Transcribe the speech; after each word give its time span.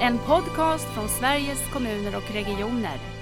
En 0.00 0.18
podcast 0.18 0.94
från 0.94 1.08
Sveriges 1.08 1.72
kommuner 1.72 2.16
och 2.16 2.34
regioner. 2.34 3.18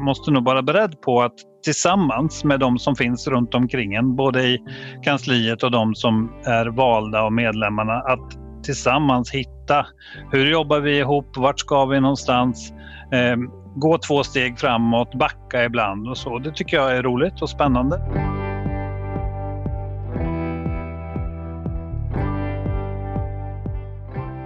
måste 0.00 0.30
nog 0.30 0.44
vara 0.44 0.62
beredd 0.62 1.00
på 1.00 1.22
att 1.22 1.34
tillsammans 1.64 2.44
med 2.44 2.60
de 2.60 2.78
som 2.78 2.96
finns 2.96 3.28
runt 3.28 3.54
omkring 3.54 3.94
en, 3.94 4.16
både 4.16 4.42
i 4.42 4.58
kansliet 5.02 5.62
och 5.62 5.70
de 5.70 5.94
som 5.94 6.32
är 6.44 6.66
valda 6.66 7.22
och 7.22 7.32
medlemmarna, 7.32 7.92
att 7.92 8.38
tillsammans 8.64 9.30
hitta 9.30 9.86
hur 10.32 10.50
jobbar 10.50 10.80
vi 10.80 10.98
ihop, 10.98 11.36
vart 11.36 11.60
ska 11.60 11.84
vi 11.84 12.00
någonstans, 12.00 12.72
eh, 13.12 13.36
gå 13.76 13.98
två 13.98 14.24
steg 14.24 14.58
framåt, 14.58 15.14
backa 15.14 15.64
ibland 15.64 16.08
och 16.08 16.16
så. 16.16 16.38
Det 16.38 16.52
tycker 16.52 16.76
jag 16.76 16.96
är 16.96 17.02
roligt 17.02 17.42
och 17.42 17.50
spännande. 17.50 18.00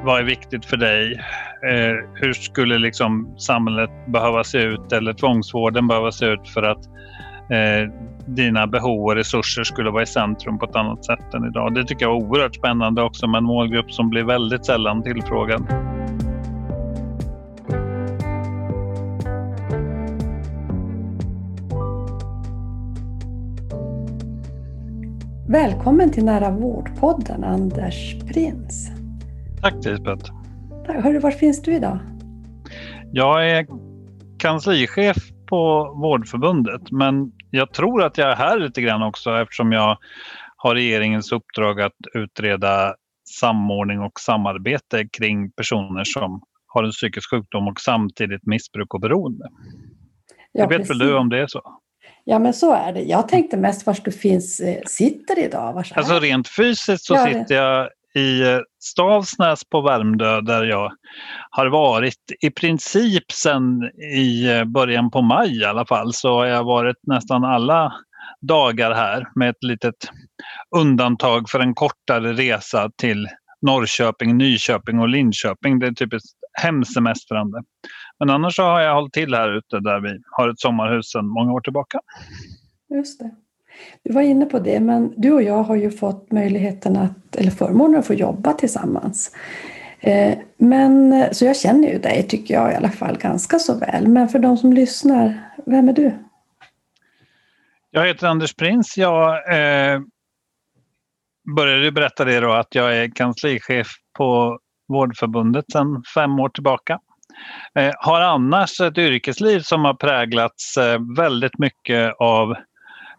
Vad 0.04 0.20
är 0.20 0.24
viktigt 0.24 0.64
för 0.64 0.76
dig? 0.76 1.12
Eh, 1.62 2.08
hur 2.14 2.32
skulle 2.32 2.78
liksom 2.78 3.34
samhället 3.38 3.90
behöva 4.06 4.44
se 4.44 4.58
ut 4.58 4.92
eller 4.92 5.12
tvångsvården 5.12 5.88
behöva 5.88 6.12
se 6.12 6.26
ut 6.26 6.48
för 6.48 6.62
att 6.62 6.86
eh, 7.50 7.92
dina 8.26 8.66
behov 8.66 9.04
och 9.04 9.14
resurser 9.14 9.64
skulle 9.64 9.90
vara 9.90 10.02
i 10.02 10.06
centrum 10.06 10.58
på 10.58 10.64
ett 10.64 10.76
annat 10.76 11.04
sätt 11.04 11.34
än 11.34 11.44
idag. 11.44 11.74
Det 11.74 11.84
tycker 11.84 12.04
jag 12.06 12.16
är 12.16 12.26
oerhört 12.26 12.54
spännande 12.54 13.02
också 13.02 13.26
med 13.26 13.38
en 13.38 13.44
målgrupp 13.44 13.92
som 13.92 14.10
blir 14.10 14.24
väldigt 14.24 14.66
sällan 14.66 15.02
tillfrågad. 15.02 15.66
Välkommen 25.48 26.12
till 26.12 26.24
Nära 26.24 26.50
vårdpodden, 26.50 27.44
Anders 27.44 28.14
Prins. 28.32 28.93
Tack 29.64 29.84
Lisbeth. 29.84 30.32
Hörru, 30.86 31.18
var 31.18 31.30
finns 31.30 31.62
du 31.62 31.74
idag? 31.74 31.98
Jag 33.12 33.50
är 33.50 33.66
kanslichef 34.38 35.16
på 35.48 35.94
Vårdförbundet 36.02 36.90
men 36.90 37.32
jag 37.50 37.72
tror 37.72 38.02
att 38.02 38.18
jag 38.18 38.30
är 38.30 38.36
här 38.36 38.58
lite 38.58 38.80
grann 38.80 39.02
också 39.02 39.30
eftersom 39.30 39.72
jag 39.72 39.98
har 40.56 40.74
regeringens 40.74 41.32
uppdrag 41.32 41.80
att 41.80 41.92
utreda 42.14 42.94
samordning 43.40 44.00
och 44.00 44.20
samarbete 44.20 45.08
kring 45.18 45.50
personer 45.50 46.04
som 46.04 46.42
har 46.66 46.84
en 46.84 46.90
psykisk 46.90 47.30
sjukdom 47.30 47.68
och 47.68 47.80
samtidigt 47.80 48.46
missbruk 48.46 48.94
och 48.94 49.00
beroende. 49.00 49.48
Ja, 50.52 50.66
vet 50.66 50.90
väl 50.90 50.98
du 50.98 51.16
om 51.16 51.28
det 51.28 51.38
är 51.38 51.46
så? 51.46 51.62
Ja, 52.24 52.38
men 52.38 52.54
så 52.54 52.74
är 52.74 52.92
det. 52.92 53.02
Jag 53.02 53.28
tänkte 53.28 53.56
mest 53.56 53.86
var 53.86 53.96
du 54.04 54.12
finns, 54.12 54.60
eh, 54.60 54.82
sitter 54.86 55.38
idag. 55.38 55.72
Var 55.72 55.86
alltså 55.94 56.18
rent 56.18 56.48
fysiskt 56.48 57.04
så 57.04 57.14
ja, 57.14 57.26
sitter 57.26 57.54
jag 57.54 57.88
i 58.14 58.42
eh, 58.42 58.58
Stavsnäs 58.80 59.64
på 59.64 59.80
Värmdö 59.80 60.40
där 60.40 60.64
jag 60.64 60.92
har 61.50 61.66
varit 61.66 62.32
i 62.40 62.50
princip 62.50 63.32
sedan 63.32 63.90
i 64.16 64.50
eh, 64.50 64.64
början 64.64 65.10
på 65.10 65.22
maj 65.22 65.60
i 65.60 65.64
alla 65.64 65.86
fall 65.86 66.12
så 66.12 66.34
har 66.34 66.46
jag 66.46 66.64
varit 66.64 66.96
nästan 67.02 67.44
alla 67.44 67.92
dagar 68.40 68.94
här 68.94 69.28
med 69.34 69.50
ett 69.50 69.62
litet 69.62 70.10
undantag 70.76 71.50
för 71.50 71.60
en 71.60 71.74
kortare 71.74 72.32
resa 72.32 72.90
till 72.96 73.28
Norrköping, 73.62 74.36
Nyköping 74.36 74.98
och 74.98 75.08
Linköping. 75.08 75.78
Det 75.78 75.86
är 75.86 75.92
typiskt 75.92 76.38
hemsemestrande. 76.52 77.62
Men 78.18 78.30
annars 78.30 78.56
så 78.56 78.62
har 78.62 78.80
jag 78.80 78.94
hållit 78.94 79.12
till 79.12 79.34
här 79.34 79.58
ute 79.58 79.80
där 79.80 80.00
vi 80.00 80.20
har 80.30 80.48
ett 80.48 80.60
sommarhus 80.60 81.10
sedan 81.10 81.28
många 81.28 81.52
år 81.52 81.60
tillbaka. 81.60 82.00
Just 82.94 83.20
det. 83.20 83.30
Du 84.02 84.12
var 84.12 84.22
inne 84.22 84.46
på 84.46 84.58
det, 84.58 84.80
men 84.80 85.14
du 85.16 85.32
och 85.32 85.42
jag 85.42 85.62
har 85.62 85.76
ju 85.76 85.90
fått 85.90 86.32
möjligheten 86.32 86.96
att, 86.96 87.36
eller 87.36 87.50
förmånen 87.50 88.00
att 88.00 88.06
få 88.06 88.14
jobba 88.14 88.52
tillsammans. 88.52 89.36
Eh, 90.00 90.38
men, 90.56 91.24
så 91.32 91.44
jag 91.44 91.56
känner 91.56 91.88
ju 91.88 91.98
dig, 91.98 92.26
tycker 92.28 92.54
jag 92.54 92.72
i 92.72 92.74
alla 92.74 92.90
fall, 92.90 93.18
ganska 93.18 93.58
så 93.58 93.78
väl. 93.78 94.08
Men 94.08 94.28
för 94.28 94.38
de 94.38 94.56
som 94.56 94.72
lyssnar, 94.72 95.50
vem 95.66 95.88
är 95.88 95.92
du? 95.92 96.12
Jag 97.90 98.06
heter 98.06 98.26
Anders 98.26 98.54
Prins. 98.54 98.96
Jag 98.96 99.34
eh, 99.34 100.00
började 101.56 101.92
berätta 101.92 102.24
det 102.24 102.40
då 102.40 102.52
att 102.52 102.74
jag 102.74 102.96
är 102.96 103.10
kanslichef 103.10 103.86
på 104.16 104.58
Vårdförbundet 104.88 105.64
sedan 105.72 106.02
fem 106.14 106.40
år 106.40 106.48
tillbaka. 106.48 106.98
Eh, 107.74 107.92
har 107.98 108.20
annars 108.20 108.80
ett 108.80 108.98
yrkesliv 108.98 109.60
som 109.60 109.84
har 109.84 109.94
präglats 109.94 110.76
eh, 110.76 110.98
väldigt 111.16 111.58
mycket 111.58 112.14
av 112.18 112.54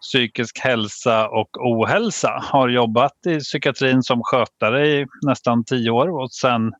psykisk 0.00 0.58
hälsa 0.58 1.28
och 1.28 1.56
ohälsa. 1.56 2.42
Har 2.42 2.68
jobbat 2.68 3.26
i 3.26 3.38
psykiatrin 3.38 4.02
som 4.02 4.22
skötare 4.22 4.88
i 4.88 5.06
nästan 5.26 5.64
tio 5.64 5.90
år 5.90 6.22
och 6.22 6.32
sen 6.32 6.72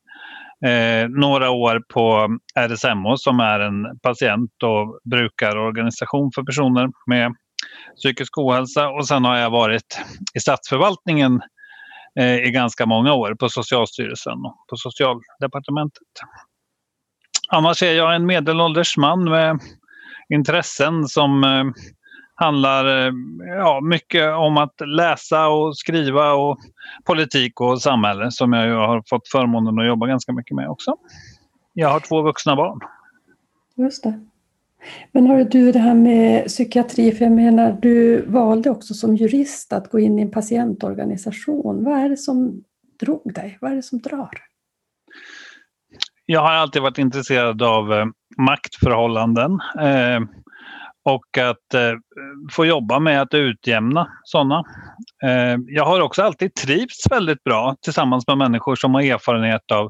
eh, 0.65 1.09
några 1.09 1.49
år 1.49 1.83
på 1.93 2.37
RSMO 2.59 3.17
som 3.17 3.39
är 3.39 3.59
en 3.59 3.99
patient 3.99 4.63
och 4.63 4.99
brukarorganisation 5.03 6.31
för 6.35 6.43
personer 6.43 6.89
med 7.05 7.35
psykisk 7.95 8.37
ohälsa. 8.37 8.89
Och 8.89 9.07
sen 9.07 9.25
har 9.25 9.37
jag 9.37 9.49
varit 9.49 9.99
i 10.33 10.39
statsförvaltningen 10.39 11.41
eh, 12.19 12.35
i 12.35 12.51
ganska 12.51 12.85
många 12.85 13.13
år 13.13 13.35
på 13.35 13.49
Socialstyrelsen 13.49 14.37
och 14.45 14.65
på 14.69 14.77
Socialdepartementet. 14.77 16.07
Annars 17.49 17.83
är 17.83 17.93
jag 17.93 18.15
en 18.15 18.25
medelålders 18.25 18.97
man 18.97 19.23
med 19.23 19.59
intressen 20.33 21.07
som 21.07 21.43
eh, 21.43 21.63
handlar 22.37 23.07
eh, 23.07 23.13
ja, 23.57 23.81
mycket 23.81 24.33
om 24.33 24.57
att 24.57 24.81
läsa 24.85 25.47
och 25.47 25.77
skriva 25.77 26.33
och 26.33 26.57
politik 27.05 27.61
och 27.61 27.81
samhälle 27.81 28.31
som 28.31 28.53
jag 28.53 28.87
har 28.87 29.03
fått 29.09 29.27
förmånen 29.27 29.79
att 29.79 29.87
jobba 29.87 30.07
ganska 30.07 30.33
mycket 30.33 30.55
med 30.55 30.69
också. 30.69 30.95
Jag 31.73 31.89
har 31.89 31.99
två 31.99 32.21
vuxna 32.21 32.55
barn. 32.55 32.79
Just 33.75 34.03
det. 34.03 34.19
Men 35.11 35.27
har 35.27 35.43
du 35.43 35.71
det 35.71 35.79
här 35.79 35.93
med 35.93 36.47
psykiatri, 36.47 37.11
för 37.11 37.25
jag 37.25 37.31
menar 37.31 37.77
du 37.81 38.25
valde 38.25 38.69
också 38.69 38.93
som 38.93 39.15
jurist 39.15 39.73
att 39.73 39.91
gå 39.91 39.99
in 39.99 40.19
i 40.19 40.21
en 40.21 40.31
patientorganisation. 40.31 41.83
Vad 41.83 41.99
är 41.99 42.09
det 42.09 42.17
som 42.17 42.63
drog 42.99 43.33
dig? 43.33 43.57
Vad 43.61 43.71
är 43.71 43.75
det 43.75 43.83
som 43.83 43.99
drar? 43.99 44.29
Jag 46.25 46.41
har 46.41 46.51
alltid 46.51 46.81
varit 46.81 46.97
intresserad 46.97 47.61
av 47.61 47.93
eh, 47.93 48.05
maktförhållanden. 48.37 49.59
Och 51.07 51.37
att 51.37 51.73
eh, 51.73 51.93
få 52.51 52.65
jobba 52.65 52.99
med 52.99 53.21
att 53.21 53.33
utjämna 53.33 54.07
sådana. 54.23 54.63
Eh, 55.23 55.57
jag 55.67 55.85
har 55.85 56.01
också 56.01 56.23
alltid 56.23 56.55
trivts 56.55 57.11
väldigt 57.11 57.43
bra 57.43 57.75
tillsammans 57.81 58.27
med 58.27 58.37
människor 58.37 58.75
som 58.75 58.93
har 58.93 59.01
erfarenhet 59.01 59.71
av 59.71 59.85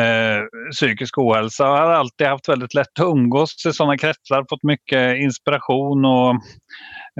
eh, 0.00 0.70
psykisk 0.72 1.18
ohälsa. 1.18 1.64
Jag 1.64 1.76
har 1.76 1.90
alltid 1.90 2.26
haft 2.26 2.48
väldigt 2.48 2.74
lätt 2.74 3.00
att 3.00 3.06
umgås 3.06 3.66
i 3.66 3.72
sådana 3.72 3.98
kretsar, 3.98 4.46
fått 4.50 4.62
mycket 4.62 5.16
inspiration 5.16 6.04
och 6.04 6.30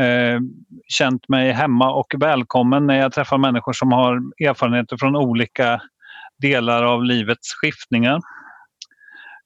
eh, 0.04 0.40
känt 0.88 1.28
mig 1.28 1.52
hemma 1.52 1.92
och 1.92 2.14
välkommen 2.18 2.86
när 2.86 2.98
jag 2.98 3.12
träffar 3.12 3.38
människor 3.38 3.72
som 3.72 3.92
har 3.92 4.16
erfarenheter 4.48 4.96
från 4.96 5.16
olika 5.16 5.80
delar 6.42 6.82
av 6.82 7.04
livets 7.04 7.54
skiftningar. 7.54 8.20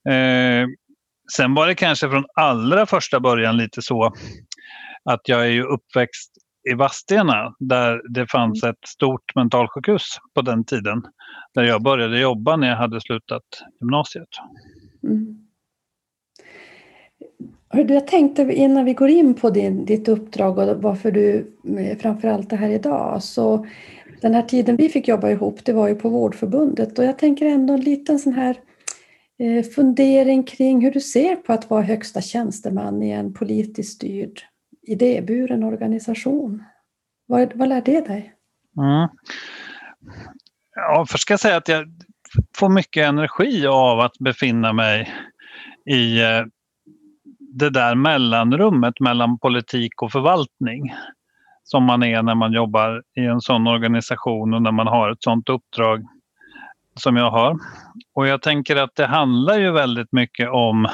Eh, 0.09 0.67
Eh, 1.31 1.35
Sen 1.35 1.53
var 1.53 1.67
det 1.67 1.75
kanske 1.75 2.09
från 2.09 2.25
allra 2.33 2.85
första 2.85 3.19
början 3.19 3.57
lite 3.57 3.81
så 3.81 4.13
att 5.03 5.21
jag 5.27 5.41
är 5.41 5.51
ju 5.51 5.63
uppväxt 5.63 6.31
i 6.71 6.73
Vadstena 6.73 7.55
där 7.59 8.01
det 8.13 8.27
fanns 8.27 8.63
ett 8.63 8.87
stort 8.87 9.35
mentalsjukhus 9.35 10.17
på 10.33 10.41
den 10.41 10.63
tiden. 10.63 11.03
Där 11.53 11.63
jag 11.63 11.83
började 11.83 12.19
jobba 12.19 12.55
när 12.55 12.69
jag 12.69 12.77
hade 12.77 13.01
slutat 13.01 13.43
gymnasiet. 13.79 14.29
Mm. 15.03 15.47
Jag 17.73 18.07
tänkte 18.07 18.41
innan 18.41 18.85
vi 18.85 18.93
går 18.93 19.09
in 19.09 19.33
på 19.33 19.49
din, 19.49 19.85
ditt 19.85 20.07
uppdrag 20.07 20.57
och 20.57 20.81
varför 20.81 21.11
du 21.11 21.55
framförallt 22.01 22.53
är 22.53 22.57
här 22.57 22.69
idag. 22.69 23.23
Så 23.23 23.65
den 24.21 24.33
här 24.33 24.41
tiden 24.41 24.75
vi 24.75 24.89
fick 24.89 25.07
jobba 25.07 25.29
ihop, 25.29 25.65
det 25.65 25.73
var 25.73 25.87
ju 25.87 25.95
på 25.95 26.09
Vårdförbundet 26.09 26.99
och 26.99 27.05
jag 27.05 27.17
tänker 27.17 27.45
ändå 27.45 27.73
en 27.73 27.81
liten 27.81 28.19
sån 28.19 28.33
här 28.33 28.55
Eh, 28.55 28.70
Eh, 29.41 29.63
fundering 29.63 30.43
kring 30.43 30.81
hur 30.81 30.91
du 30.91 30.99
ser 30.99 31.35
på 31.35 31.53
att 31.53 31.69
vara 31.69 31.81
högsta 31.81 32.21
tjänsteman 32.21 33.03
i 33.03 33.11
en 33.11 33.33
politiskt 33.33 33.93
styrd 33.95 34.41
idéburen 34.87 35.63
organisation. 35.63 36.63
Vad, 37.27 37.53
vad 37.55 37.69
lär 37.69 37.81
det 37.81 38.01
dig? 38.01 38.33
Mm. 38.77 39.09
Ja, 40.75 41.05
först 41.09 41.21
ska 41.21 41.33
jag 41.33 41.39
säga 41.39 41.57
att 41.57 41.67
jag 41.67 41.87
får 42.55 42.69
mycket 42.69 43.07
energi 43.07 43.67
av 43.67 43.99
att 43.99 44.17
befinna 44.17 44.73
mig 44.73 45.13
i 45.85 46.21
eh, 46.21 46.43
det 47.39 47.69
där 47.69 47.95
mellanrummet 47.95 48.99
mellan 48.99 49.39
politik 49.39 50.01
och 50.01 50.11
förvaltning 50.11 50.95
som 51.63 51.83
man 51.83 52.03
är 52.03 52.23
när 52.23 52.35
man 52.35 52.53
jobbar 52.53 53.03
i 53.15 53.25
en 53.25 53.41
sån 53.41 53.67
organisation 53.67 54.53
och 54.53 54.61
när 54.61 54.71
man 54.71 54.87
har 54.87 55.11
ett 55.11 55.23
sånt 55.23 55.49
uppdrag 55.49 56.05
som 57.01 57.15
jag 57.15 57.31
har. 57.31 57.57
Och 58.15 58.27
jag 58.27 58.41
tänker 58.41 58.75
att 58.75 58.95
det 58.95 59.05
handlar 59.05 59.59
ju 59.59 59.71
väldigt 59.71 60.11
mycket 60.11 60.49
om 60.49 60.85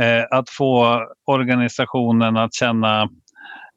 eh, 0.00 0.24
att 0.30 0.50
få 0.50 1.00
organisationen 1.26 2.36
att 2.36 2.54
känna 2.54 3.08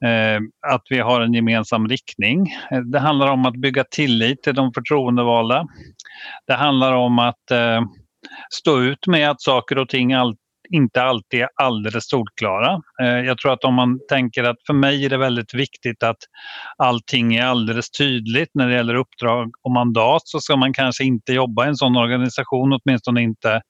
Eh, 0.05 0.41
att 0.73 0.81
vi 0.89 0.99
har 0.99 1.21
en 1.21 1.33
gemensam 1.33 1.87
riktning. 1.87 2.47
Eh, 2.71 2.79
det 2.79 2.99
handlar 2.99 3.27
om 3.27 3.45
att 3.45 3.55
bygga 3.55 3.83
tillit 3.83 4.43
till 4.43 4.55
de 4.55 4.73
förtroendevalda. 4.73 5.67
Det 6.47 6.53
handlar 6.53 6.93
om 6.93 7.19
att 7.19 7.51
eh, 7.51 7.81
stå 8.49 8.81
ut 8.81 9.07
med 9.07 9.29
att 9.29 9.41
saker 9.41 9.77
och 9.77 9.89
ting 9.89 10.13
all, 10.13 10.35
inte 10.69 11.03
alltid 11.03 11.41
är 11.41 11.49
alldeles 11.55 12.09
solklara. 12.09 12.81
Eh, 13.01 13.07
jag 13.07 13.37
tror 13.37 13.53
att 13.53 13.63
om 13.63 13.73
man 13.73 13.99
tänker 14.09 14.43
att 14.43 14.57
för 14.67 14.73
mig 14.73 15.05
är 15.05 15.09
det 15.09 15.17
väldigt 15.17 15.53
viktigt 15.53 16.03
att 16.03 16.17
allting 16.77 17.35
är 17.35 17.45
alldeles 17.45 17.91
tydligt 17.91 18.49
när 18.53 18.67
det 18.67 18.75
gäller 18.75 18.95
uppdrag 18.95 19.51
och 19.61 19.71
mandat 19.71 20.21
så 20.25 20.39
ska 20.39 20.55
man 20.55 20.73
kanske 20.73 21.03
inte 21.03 21.33
jobba 21.33 21.65
i 21.65 21.67
en 21.67 21.75
sån 21.75 21.97
organisation, 21.97 22.79
åtminstone 22.81 23.21
inte 23.21 23.61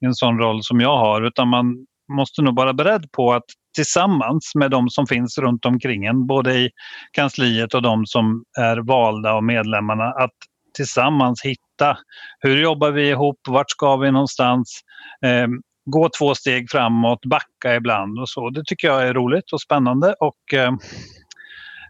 i 0.00 0.06
en 0.06 0.14
sån 0.14 0.38
roll 0.38 0.62
som 0.62 0.80
jag 0.80 0.98
har, 0.98 1.22
utan 1.22 1.48
man 1.48 1.86
måste 2.12 2.42
nog 2.42 2.56
vara 2.56 2.72
beredd 2.72 3.12
på 3.12 3.32
att 3.32 3.44
tillsammans 3.74 4.52
med 4.54 4.70
de 4.70 4.88
som 4.88 5.06
finns 5.06 5.38
runt 5.38 5.66
omkring 5.66 6.04
en, 6.04 6.26
både 6.26 6.54
i 6.54 6.70
kansliet 7.12 7.74
och 7.74 7.82
de 7.82 8.06
som 8.06 8.44
är 8.58 8.76
valda 8.76 9.32
av 9.32 9.44
medlemmarna, 9.44 10.04
att 10.04 10.34
tillsammans 10.76 11.42
hitta 11.44 11.98
hur 12.40 12.62
jobbar 12.62 12.90
vi 12.90 13.08
ihop, 13.08 13.40
vart 13.48 13.70
ska 13.70 13.96
vi 13.96 14.10
någonstans, 14.10 14.80
eh, 15.24 15.46
gå 15.86 16.08
två 16.18 16.34
steg 16.34 16.70
framåt, 16.70 17.24
backa 17.24 17.76
ibland 17.76 18.18
och 18.18 18.28
så. 18.28 18.50
Det 18.50 18.64
tycker 18.64 18.88
jag 18.88 19.08
är 19.08 19.14
roligt 19.14 19.52
och 19.52 19.60
spännande 19.60 20.14
och 20.20 20.54
eh, 20.54 20.72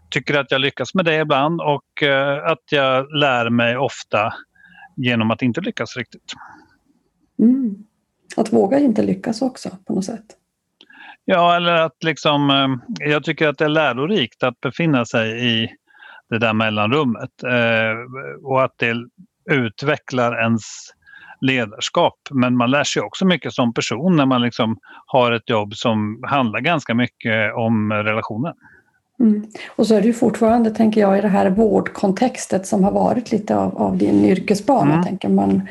tycker 0.09 0.39
att 0.39 0.51
jag 0.51 0.61
lyckas 0.61 0.93
med 0.93 1.05
det 1.05 1.15
ibland 1.15 1.61
och 1.61 2.03
eh, 2.03 2.51
att 2.51 2.63
jag 2.71 3.15
lär 3.15 3.49
mig 3.49 3.77
ofta 3.77 4.33
genom 4.95 5.31
att 5.31 5.41
inte 5.41 5.61
lyckas 5.61 5.97
riktigt. 5.97 6.33
Mm. 7.39 7.75
Att 8.37 8.53
våga 8.53 8.79
inte 8.79 9.03
lyckas 9.03 9.41
också 9.41 9.69
på 9.85 9.93
något 9.93 10.05
sätt. 10.05 10.25
Ja, 11.25 11.55
eller 11.55 11.73
att 11.73 12.03
liksom, 12.03 12.49
eh, 12.49 13.07
jag 13.09 13.23
tycker 13.23 13.47
att 13.47 13.57
det 13.57 13.65
är 13.65 13.69
lärorikt 13.69 14.43
att 14.43 14.59
befinna 14.59 15.05
sig 15.05 15.47
i 15.47 15.69
det 16.29 16.39
där 16.39 16.53
mellanrummet 16.53 17.43
eh, 17.43 17.95
och 18.43 18.63
att 18.63 18.73
det 18.77 18.95
utvecklar 19.51 20.41
ens 20.41 20.63
ledarskap. 21.41 22.19
Men 22.31 22.57
man 22.57 22.71
lär 22.71 22.83
sig 22.83 23.01
också 23.01 23.25
mycket 23.25 23.53
som 23.53 23.73
person 23.73 24.15
när 24.15 24.25
man 24.25 24.41
liksom 24.41 24.77
har 25.05 25.31
ett 25.31 25.49
jobb 25.49 25.75
som 25.75 26.23
handlar 26.23 26.59
ganska 26.59 26.93
mycket 26.93 27.53
om 27.55 27.93
relationer. 27.93 28.53
Mm. 29.19 29.45
Och 29.75 29.87
så 29.87 29.95
är 29.95 30.01
det 30.01 30.07
ju 30.07 30.13
fortfarande, 30.13 30.71
tänker 30.71 31.01
jag, 31.01 31.17
i 31.17 31.21
det 31.21 31.27
här 31.27 31.49
vårdkontextet 31.49 32.67
som 32.67 32.83
har 32.83 32.91
varit 32.91 33.31
lite 33.31 33.57
av, 33.57 33.77
av 33.77 33.97
din 33.97 34.25
yrkesbana. 34.25 34.93
Mm. 34.93 35.05
Tänker 35.05 35.29
man 35.29 35.67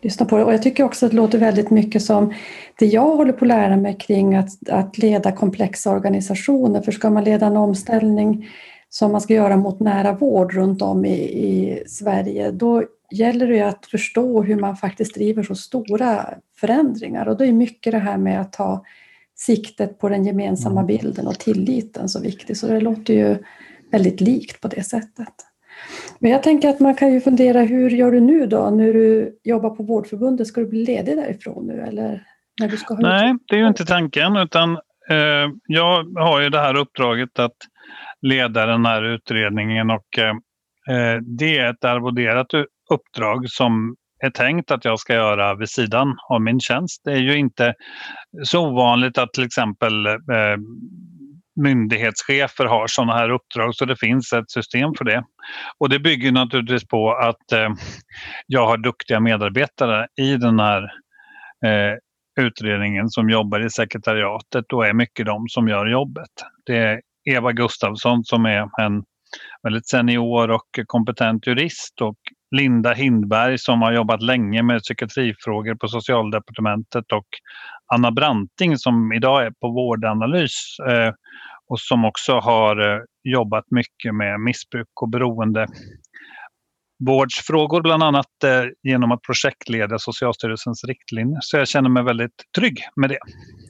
lyssna 0.00 0.26
på 0.26 0.36
det. 0.36 0.44
Och 0.44 0.52
jag 0.52 0.62
tycker 0.62 0.84
också 0.84 1.06
att 1.06 1.12
det 1.12 1.16
låter 1.16 1.38
väldigt 1.38 1.70
mycket 1.70 2.02
som 2.02 2.34
det 2.78 2.86
jag 2.86 3.16
håller 3.16 3.32
på 3.32 3.44
att 3.44 3.48
lära 3.48 3.76
mig 3.76 3.98
kring 3.98 4.34
att, 4.34 4.68
att 4.70 4.98
leda 4.98 5.32
komplexa 5.32 5.90
organisationer. 5.90 6.80
För 6.80 6.92
ska 6.92 7.10
man 7.10 7.24
leda 7.24 7.46
en 7.46 7.56
omställning 7.56 8.48
som 8.88 9.12
man 9.12 9.20
ska 9.20 9.34
göra 9.34 9.56
mot 9.56 9.80
nära 9.80 10.12
vård 10.12 10.54
runt 10.54 10.82
om 10.82 11.04
i, 11.04 11.14
i 11.18 11.82
Sverige, 11.86 12.50
då 12.50 12.82
gäller 13.10 13.46
det 13.46 13.60
att 13.60 13.86
förstå 13.86 14.42
hur 14.42 14.56
man 14.56 14.76
faktiskt 14.76 15.14
driver 15.14 15.42
så 15.42 15.54
stora 15.54 16.34
förändringar. 16.60 17.26
Och 17.26 17.36
då 17.36 17.44
är 17.44 17.52
mycket 17.52 17.92
det 17.92 17.98
här 17.98 18.18
med 18.18 18.40
att 18.40 18.52
ta 18.52 18.84
siktet 19.34 19.98
på 19.98 20.08
den 20.08 20.24
gemensamma 20.24 20.80
mm. 20.80 20.86
bilden 20.86 21.26
och 21.26 21.38
tilliten 21.38 22.08
så 22.08 22.20
viktigt. 22.20 22.58
Så 22.58 22.66
det 22.66 22.80
låter 22.80 23.14
ju 23.14 23.36
väldigt 23.90 24.20
likt 24.20 24.60
på 24.60 24.68
det 24.68 24.82
sättet. 24.82 25.34
Men 26.18 26.30
jag 26.30 26.42
tänker 26.42 26.68
att 26.68 26.80
man 26.80 26.94
kan 26.94 27.12
ju 27.12 27.20
fundera, 27.20 27.62
hur 27.62 27.90
gör 27.90 28.12
du 28.12 28.20
nu 28.20 28.46
då 28.46 28.70
när 28.70 28.92
du 28.92 29.38
jobbar 29.44 29.70
på 29.70 29.82
Vårdförbundet? 29.82 30.46
Ska 30.46 30.60
du 30.60 30.66
bli 30.66 30.84
ledig 30.84 31.16
därifrån 31.16 31.66
nu 31.66 31.80
eller? 31.80 32.22
När 32.60 32.68
du 32.68 32.76
ska 32.76 32.94
Nej, 32.94 33.34
det 33.46 33.54
är 33.54 33.58
ju 33.58 33.68
inte 33.68 33.84
tanken 33.84 34.36
utan 34.36 34.72
eh, 35.10 35.50
jag 35.66 36.18
har 36.18 36.40
ju 36.40 36.50
det 36.50 36.60
här 36.60 36.76
uppdraget 36.76 37.38
att 37.38 37.56
leda 38.20 38.66
den 38.66 38.86
här 38.86 39.02
utredningen 39.02 39.90
och 39.90 40.18
eh, 40.18 40.34
det 41.22 41.58
är 41.58 41.70
ett 41.70 41.84
arvoderat 41.84 42.54
uppdrag 42.94 43.50
som 43.50 43.94
är 44.24 44.30
tänkt 44.30 44.70
att 44.70 44.84
jag 44.84 44.98
ska 44.98 45.14
göra 45.14 45.54
vid 45.54 45.70
sidan 45.70 46.16
av 46.30 46.42
min 46.42 46.60
tjänst. 46.60 47.00
Det 47.04 47.12
är 47.12 47.20
ju 47.20 47.38
inte 47.38 47.74
så 48.44 48.68
ovanligt 48.68 49.18
att 49.18 49.32
till 49.32 49.44
exempel 49.44 50.06
eh, 50.06 50.56
myndighetschefer 51.62 52.64
har 52.64 52.86
sådana 52.86 53.12
här 53.12 53.30
uppdrag 53.30 53.74
så 53.74 53.84
det 53.84 53.96
finns 53.96 54.32
ett 54.32 54.50
system 54.50 54.94
för 54.98 55.04
det. 55.04 55.24
Och 55.78 55.88
det 55.88 55.98
bygger 55.98 56.32
naturligtvis 56.32 56.88
på 56.88 57.12
att 57.12 57.52
eh, 57.52 57.68
jag 58.46 58.66
har 58.66 58.76
duktiga 58.76 59.20
medarbetare 59.20 60.06
i 60.20 60.36
den 60.36 60.60
här 60.60 60.82
eh, 61.66 61.96
utredningen 62.40 63.10
som 63.10 63.30
jobbar 63.30 63.66
i 63.66 63.70
sekretariatet 63.70 64.72
och 64.72 64.86
är 64.86 64.92
mycket 64.92 65.26
de 65.26 65.48
som 65.48 65.68
gör 65.68 65.86
jobbet. 65.86 66.30
Det 66.66 66.76
är 66.76 67.00
Eva 67.30 67.52
Gustafsson 67.52 68.24
som 68.24 68.46
är 68.46 68.80
en 68.80 69.02
väldigt 69.62 69.88
senior 69.88 70.50
och 70.50 70.80
kompetent 70.86 71.46
jurist. 71.46 72.00
Och 72.00 72.16
Linda 72.56 72.92
Hindberg 72.92 73.58
som 73.58 73.82
har 73.82 73.92
jobbat 73.92 74.22
länge 74.22 74.62
med 74.62 74.82
psykiatrifrågor 74.82 75.74
på 75.74 75.88
Socialdepartementet. 75.88 77.12
Och 77.12 77.28
Anna 77.94 78.10
Branting 78.10 78.78
som 78.78 79.12
idag 79.12 79.46
är 79.46 79.50
på 79.50 79.68
Vårdanalys 79.68 80.76
eh, 80.88 81.12
och 81.68 81.80
som 81.80 82.04
också 82.04 82.38
har 82.38 82.94
eh, 82.94 83.00
jobbat 83.24 83.64
mycket 83.70 84.14
med 84.14 84.40
missbruk 84.40 85.02
och 85.02 85.08
beroende 85.08 85.66
vårdsfrågor 87.06 87.82
bland 87.82 88.02
annat 88.02 88.44
eh, 88.44 88.64
genom 88.82 89.12
att 89.12 89.22
projektleda 89.22 89.98
Socialstyrelsens 89.98 90.84
riktlinjer. 90.84 91.38
Så 91.40 91.56
jag 91.56 91.68
känner 91.68 91.90
mig 91.90 92.04
väldigt 92.04 92.44
trygg 92.56 92.80
med 92.96 93.10
det. 93.10 93.18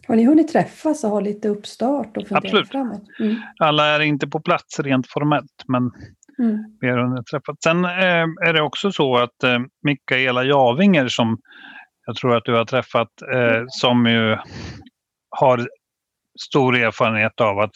Har 0.08 0.16
ni 0.16 0.25
hunnit 0.25 0.48
träffas 0.48 1.04
och 1.04 1.10
ha 1.10 1.20
lite 1.20 1.48
uppstart 1.48 2.16
och 2.16 2.28
fundera 2.28 2.38
Absolut. 2.38 2.69
framåt? 2.69 3.02
Mm. 3.20 3.36
Alla 3.58 3.86
är 3.86 4.00
inte 4.00 4.28
på 4.28 4.40
plats 4.40 4.80
rent 4.80 5.06
formellt 5.10 5.64
men 5.69 5.82
mm. 6.38 6.64
vi 6.80 6.88
har 6.88 6.98
hunnit 6.98 7.26
träffas. 7.26 7.56
Sen 7.64 7.84
eh, 7.84 8.25
är 8.48 8.52
det 8.52 8.62
också 8.62 8.92
så 8.92 9.16
att 9.16 9.42
eh, 9.42 9.58
Mikaela 9.82 10.44
Javinger 10.44 11.08
som 11.08 11.38
jag 12.06 12.16
tror 12.16 12.36
att 12.36 12.44
du 12.44 12.54
har 12.54 12.64
träffat, 12.64 13.08
eh, 13.34 13.64
som 13.69 14.06
ju 14.06 14.36
har 15.31 15.69
stor 16.40 16.76
erfarenhet 16.76 17.40
av 17.40 17.58
att 17.58 17.72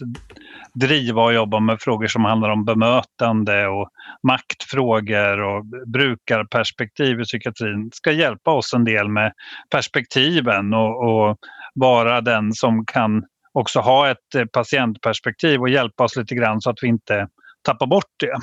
driva 0.74 1.22
och 1.22 1.34
jobba 1.34 1.60
med 1.60 1.80
frågor 1.80 2.06
som 2.06 2.24
handlar 2.24 2.50
om 2.50 2.64
bemötande 2.64 3.68
och 3.68 3.88
maktfrågor 4.22 5.42
och 5.42 5.64
brukarperspektiv 5.86 7.20
i 7.20 7.24
psykiatrin 7.24 7.90
ska 7.92 8.12
hjälpa 8.12 8.50
oss 8.50 8.74
en 8.74 8.84
del 8.84 9.08
med 9.08 9.32
perspektiven 9.70 10.74
och, 10.74 11.08
och 11.08 11.38
vara 11.74 12.20
den 12.20 12.52
som 12.52 12.84
kan 12.86 13.24
också 13.52 13.80
ha 13.80 14.10
ett 14.10 14.52
patientperspektiv 14.52 15.60
och 15.60 15.68
hjälpa 15.68 16.04
oss 16.04 16.16
lite 16.16 16.34
grann 16.34 16.60
så 16.60 16.70
att 16.70 16.78
vi 16.82 16.88
inte 16.88 17.28
tappar 17.62 17.86
bort 17.86 18.12
det 18.16 18.36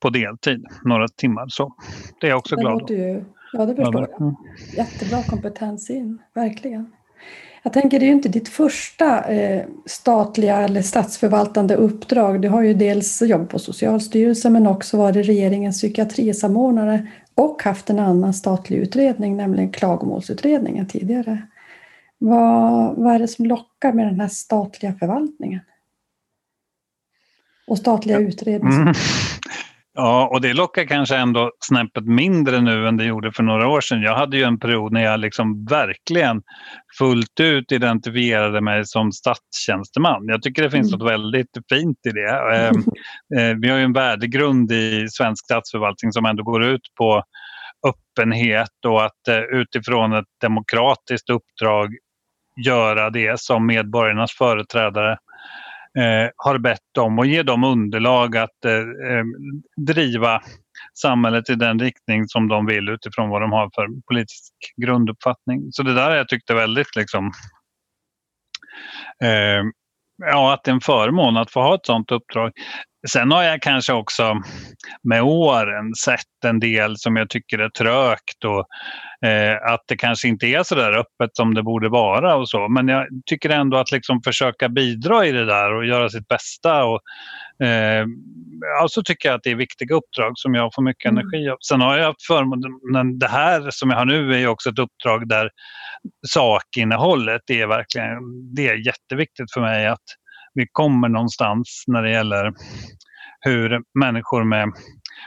på 0.00 0.10
deltid, 0.10 0.66
några 0.84 1.08
timmar. 1.08 1.46
Så 1.48 1.74
det 2.20 2.26
är 2.26 2.30
jag 2.30 2.38
också 2.38 2.56
det 2.56 2.62
glad 2.62 2.90
ju, 2.90 3.24
Ja, 3.52 3.66
det 3.66 3.76
förstår 3.76 4.08
jag. 4.10 4.34
Jättebra 4.76 5.22
kompetens 5.22 5.90
in, 5.90 6.18
verkligen. 6.34 6.92
Jag 7.66 7.72
tänker, 7.72 7.98
det 7.98 8.04
är 8.04 8.08
ju 8.08 8.12
inte 8.12 8.28
ditt 8.28 8.48
första 8.48 9.24
eh, 9.24 9.66
statliga 9.86 10.56
eller 10.56 10.82
statsförvaltande 10.82 11.76
uppdrag. 11.76 12.40
Du 12.40 12.48
har 12.48 12.62
ju 12.62 12.74
dels 12.74 13.22
jobbat 13.22 13.48
på 13.48 13.58
Socialstyrelsen 13.58 14.52
men 14.52 14.66
också 14.66 14.96
varit 14.96 15.26
regeringens 15.26 15.80
psykiatrisamordnare 15.80 17.06
och 17.34 17.62
haft 17.62 17.90
en 17.90 17.98
annan 17.98 18.34
statlig 18.34 18.78
utredning, 18.78 19.36
nämligen 19.36 19.72
klagomålsutredningen 19.72 20.86
tidigare. 20.86 21.42
Vad, 22.18 22.96
vad 22.96 23.14
är 23.14 23.18
det 23.18 23.28
som 23.28 23.46
lockar 23.46 23.92
med 23.92 24.06
den 24.06 24.20
här 24.20 24.28
statliga 24.28 24.92
förvaltningen? 24.92 25.60
Och 27.66 27.78
statliga 27.78 28.18
utredningar? 28.18 28.82
Mm. 28.82 28.94
Ja, 29.98 30.28
och 30.32 30.40
det 30.40 30.52
lockar 30.52 30.84
kanske 30.84 31.16
ändå 31.16 31.50
snäppet 31.60 32.04
mindre 32.04 32.60
nu 32.60 32.88
än 32.88 32.96
det 32.96 33.04
gjorde 33.04 33.32
för 33.32 33.42
några 33.42 33.68
år 33.68 33.80
sedan. 33.80 34.02
Jag 34.02 34.16
hade 34.16 34.36
ju 34.36 34.42
en 34.42 34.58
period 34.58 34.92
när 34.92 35.04
jag 35.04 35.20
liksom 35.20 35.64
verkligen 35.64 36.42
fullt 36.98 37.40
ut 37.40 37.72
identifierade 37.72 38.60
mig 38.60 38.86
som 38.86 39.12
statstjänsteman. 39.12 40.28
Jag 40.28 40.42
tycker 40.42 40.62
det 40.62 40.70
finns 40.70 40.92
mm. 40.92 40.98
något 40.98 41.10
väldigt 41.10 41.50
fint 41.68 41.98
i 42.06 42.10
det. 42.10 42.30
Eh, 42.54 42.68
eh, 43.40 43.56
vi 43.62 43.68
har 43.68 43.78
ju 43.78 43.84
en 43.84 43.92
värdegrund 43.92 44.72
i 44.72 45.06
svensk 45.08 45.44
statsförvaltning 45.44 46.12
som 46.12 46.24
ändå 46.24 46.42
går 46.42 46.64
ut 46.64 46.82
på 46.98 47.22
öppenhet 47.88 48.84
och 48.86 49.04
att 49.04 49.28
eh, 49.28 49.38
utifrån 49.38 50.12
ett 50.12 50.24
demokratiskt 50.40 51.30
uppdrag 51.30 51.94
göra 52.66 53.10
det 53.10 53.40
som 53.40 53.66
medborgarnas 53.66 54.32
företrädare 54.32 55.18
eh, 55.96 56.30
har 56.36 56.58
bett 56.58 56.98
om 56.98 57.18
och 57.18 57.26
ge 57.26 57.42
dem 57.42 57.64
underlag 57.64 58.36
att 58.36 58.64
eh, 58.64 58.72
eh, 58.72 59.24
driva 59.76 60.42
samhället 60.94 61.50
i 61.50 61.54
den 61.54 61.78
riktning 61.78 62.28
som 62.28 62.48
de 62.48 62.66
vill 62.66 62.88
utifrån 62.88 63.28
vad 63.28 63.42
de 63.42 63.52
har 63.52 63.70
för 63.74 63.86
politisk 64.06 64.52
grunduppfattning. 64.76 65.72
Så 65.72 65.82
det 65.82 65.94
där 65.94 66.16
jag 66.16 66.28
tyckte 66.28 66.54
väldigt 66.54 66.96
liksom 66.96 67.26
eh, 69.22 69.62
Ja, 70.18 70.54
att 70.54 70.64
det 70.64 70.70
är 70.70 70.74
en 70.74 70.80
förmån 70.80 71.36
att 71.36 71.50
få 71.50 71.60
ha 71.60 71.74
ett 71.74 71.86
sådant 71.86 72.12
uppdrag 72.12 72.52
sen 73.08 73.32
har 73.32 73.42
jag 73.42 73.62
kanske 73.62 73.92
också 73.92 74.42
med 75.02 75.22
åren 75.22 75.94
sett 75.94 76.44
en 76.44 76.60
del 76.60 76.98
som 76.98 77.16
jag 77.16 77.30
tycker 77.30 77.58
är 77.58 77.68
trögt 77.68 78.44
och 78.44 78.66
eh, 79.28 79.72
att 79.72 79.82
det 79.86 79.96
kanske 79.96 80.28
inte 80.28 80.46
är 80.46 80.62
så 80.62 80.74
där 80.74 80.92
öppet 80.92 81.30
som 81.32 81.54
det 81.54 81.62
borde 81.62 81.88
vara 81.88 82.36
och 82.36 82.48
så. 82.48 82.68
Men 82.68 82.88
jag 82.88 83.06
tycker 83.26 83.50
ändå 83.50 83.76
att 83.76 83.92
liksom 83.92 84.20
försöka 84.24 84.68
bidra 84.68 85.26
i 85.26 85.32
det 85.32 85.44
där 85.44 85.74
och 85.74 85.86
göra 85.86 86.08
sitt 86.08 86.28
bästa. 86.28 86.84
Och, 86.84 87.00
eh, 87.66 88.06
ja, 88.80 88.86
så 88.88 89.02
tycker 89.02 89.28
jag 89.28 89.36
att 89.36 89.42
det 89.42 89.50
är 89.50 89.56
viktiga 89.56 89.94
uppdrag 89.94 90.32
som 90.34 90.54
jag 90.54 90.74
får 90.74 90.82
mycket 90.82 91.10
mm. 91.10 91.18
energi 91.18 91.48
av. 91.48 91.56
Sen 91.68 91.80
har 91.80 91.98
jag 91.98 92.06
haft 92.06 92.26
förmånen, 92.26 93.18
det 93.18 93.28
här 93.28 93.70
som 93.70 93.90
jag 93.90 93.96
har 93.96 94.04
nu 94.04 94.42
är 94.42 94.46
också 94.46 94.70
ett 94.70 94.78
uppdrag 94.78 95.28
där 95.28 95.50
sakinnehållet 96.26 97.50
är 97.50 97.66
verkligen, 97.66 98.54
det 98.54 98.68
är 98.68 98.86
jätteviktigt 98.86 99.52
för 99.52 99.60
mig 99.60 99.86
att 99.86 100.04
vi 100.56 100.66
kommer 100.72 101.08
någonstans 101.08 101.84
när 101.86 102.02
det 102.02 102.10
gäller 102.10 102.52
hur 103.40 103.82
människor 103.98 104.44
med 104.44 104.72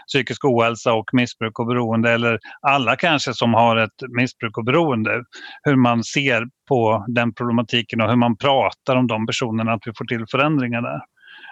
psykisk 0.07 0.45
ohälsa 0.45 0.93
och 0.93 1.09
missbruk 1.13 1.59
och 1.59 1.67
beroende 1.67 2.11
eller 2.11 2.39
alla 2.61 2.95
kanske 2.95 3.33
som 3.33 3.53
har 3.53 3.77
ett 3.77 4.01
missbruk 4.17 4.57
och 4.57 4.65
beroende, 4.65 5.23
hur 5.63 5.75
man 5.75 6.03
ser 6.03 6.47
på 6.67 7.05
den 7.07 7.33
problematiken 7.33 8.01
och 8.01 8.09
hur 8.09 8.15
man 8.15 8.37
pratar 8.37 8.95
om 8.95 9.07
de 9.07 9.25
personerna, 9.27 9.73
att 9.73 9.81
vi 9.85 9.91
får 9.97 10.05
till 10.05 10.25
förändringar 10.31 10.81
där. 10.81 11.01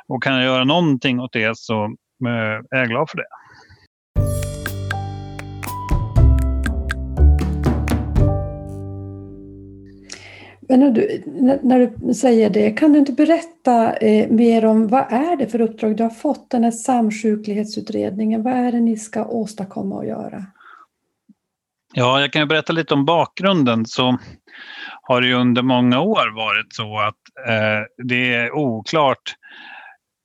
Och 0.07 0.23
kan 0.23 0.35
jag 0.35 0.43
göra 0.43 0.63
någonting 0.63 1.19
åt 1.19 1.33
det 1.33 1.57
så 1.57 1.83
eh, 2.25 2.77
är 2.77 2.77
jag 2.77 2.87
glad 2.87 3.09
för 3.09 3.17
det. 3.17 3.27
Men 10.69 10.79
när 10.79 10.91
du, 10.91 11.23
när 11.61 11.79
du 11.79 12.13
säger 12.13 12.49
det, 12.49 12.71
kan 12.71 12.93
du 12.93 12.99
inte 12.99 13.11
berätta 13.11 13.93
eh, 13.93 14.29
mer 14.29 14.65
om 14.65 14.87
vad 14.87 15.11
är 15.11 15.35
det 15.35 15.47
för 15.47 15.61
uppdrag 15.61 15.97
du 15.97 16.03
har 16.03 16.09
fått, 16.09 16.49
den 16.49 16.63
här 16.63 16.71
samsjuklighetsutredningen? 16.71 18.43
Vad 18.43 18.53
är 18.53 18.71
det 18.71 18.79
ni 18.79 18.97
ska 18.97 19.25
åstadkomma 19.25 19.95
och 19.95 20.05
göra? 20.05 20.45
Ja, 21.93 22.21
jag 22.21 22.33
kan 22.33 22.41
ju 22.41 22.45
berätta 22.45 22.73
lite 22.73 22.93
om 22.93 23.05
bakgrunden. 23.05 23.85
Så 23.85 24.17
har 25.01 25.21
det 25.21 25.27
ju 25.27 25.33
under 25.33 25.61
många 25.61 25.99
år 25.99 26.35
varit 26.35 26.73
så 26.73 26.99
att 26.99 27.47
eh, 27.49 28.05
det 28.07 28.33
är 28.33 28.51
oklart 28.51 29.35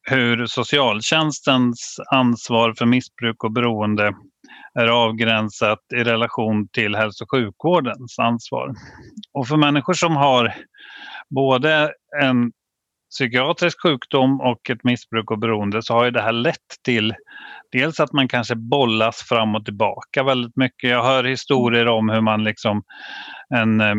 hur 0.03 0.47
socialtjänstens 0.47 2.01
ansvar 2.13 2.75
för 2.79 2.87
missbruk 2.87 3.45
och 3.45 3.53
beroende 3.53 4.15
är 4.75 4.87
avgränsat 4.87 5.79
i 5.95 6.05
relation 6.05 6.69
till 6.69 6.95
hälso 6.95 7.25
och 7.25 7.31
sjukvårdens 7.31 8.19
ansvar. 8.19 8.75
Och 9.33 9.49
för 9.49 9.57
människor 9.57 9.93
som 9.93 10.17
har 10.17 10.55
både 11.31 11.93
en 12.23 12.53
psykiatrisk 13.11 13.83
sjukdom 13.83 14.41
och 14.41 14.71
ett 14.71 14.85
missbruk 14.85 15.31
och 15.31 15.39
beroende 15.39 15.83
så 15.83 15.95
har 15.95 16.05
ju 16.05 16.11
det 16.11 16.23
här 16.23 16.33
lett 16.33 16.57
till 16.85 17.15
dels 17.73 18.01
att 18.01 18.13
man 18.13 18.29
kanske 18.29 18.55
bollas 18.55 19.23
fram 19.23 19.55
och 19.55 19.65
tillbaka 19.65 20.23
väldigt 20.23 20.57
mycket. 20.57 20.91
Jag 20.91 21.05
hör 21.05 21.25
historier 21.25 21.89
om 21.89 22.09
hur 22.09 22.21
man 22.21 22.45
liksom 22.45 22.83
en 23.55 23.81
eh, 23.81 23.95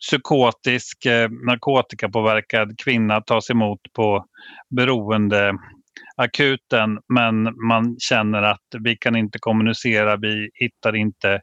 psykotisk 0.00 1.06
eh, 1.06 1.30
narkotikapåverkad 1.30 2.78
kvinna 2.78 3.20
tas 3.20 3.50
emot 3.50 3.80
på 3.92 4.24
beroende 4.76 5.58
akuten 6.20 6.98
men 7.08 7.42
man 7.66 7.96
känner 7.98 8.42
att 8.42 8.66
vi 8.80 8.96
kan 8.96 9.16
inte 9.16 9.38
kommunicera, 9.38 10.16
vi 10.16 10.50
hittar 10.54 10.96
inte 10.96 11.40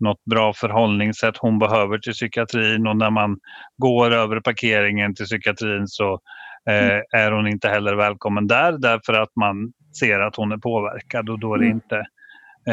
något 0.00 0.24
bra 0.24 0.52
förhållningssätt 0.52 1.36
hon 1.38 1.58
behöver 1.58 1.98
till 1.98 2.12
psykiatrin 2.12 2.86
och 2.86 2.96
när 2.96 3.10
man 3.10 3.38
går 3.76 4.10
över 4.10 4.40
parkeringen 4.40 5.14
till 5.14 5.24
psykiatrin 5.24 5.86
så 5.86 6.20
eh, 6.68 6.90
mm. 6.90 7.02
är 7.12 7.32
hon 7.32 7.46
inte 7.46 7.68
heller 7.68 7.94
välkommen 7.94 8.46
där 8.46 8.78
därför 8.78 9.12
att 9.12 9.36
man 9.36 9.72
ser 10.00 10.20
att 10.20 10.36
hon 10.36 10.52
är 10.52 10.56
påverkad 10.56 11.30
och 11.30 11.38
då 11.38 11.54
är 11.54 11.58
det 11.58 11.64
mm. 11.64 11.76
inte 11.76 11.96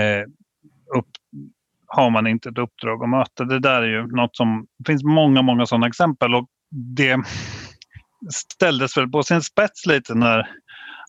eh, 0.02 0.24
upp, 0.98 1.10
har 1.88 2.10
man 2.10 2.28
inte 2.28 2.50
ett 2.50 2.58
uppdrag 2.58 3.04
att 3.04 3.10
möta. 3.10 3.44
Det 3.44 3.60
där 3.60 3.82
är 3.82 3.88
ju 3.88 4.08
något 4.08 4.36
som, 4.36 4.68
det 4.80 4.92
finns 4.92 5.04
många, 5.04 5.42
många 5.42 5.66
sådana 5.66 5.88
exempel 5.88 6.36
och 6.36 6.48
det 6.96 7.18
ställdes 8.34 8.98
väl 8.98 9.10
på 9.10 9.24
sin 9.24 9.42
spets 9.42 9.86
lite 9.86 10.16
när 10.16 10.50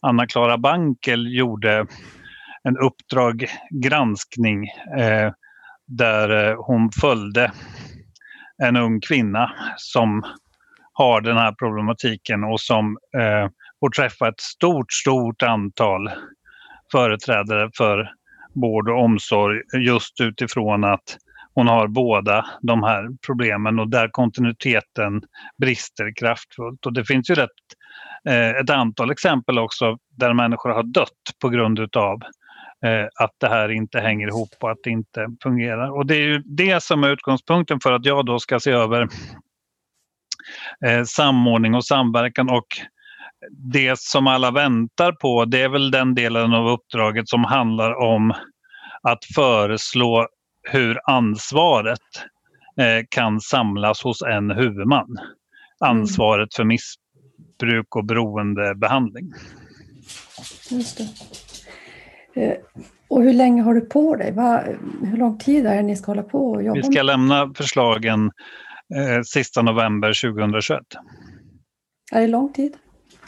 Anna-Klara 0.03 0.59
Bankel 0.59 1.35
gjorde 1.35 1.87
en 2.63 2.77
Uppdrag 2.77 3.47
granskning 3.71 4.65
eh, 4.99 5.33
där 5.87 6.51
eh, 6.51 6.57
hon 6.59 6.91
följde 7.01 7.53
en 8.63 8.77
ung 8.77 9.01
kvinna 9.01 9.53
som 9.77 10.23
har 10.93 11.21
den 11.21 11.37
här 11.37 11.53
problematiken 11.53 12.45
och 12.45 12.61
som 12.61 12.99
eh, 13.17 13.51
får 13.81 13.91
träffa 13.91 14.29
ett 14.29 14.41
stort, 14.41 14.93
stort 14.93 15.43
antal 15.43 16.11
företrädare 16.93 17.71
för 17.77 18.11
vård 18.55 18.89
och 18.89 19.03
omsorg 19.03 19.63
just 19.87 20.21
utifrån 20.21 20.85
att 20.85 21.19
hon 21.55 21.69
har 21.69 21.89
båda 21.89 22.47
de 22.61 22.83
här 22.83 23.09
problemen 23.27 23.79
och 23.79 23.89
där 23.89 24.09
kontinuiteten 24.09 25.23
brister 25.61 26.13
kraftfullt. 26.17 26.87
Och 26.87 26.93
det 26.93 27.05
finns 27.05 27.31
ju 27.31 27.35
rätt 27.35 27.51
ett 28.61 28.71
antal 28.71 29.11
exempel 29.11 29.59
också 29.59 29.99
där 30.17 30.33
människor 30.33 30.71
har 30.71 30.83
dött 30.83 31.35
på 31.41 31.49
grund 31.49 31.79
utav 31.79 32.23
eh, 32.85 33.25
att 33.25 33.33
det 33.39 33.49
här 33.49 33.69
inte 33.69 34.01
hänger 34.01 34.29
ihop 34.29 34.49
och 34.61 34.71
att 34.71 34.79
det 34.83 34.91
inte 34.91 35.27
fungerar. 35.43 35.91
Och 35.91 36.07
det 36.07 36.15
är 36.15 36.23
ju 36.23 36.43
det 36.47 36.83
som 36.83 37.05
är 37.05 37.09
utgångspunkten 37.09 37.81
för 37.81 37.93
att 37.93 38.05
jag 38.05 38.27
då 38.27 38.39
ska 38.39 38.61
se 38.61 38.71
över 38.71 39.09
eh, 40.87 41.05
samordning 41.05 41.75
och 41.75 41.85
samverkan 41.85 42.51
och 42.51 42.67
det 43.51 43.99
som 43.99 44.27
alla 44.27 44.51
väntar 44.51 45.13
på 45.13 45.45
det 45.45 45.63
är 45.63 45.69
väl 45.69 45.91
den 45.91 46.15
delen 46.15 46.55
av 46.55 46.69
uppdraget 46.69 47.29
som 47.29 47.45
handlar 47.45 47.95
om 47.95 48.35
att 49.03 49.25
föreslå 49.35 50.29
hur 50.63 50.99
ansvaret 51.05 51.99
kan 53.09 53.41
samlas 53.41 54.03
hos 54.03 54.23
en 54.23 54.51
huvudman. 54.51 55.07
Mm. 55.09 55.99
Ansvaret 55.99 56.55
för 56.55 56.65
miss 56.65 56.95
missbruk 57.59 57.97
och 57.97 58.05
beroendebehandling. 58.05 59.33
Just 60.71 60.99
det. 60.99 62.43
Eh, 62.43 62.57
och 63.09 63.23
hur 63.23 63.33
länge 63.33 63.63
har 63.63 63.75
du 63.75 63.81
på 63.81 64.17
dig? 64.17 64.33
hur 65.03 65.17
lång 65.17 65.39
tid 65.39 65.67
är 65.67 65.77
det 65.77 65.83
ni 65.83 65.97
ska 65.97 66.11
hålla 66.11 66.23
på 66.23 66.51
och 66.51 66.63
jobba? 66.63 66.81
Vi 66.81 66.83
ska 66.83 67.03
lämna 67.03 67.53
förslagen 67.55 68.31
eh, 68.95 69.23
sista 69.25 69.63
november 69.63 70.33
2021. 70.33 70.83
Är 72.13 72.21
det 72.21 72.27
lång 72.27 72.53
tid 72.53 72.77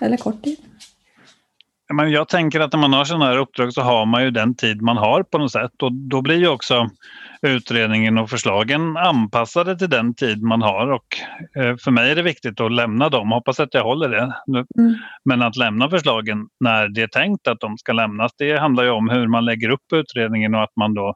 eller 0.00 0.16
kort 0.16 0.42
tid? 0.42 0.58
Men 1.92 2.10
jag 2.10 2.28
tänker 2.28 2.60
att 2.60 2.72
när 2.72 2.80
man 2.80 2.92
har 2.92 3.04
sådana 3.04 3.26
här 3.26 3.38
uppdrag 3.38 3.72
så 3.72 3.82
har 3.82 4.06
man 4.06 4.24
ju 4.24 4.30
den 4.30 4.54
tid 4.54 4.82
man 4.82 4.96
har 4.96 5.22
på 5.22 5.38
något 5.38 5.52
sätt 5.52 5.82
och 5.82 5.92
då 5.92 6.22
blir 6.22 6.36
ju 6.36 6.48
också 6.48 6.90
utredningen 7.42 8.18
och 8.18 8.30
förslagen 8.30 8.96
anpassade 8.96 9.78
till 9.78 9.90
den 9.90 10.14
tid 10.14 10.42
man 10.42 10.62
har 10.62 10.90
och 10.90 11.06
eh, 11.56 11.76
för 11.76 11.90
mig 11.90 12.10
är 12.10 12.16
det 12.16 12.22
viktigt 12.22 12.60
att 12.60 12.72
lämna 12.72 13.08
dem. 13.08 13.30
Hoppas 13.30 13.60
att 13.60 13.74
jag 13.74 13.84
håller 13.84 14.08
det. 14.08 14.34
Mm. 14.78 14.94
Men 15.24 15.42
att 15.42 15.56
lämna 15.56 15.90
förslagen 15.90 16.46
när 16.60 16.88
det 16.88 17.02
är 17.02 17.08
tänkt 17.08 17.48
att 17.48 17.60
de 17.60 17.78
ska 17.78 17.92
lämnas, 17.92 18.32
det 18.38 18.58
handlar 18.58 18.84
ju 18.84 18.90
om 18.90 19.08
hur 19.08 19.26
man 19.26 19.44
lägger 19.44 19.70
upp 19.70 19.92
utredningen 19.92 20.54
och 20.54 20.62
att 20.62 20.76
man 20.76 20.94
då 20.94 21.14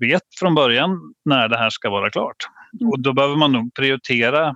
vet 0.00 0.22
från 0.40 0.54
början 0.54 1.00
när 1.24 1.48
det 1.48 1.58
här 1.58 1.70
ska 1.70 1.90
vara 1.90 2.10
klart. 2.10 2.36
Mm. 2.80 2.90
Och 2.90 3.00
då 3.00 3.12
behöver 3.12 3.36
man 3.36 3.52
nog 3.52 3.74
prioritera 3.74 4.54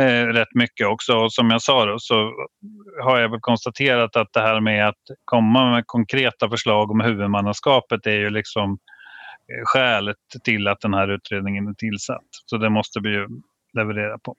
eh, 0.00 0.26
rätt 0.26 0.54
mycket 0.54 0.86
också. 0.86 1.12
Och 1.12 1.32
som 1.32 1.50
jag 1.50 1.62
sa 1.62 1.86
då, 1.86 1.98
så 1.98 2.32
har 3.02 3.20
jag 3.20 3.28
väl 3.28 3.40
konstaterat 3.40 4.16
att 4.16 4.32
det 4.32 4.40
här 4.40 4.60
med 4.60 4.88
att 4.88 5.02
komma 5.24 5.70
med 5.70 5.84
konkreta 5.86 6.48
förslag 6.48 6.90
om 6.90 7.00
huvudmannaskapet 7.00 8.06
är 8.06 8.16
ju 8.16 8.30
liksom 8.30 8.70
eh, 8.70 9.64
skälet 9.64 10.16
till 10.44 10.68
att 10.68 10.80
den 10.80 10.94
här 10.94 11.08
utredningen 11.08 11.68
är 11.68 11.74
tillsatt. 11.74 12.28
Så 12.46 12.56
det 12.56 12.70
måste 12.70 13.00
vi 13.00 13.08
ju 13.08 13.28
leverera 13.76 14.18
på. 14.18 14.36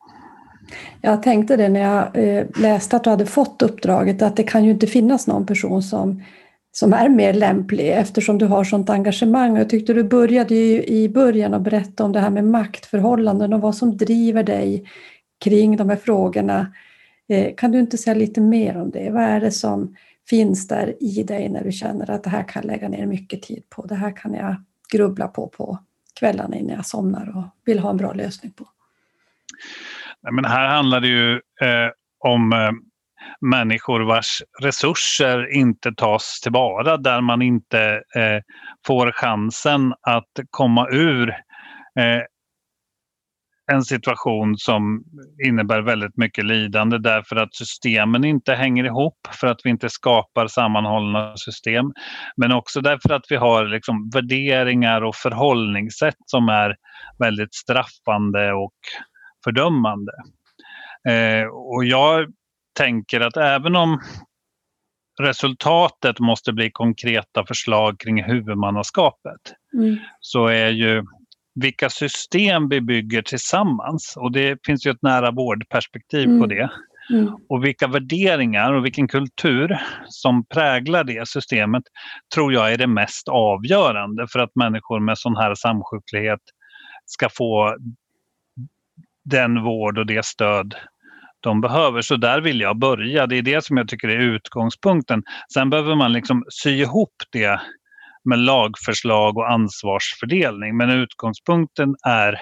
Jag 1.01 1.23
tänkte 1.23 1.55
det 1.55 1.69
när 1.69 1.81
jag 1.81 2.17
eh, 2.23 2.45
läste 2.55 2.95
att 2.95 3.03
du 3.03 3.09
hade 3.09 3.25
fått 3.25 3.61
uppdraget 3.61 4.21
att 4.21 4.35
det 4.35 4.43
kan 4.43 4.65
ju 4.65 4.71
inte 4.71 4.87
finnas 4.87 5.27
någon 5.27 5.45
person 5.45 5.83
som, 5.83 6.23
som 6.71 6.93
är 6.93 7.09
mer 7.09 7.33
lämplig 7.33 7.91
eftersom 7.91 8.37
du 8.37 8.45
har 8.45 8.63
sånt 8.63 8.89
engagemang. 8.89 9.57
Jag 9.57 9.69
tyckte 9.69 9.93
du 9.93 10.03
började 10.03 10.55
i 10.89 11.09
början 11.09 11.53
att 11.53 11.61
berätta 11.61 12.03
om 12.03 12.11
det 12.11 12.19
här 12.19 12.29
med 12.29 12.43
maktförhållanden 12.43 13.53
och 13.53 13.61
vad 13.61 13.75
som 13.75 13.97
driver 13.97 14.43
dig 14.43 14.85
kring 15.43 15.77
de 15.77 15.89
här 15.89 15.97
frågorna. 15.97 16.73
Eh, 17.29 17.55
kan 17.57 17.71
du 17.71 17.79
inte 17.79 17.97
säga 17.97 18.13
lite 18.13 18.41
mer 18.41 18.77
om 18.77 18.91
det? 18.91 19.09
Vad 19.09 19.23
är 19.23 19.39
det 19.39 19.51
som 19.51 19.95
finns 20.29 20.67
där 20.67 21.03
i 21.03 21.23
dig 21.23 21.49
när 21.49 21.63
du 21.63 21.71
känner 21.71 22.11
att 22.11 22.23
det 22.23 22.29
här 22.29 22.43
kan 22.43 22.61
jag 22.61 22.71
lägga 22.71 22.89
ner 22.89 23.05
mycket 23.05 23.41
tid 23.41 23.63
på? 23.69 23.85
Det 23.85 23.95
här 23.95 24.15
kan 24.15 24.33
jag 24.33 24.55
grubbla 24.91 25.27
på 25.27 25.47
på 25.47 25.79
kvällarna 26.19 26.55
innan 26.55 26.75
jag 26.75 26.85
somnar 26.85 27.37
och 27.37 27.43
vill 27.65 27.79
ha 27.79 27.89
en 27.89 27.97
bra 27.97 28.13
lösning 28.13 28.51
på. 28.51 28.67
Nej, 30.21 30.33
men 30.33 30.45
här 30.45 30.67
handlar 30.67 30.99
det 30.99 31.07
ju 31.07 31.33
eh, 31.35 31.89
om 32.19 32.53
eh, 32.53 32.71
människor 33.41 33.99
vars 33.99 34.41
resurser 34.61 35.53
inte 35.53 35.93
tas 35.93 36.39
tillvara, 36.41 36.97
där 36.97 37.21
man 37.21 37.41
inte 37.41 37.81
eh, 38.15 38.41
får 38.87 39.11
chansen 39.11 39.93
att 40.01 40.31
komma 40.49 40.89
ur 40.89 41.29
eh, 41.99 42.21
en 43.71 43.83
situation 43.83 44.57
som 44.57 45.03
innebär 45.47 45.81
väldigt 45.81 46.17
mycket 46.17 46.45
lidande 46.45 46.97
därför 46.97 47.35
att 47.35 47.55
systemen 47.55 48.25
inte 48.25 48.53
hänger 48.53 48.83
ihop, 48.83 49.27
för 49.31 49.47
att 49.47 49.59
vi 49.63 49.69
inte 49.69 49.89
skapar 49.89 50.47
sammanhållna 50.47 51.37
system. 51.37 51.85
Men 52.37 52.51
också 52.51 52.81
därför 52.81 53.13
att 53.13 53.25
vi 53.29 53.35
har 53.35 53.65
liksom 53.65 54.09
värderingar 54.13 55.01
och 55.01 55.15
förhållningssätt 55.15 56.15
som 56.25 56.49
är 56.49 56.75
väldigt 57.19 57.55
straffande 57.55 58.53
och 58.53 58.75
fördömande. 59.43 60.11
Eh, 61.09 61.47
och 61.47 61.85
jag 61.85 62.25
tänker 62.77 63.21
att 63.21 63.37
även 63.37 63.75
om 63.75 64.01
resultatet 65.21 66.19
måste 66.19 66.53
bli 66.53 66.71
konkreta 66.71 67.45
förslag 67.45 67.99
kring 67.99 68.23
huvudmannaskapet 68.23 69.41
mm. 69.73 69.97
så 70.19 70.47
är 70.47 70.69
ju 70.69 71.03
vilka 71.55 71.89
system 71.89 72.69
vi 72.69 72.81
bygger 72.81 73.21
tillsammans 73.21 74.13
och 74.17 74.31
det 74.31 74.59
finns 74.65 74.85
ju 74.85 74.91
ett 74.91 75.01
nära 75.01 75.31
vårdperspektiv 75.31 76.25
mm. 76.25 76.39
på 76.39 76.45
det. 76.45 76.69
Mm. 77.09 77.35
Och 77.49 77.65
vilka 77.65 77.87
värderingar 77.87 78.73
och 78.73 78.85
vilken 78.85 79.07
kultur 79.07 79.77
som 80.05 80.45
präglar 80.45 81.03
det 81.03 81.27
systemet 81.27 81.83
tror 82.35 82.53
jag 82.53 82.73
är 82.73 82.77
det 82.77 82.87
mest 82.87 83.27
avgörande 83.27 84.27
för 84.31 84.39
att 84.39 84.55
människor 84.55 84.99
med 84.99 85.17
sån 85.17 85.35
här 85.35 85.55
samsjuklighet 85.55 86.39
ska 87.05 87.29
få 87.29 87.77
den 89.25 89.63
vård 89.63 89.97
och 89.97 90.05
det 90.05 90.25
stöd 90.25 90.75
de 91.39 91.61
behöver. 91.61 92.01
Så 92.01 92.15
där 92.15 92.41
vill 92.41 92.59
jag 92.59 92.77
börja. 92.77 93.27
Det 93.27 93.37
är 93.37 93.41
det 93.41 93.65
som 93.65 93.77
jag 93.77 93.87
tycker 93.87 94.07
är 94.07 94.19
utgångspunkten. 94.19 95.23
Sen 95.53 95.69
behöver 95.69 95.95
man 95.95 96.13
liksom 96.13 96.43
sy 96.49 96.69
ihop 96.69 97.13
det 97.31 97.61
med 98.25 98.39
lagförslag 98.39 99.37
och 99.37 99.51
ansvarsfördelning. 99.51 100.77
Men 100.77 100.89
utgångspunkten 100.89 101.95
är 102.07 102.33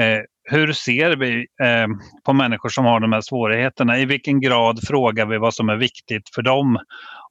eh, 0.00 0.20
hur 0.50 0.72
ser 0.72 1.16
vi 1.16 1.46
eh, 1.62 1.86
på 2.24 2.32
människor 2.32 2.68
som 2.68 2.84
har 2.84 3.00
de 3.00 3.12
här 3.12 3.20
svårigheterna? 3.20 3.98
I 3.98 4.04
vilken 4.04 4.40
grad 4.40 4.80
frågar 4.86 5.26
vi 5.26 5.38
vad 5.38 5.54
som 5.54 5.68
är 5.68 5.76
viktigt 5.76 6.34
för 6.34 6.42
dem? 6.42 6.78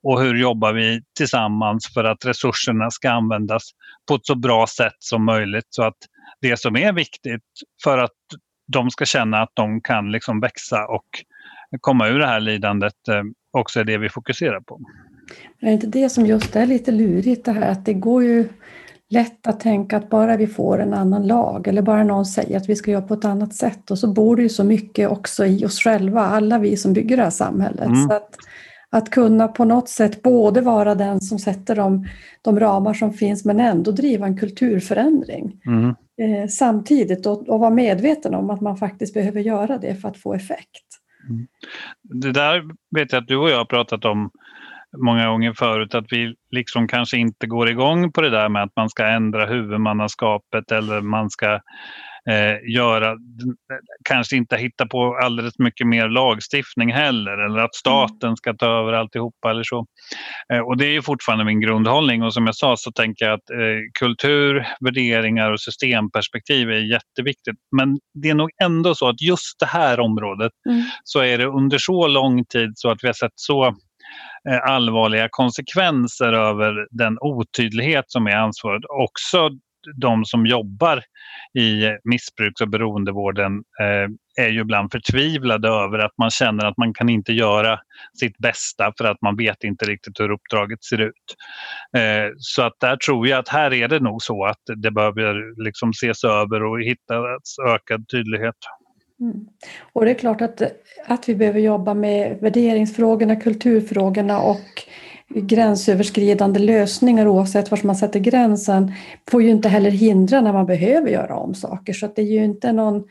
Och 0.04 0.22
hur 0.22 0.36
jobbar 0.36 0.74
vi 0.74 1.02
tillsammans 1.18 1.94
för 1.94 2.04
att 2.04 2.26
resurserna 2.26 2.92
ska 2.92 3.12
användas 3.12 3.64
på 4.08 4.16
ett 4.16 4.26
så 4.26 4.36
bra 4.36 4.68
sätt 4.68 4.96
som 5.00 5.26
möjligt 5.26 5.68
så 5.70 5.84
att 5.84 5.98
det 6.42 6.60
som 6.60 6.76
är 6.76 6.94
viktigt 6.94 7.44
för 7.84 7.98
att 7.98 8.12
de 8.74 8.90
ska 8.90 9.06
känna 9.06 9.42
att 9.42 9.52
de 9.54 9.82
kan 9.82 10.12
liksom 10.12 10.40
växa 10.40 10.86
och 10.88 11.06
komma 11.82 12.08
ur 12.08 12.20
det 12.20 12.28
här 12.28 12.40
lidandet 12.40 13.08
eh, 13.10 13.24
också 13.52 13.80
är 13.80 13.84
det 13.84 13.98
vi 13.98 14.10
fokuserar 14.10 14.60
på. 14.60 14.80
Är 15.62 15.72
inte 15.72 15.88
det 15.88 16.10
som 16.10 16.26
just 16.26 16.56
är 16.56 16.66
lite 16.66 16.92
lurigt 16.92 17.46
det 17.46 17.52
här 17.52 17.72
att 17.72 17.86
det 17.86 17.94
går 17.94 18.24
ju 18.24 18.50
lätt 19.10 19.48
att 19.48 19.60
tänka 19.60 19.98
att 19.98 20.10
bara 20.10 20.38
vi 20.38 20.48
får 20.48 20.82
en 20.82 20.94
annan 20.94 21.28
lag 21.28 21.68
eller 21.68 21.82
bara 21.82 22.04
någon 22.04 22.26
säger 22.26 22.58
att 22.58 22.70
vi 22.70 22.76
ska 22.76 22.92
göra 22.92 23.02
på 23.02 23.14
ett 23.14 23.26
annat 23.26 23.54
sätt 23.54 23.92
och 23.92 24.00
så 24.00 24.14
bor 24.14 24.36
det 24.36 24.42
ju 24.42 24.50
så 24.50 24.64
mycket 24.64 25.10
också 25.10 25.46
i 25.46 25.66
oss 25.66 25.80
själva, 25.80 26.22
alla 26.22 26.60
vi 26.60 26.78
som 26.78 26.94
bygger 26.94 27.18
det 27.18 27.24
här 27.24 27.30
samhället. 27.30 27.86
Mm. 27.86 28.08
Så 28.08 28.14
att, 28.14 28.36
att 28.90 29.10
kunna 29.10 29.48
på 29.48 29.66
något 29.66 29.90
sätt 29.90 30.22
både 30.22 30.62
vara 30.62 30.96
den 30.96 31.22
som 31.22 31.40
sätter 31.40 31.76
de, 31.76 32.08
de 32.42 32.60
ramar 32.60 32.94
som 32.94 33.14
finns 33.14 33.46
men 33.46 33.60
ändå 33.60 33.92
driva 33.92 34.26
en 34.26 34.38
kulturförändring. 34.38 35.62
Mm. 35.66 35.96
Eh, 36.22 36.48
samtidigt 36.48 37.26
och, 37.26 37.50
och 37.50 37.60
vara 37.60 37.70
medveten 37.70 38.36
om 38.36 38.50
att 38.50 38.62
man 38.62 38.78
faktiskt 38.78 39.14
behöver 39.14 39.42
göra 39.42 39.78
det 39.78 39.96
för 39.96 40.08
att 40.08 40.18
få 40.18 40.34
effekt. 40.34 40.86
Mm. 41.30 41.48
Det 42.04 42.32
där 42.32 42.64
vet 42.96 43.12
jag 43.12 43.22
att 43.22 43.28
du 43.28 43.38
och 43.38 43.50
jag 43.50 43.58
har 43.58 43.66
pratat 43.66 44.06
om 44.06 44.32
många 44.98 45.28
gånger 45.28 45.54
förut 45.54 45.96
att 45.96 46.06
vi 46.10 46.36
liksom 46.52 46.88
kanske 46.88 47.18
inte 47.18 47.48
går 47.48 47.70
igång 47.70 48.12
på 48.12 48.22
det 48.22 48.30
där 48.30 48.50
med 48.50 48.64
att 48.64 48.76
man 48.76 48.90
ska 48.90 49.06
ändra 49.06 49.46
huvudmannaskapet 49.46 50.72
eller 50.72 51.02
man 51.02 51.30
ska 51.30 51.54
eh, 52.30 52.72
göra, 52.74 53.16
kanske 54.10 54.36
inte 54.36 54.58
hitta 54.58 54.88
på 54.88 55.18
alldeles 55.24 55.60
mycket 55.60 55.88
mer 55.88 56.10
lagstiftning 56.10 56.94
heller 56.94 57.38
eller 57.46 57.60
att 57.60 57.76
staten 57.76 58.38
ska 58.38 58.54
ta 58.54 58.66
över 58.66 58.94
alltihopa 58.94 59.50
eller 59.50 59.64
så. 59.64 59.86
Eh, 60.54 60.60
och 60.60 60.78
det 60.78 60.86
är 60.86 60.92
ju 60.92 61.02
fortfarande 61.02 61.46
min 61.46 61.62
grundhållning 61.62 62.24
och 62.24 62.34
som 62.34 62.46
jag 62.46 62.56
sa 62.56 62.78
så 62.78 62.92
tänker 62.92 63.26
jag 63.26 63.34
att 63.34 63.50
eh, 63.50 63.58
kultur, 64.00 64.68
värderingar 64.80 65.52
och 65.52 65.62
systemperspektiv 65.62 66.70
är 66.70 66.92
jätteviktigt. 66.92 67.58
Men 67.78 68.00
det 68.14 68.30
är 68.30 68.36
nog 68.36 68.50
ändå 68.64 68.96
så 68.96 69.10
att 69.10 69.22
just 69.22 69.60
det 69.60 69.66
här 69.66 70.00
området 70.00 70.52
mm. 70.70 70.84
så 71.04 71.20
är 71.20 71.38
det 71.38 71.46
under 71.46 71.78
så 71.78 72.08
lång 72.08 72.46
tid 72.46 72.72
så 72.76 72.90
att 72.90 73.04
vi 73.04 73.08
har 73.08 73.14
sett 73.14 73.32
så 73.36 73.76
Eh, 74.50 74.60
allvarliga 74.64 75.28
konsekvenser 75.32 76.34
över 76.34 76.88
den 76.92 77.18
otydlighet 77.22 78.06
som 78.08 78.28
är 78.28 78.36
ansvaret. 78.36 78.84
Också 78.90 79.50
de 79.96 80.26
som 80.26 80.46
jobbar 80.46 81.04
i 81.60 81.90
missbruks 82.04 82.62
och 82.62 82.70
beroendevården 82.70 83.54
eh, 83.82 84.44
är 84.46 84.50
ju 84.50 84.62
ibland 84.62 84.92
förtvivlade 84.92 85.68
över 85.68 86.00
att 86.00 86.18
man 86.18 86.30
känner 86.30 86.66
att 86.66 86.78
man 86.78 86.94
kan 86.94 87.10
inte 87.10 87.34
göra 87.34 87.80
sitt 88.20 88.38
bästa 88.38 88.94
för 88.98 89.06
att 89.06 89.22
man 89.22 89.36
vet 89.38 89.64
inte 89.64 89.86
riktigt 89.86 90.20
hur 90.20 90.32
uppdraget 90.32 90.84
ser 90.84 91.02
ut. 91.02 91.36
Eh, 91.98 92.32
så 92.38 92.62
att 92.62 92.74
där 92.80 92.98
tror 92.98 93.28
jag 93.28 93.40
att 93.40 93.48
här 93.50 93.74
är 93.74 93.88
det 93.88 94.00
nog 94.00 94.22
så 94.22 94.46
att 94.46 94.62
det 94.76 94.92
behöver 94.92 95.64
liksom 95.64 95.90
ses 95.90 96.24
över 96.24 96.64
och 96.64 96.82
hittas 96.82 97.56
ökad 97.68 98.08
tydlighet. 98.08 98.56
Mm. 99.22 99.46
Och 99.94 100.06
det 100.06 100.12
är 100.12 100.16
klart 100.16 100.42
att, 100.42 100.62
att 101.06 101.30
vi 101.30 101.36
behöver 101.36 101.60
jobba 101.60 101.94
med 101.94 102.38
värderingsfrågorna, 102.42 103.36
kulturfrågorna 103.36 104.42
och 104.42 104.84
gränsöverskridande 105.36 106.60
lösningar 106.60 107.28
oavsett 107.28 107.72
var 107.72 107.80
man 107.84 107.96
sätter 107.96 108.20
gränsen 108.20 108.94
får 109.32 109.44
ju 109.44 109.50
inte 109.50 109.70
heller 109.70 109.92
hindra 109.92 110.42
när 110.42 110.54
man 110.54 110.66
behöver 110.66 111.10
göra 111.10 111.36
om 111.36 111.54
saker. 111.54 111.94
Så 111.94 112.10
det 112.16 112.22
är 112.22 112.26
ju 112.26 112.44
inte 112.44 112.72
någon, 112.72 113.04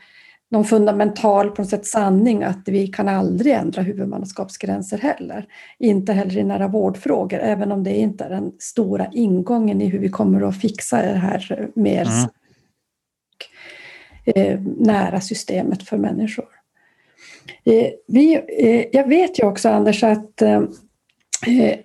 någon 0.51 0.65
fundamental 0.65 1.51
på 1.51 1.61
något 1.61 1.69
sätt 1.69 1.85
sanning 1.85 2.43
att 2.43 2.61
vi 2.65 2.87
kan 2.87 3.07
aldrig 3.07 3.53
ändra 3.53 3.81
huvudmannaskapsgränser 3.81 4.97
heller. 4.97 5.45
Inte 5.79 6.13
heller 6.13 6.37
i 6.37 6.43
nära 6.43 6.67
vårdfrågor, 6.67 7.39
även 7.39 7.71
om 7.71 7.83
det 7.83 7.97
inte 7.97 8.23
är 8.23 8.29
den 8.29 8.51
stora 8.59 9.07
ingången 9.11 9.81
i 9.81 9.85
hur 9.85 9.99
vi 9.99 10.09
kommer 10.09 10.41
att 10.41 10.61
fixa 10.61 11.01
det 11.01 11.07
här 11.07 11.69
mer 11.75 12.01
mm. 12.01 12.29
Eh, 14.35 14.59
nära 14.77 15.21
systemet 15.21 15.83
för 15.83 15.97
människor. 15.97 16.45
Eh, 17.65 17.87
vi, 18.07 18.41
eh, 18.59 18.85
jag 18.91 19.07
vet 19.07 19.39
ju 19.39 19.47
också 19.47 19.69
Anders 19.69 20.03
att 20.03 20.41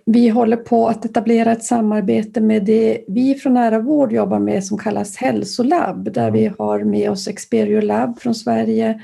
vi 0.07 0.29
håller 0.29 0.57
på 0.57 0.89
att 0.89 1.05
etablera 1.05 1.53
ett 1.53 1.65
samarbete 1.65 2.41
med 2.41 2.65
det 2.65 3.05
vi 3.09 3.35
från 3.35 3.55
Nära 3.55 3.79
vård 3.79 4.13
jobbar 4.13 4.39
med 4.39 4.65
som 4.65 4.79
kallas 4.79 5.17
hälsolabb 5.17 6.13
där 6.13 6.31
vi 6.31 6.53
har 6.59 6.85
med 6.85 7.11
oss 7.11 7.29
Experio 7.29 7.81
Lab 7.81 8.21
från 8.21 8.35
Sverige 8.35 9.03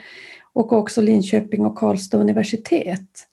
och 0.53 0.72
också 0.72 1.00
Linköping 1.00 1.66
och 1.66 1.79
Karlstad 1.79 2.18
universitet. 2.18 3.26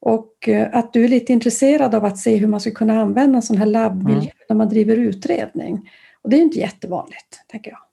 Och 0.00 0.48
att 0.72 0.92
du 0.92 1.04
är 1.04 1.08
lite 1.08 1.32
intresserad 1.32 1.94
av 1.94 2.04
att 2.04 2.18
se 2.18 2.36
hur 2.36 2.46
man 2.46 2.60
ska 2.60 2.70
kunna 2.70 3.00
använda 3.00 3.36
en 3.36 3.42
sån 3.42 3.56
här 3.56 3.66
labbmiljö 3.66 4.20
mm. 4.20 4.32
när 4.48 4.56
man 4.56 4.68
driver 4.68 4.96
utredning. 4.96 5.90
Och 6.22 6.30
det 6.30 6.36
är 6.36 6.42
inte 6.42 6.58
jättevanligt, 6.58 7.44
tänker 7.48 7.70
jag. 7.70 7.83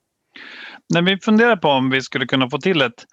När 0.94 1.02
vi 1.02 1.18
funderar 1.18 1.56
på 1.56 1.68
om 1.68 1.90
vi 1.90 2.00
skulle 2.00 2.26
kunna 2.26 2.50
få 2.50 2.58
till 2.58 2.82
ett 2.82 3.04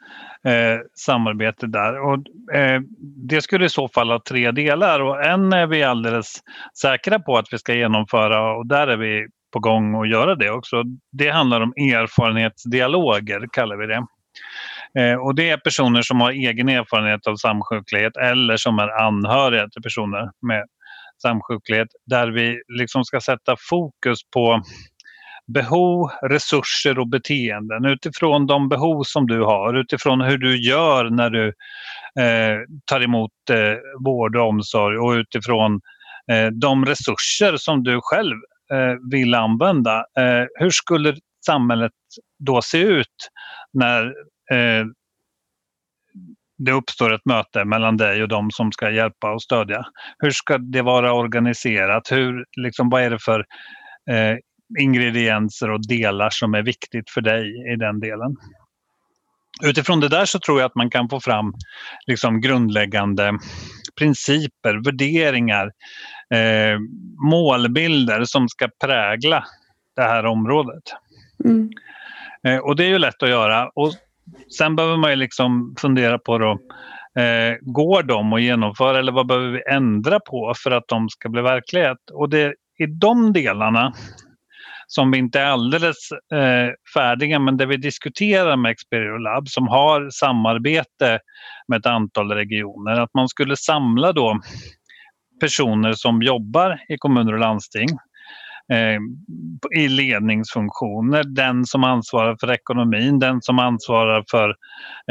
eh, 0.46 0.80
samarbete 0.96 1.68
där. 1.68 2.00
Och, 2.00 2.14
eh, 2.56 2.82
det 3.30 3.42
skulle 3.42 3.66
i 3.66 3.70
så 3.70 3.88
fall 3.88 4.10
ha 4.10 4.22
tre 4.30 4.52
delar 4.52 5.00
och 5.00 5.26
en 5.26 5.54
är 5.54 5.68
vi 5.68 5.84
alldeles 5.84 6.36
säkra 6.82 7.20
på 7.20 7.38
att 7.38 7.54
vi 7.54 7.58
ska 7.58 7.74
genomföra 7.74 8.56
och 8.56 8.68
där 8.68 8.88
är 8.88 8.98
vi 8.98 9.28
på 9.54 9.60
gång 9.60 10.02
att 10.02 10.10
göra 10.10 10.36
det 10.36 10.50
också. 10.50 10.84
Det 11.12 11.30
handlar 11.30 11.62
om 11.62 11.74
erfarenhetsdialoger, 11.78 13.48
kallar 13.52 13.78
vi 13.78 13.88
det. 13.88 14.06
Eh, 15.02 15.20
och 15.20 15.36
det 15.36 15.50
är 15.50 15.58
personer 15.58 16.02
som 16.02 16.22
har 16.22 16.32
egen 16.32 16.70
erfarenhet 16.70 17.28
av 17.28 17.36
samsjuklighet 17.36 18.18
eller 18.18 18.58
som 18.58 18.80
är 18.80 19.02
anhöriga 19.02 19.70
till 19.70 19.82
personer 19.82 20.32
med 20.42 20.66
samsjuklighet 21.22 21.88
där 22.06 22.28
vi 22.28 22.62
liksom 22.80 23.04
ska 23.04 23.22
sätta 23.22 23.56
fokus 23.70 24.20
på 24.34 24.64
behov, 25.54 26.10
resurser 26.22 27.00
och 27.00 27.08
beteenden 27.08 27.86
utifrån 27.86 28.48
de 28.48 28.70
behov 28.70 29.04
som 29.04 29.28
du 29.28 29.42
har, 29.42 29.74
utifrån 29.74 30.22
hur 30.22 30.38
du 30.38 30.68
gör 30.68 31.10
när 31.10 31.30
du 31.30 31.48
eh, 32.24 32.58
tar 32.86 33.04
emot 33.04 33.32
eh, 33.52 34.04
vård 34.06 34.36
och 34.36 34.48
omsorg 34.48 34.98
och 34.98 35.12
utifrån 35.12 35.82
eh, 36.32 36.48
de 36.48 36.86
resurser 36.86 37.58
som 37.58 37.84
du 37.84 38.00
själv 38.02 38.36
eh, 38.74 39.12
vill 39.12 39.36
använda. 39.36 39.98
Eh, 39.98 40.46
hur 40.60 40.70
skulle 40.70 41.16
samhället 41.46 41.92
då 42.40 42.62
se 42.62 42.82
ut 42.82 43.30
när 43.74 44.06
eh, 44.52 44.86
det 46.58 46.72
uppstår 46.72 47.14
ett 47.14 47.26
möte 47.26 47.66
mellan 47.66 47.98
dig 47.98 48.22
och 48.22 48.28
de 48.28 48.52
som 48.52 48.72
ska 48.72 48.92
hjälpa 48.92 49.32
och 49.32 49.42
stödja. 49.42 49.86
Hur 50.18 50.32
ska 50.32 50.58
det 50.58 50.82
vara 50.82 51.14
organiserat? 51.14 52.12
Hur, 52.12 52.46
liksom, 52.58 52.90
vad 52.90 53.02
är 53.02 53.10
det 53.10 53.20
för 53.20 53.40
eh, 54.10 54.38
ingredienser 54.80 55.72
och 55.72 55.88
delar 55.88 56.30
som 56.30 56.54
är 56.54 56.62
viktigt 56.62 57.10
för 57.10 57.22
dig 57.22 57.74
i 57.74 57.76
den 57.76 58.00
delen. 58.00 58.36
Utifrån 59.64 60.00
det 60.00 60.08
där 60.08 60.26
så 60.26 60.40
tror 60.40 60.60
jag 60.60 60.66
att 60.66 60.76
man 60.76 60.90
kan 60.90 61.10
få 61.10 61.20
fram 61.20 61.54
liksom 62.08 62.42
grundläggande 62.42 63.40
principer, 64.00 64.86
värderingar, 64.86 65.72
eh, 66.34 66.80
målbilder 67.30 68.24
som 68.26 68.50
ska 68.50 68.70
prägla 68.86 69.46
det 69.96 70.02
här 70.02 70.26
området. 70.26 70.84
Mm. 71.46 71.70
Eh, 72.44 72.58
och 72.58 72.76
det 72.76 72.84
är 72.84 72.90
ju 72.90 72.98
lätt 72.98 73.24
att 73.24 73.30
göra. 73.30 73.70
Och 73.76 73.94
sen 74.58 74.76
behöver 74.76 74.98
man 74.98 75.10
ju 75.10 75.16
liksom 75.16 75.76
fundera 75.80 76.20
på 76.20 76.38
då, 76.38 76.52
eh, 77.22 77.56
går 77.62 78.04
de 78.04 78.34
att 78.34 78.42
genomföra 78.42 79.00
eller 79.00 79.12
vad 79.12 79.28
behöver 79.28 79.48
vi 79.48 79.62
ändra 79.72 80.20
på 80.20 80.54
för 80.64 80.72
att 80.72 80.88
de 80.88 81.10
ska 81.10 81.30
bli 81.30 81.42
verklighet? 81.42 81.98
Och 82.14 82.30
det 82.30 82.54
är 82.78 83.00
de 83.00 83.34
delarna 83.34 83.94
som 84.92 85.12
vi 85.12 85.18
inte 85.18 85.40
är 85.40 85.46
alldeles 85.46 86.12
eh, 86.12 86.74
färdiga 86.94 87.40
men 87.40 87.58
det 87.58 87.66
vi 87.66 87.78
diskuterar 87.78 88.58
med 88.58 88.72
Experio 88.72 89.18
Lab 89.18 89.48
som 89.48 89.68
har 89.68 90.10
samarbete 90.10 91.20
med 91.68 91.80
ett 91.80 91.86
antal 91.86 92.32
regioner. 92.32 93.00
Att 93.00 93.14
man 93.14 93.30
skulle 93.30 93.56
samla 93.56 94.12
då 94.12 94.40
personer 95.42 95.94
som 95.94 96.22
jobbar 96.22 96.80
i 96.90 96.98
kommuner 96.98 97.34
och 97.34 97.40
landsting 97.40 97.88
eh, 98.74 99.00
i 99.82 99.88
ledningsfunktioner. 99.88 101.24
Den 101.24 101.66
som 101.66 101.84
ansvarar 101.84 102.38
för 102.40 102.52
ekonomin, 102.52 103.20
den 103.20 103.42
som 103.42 103.60
ansvarar 103.60 104.24
för 104.32 104.56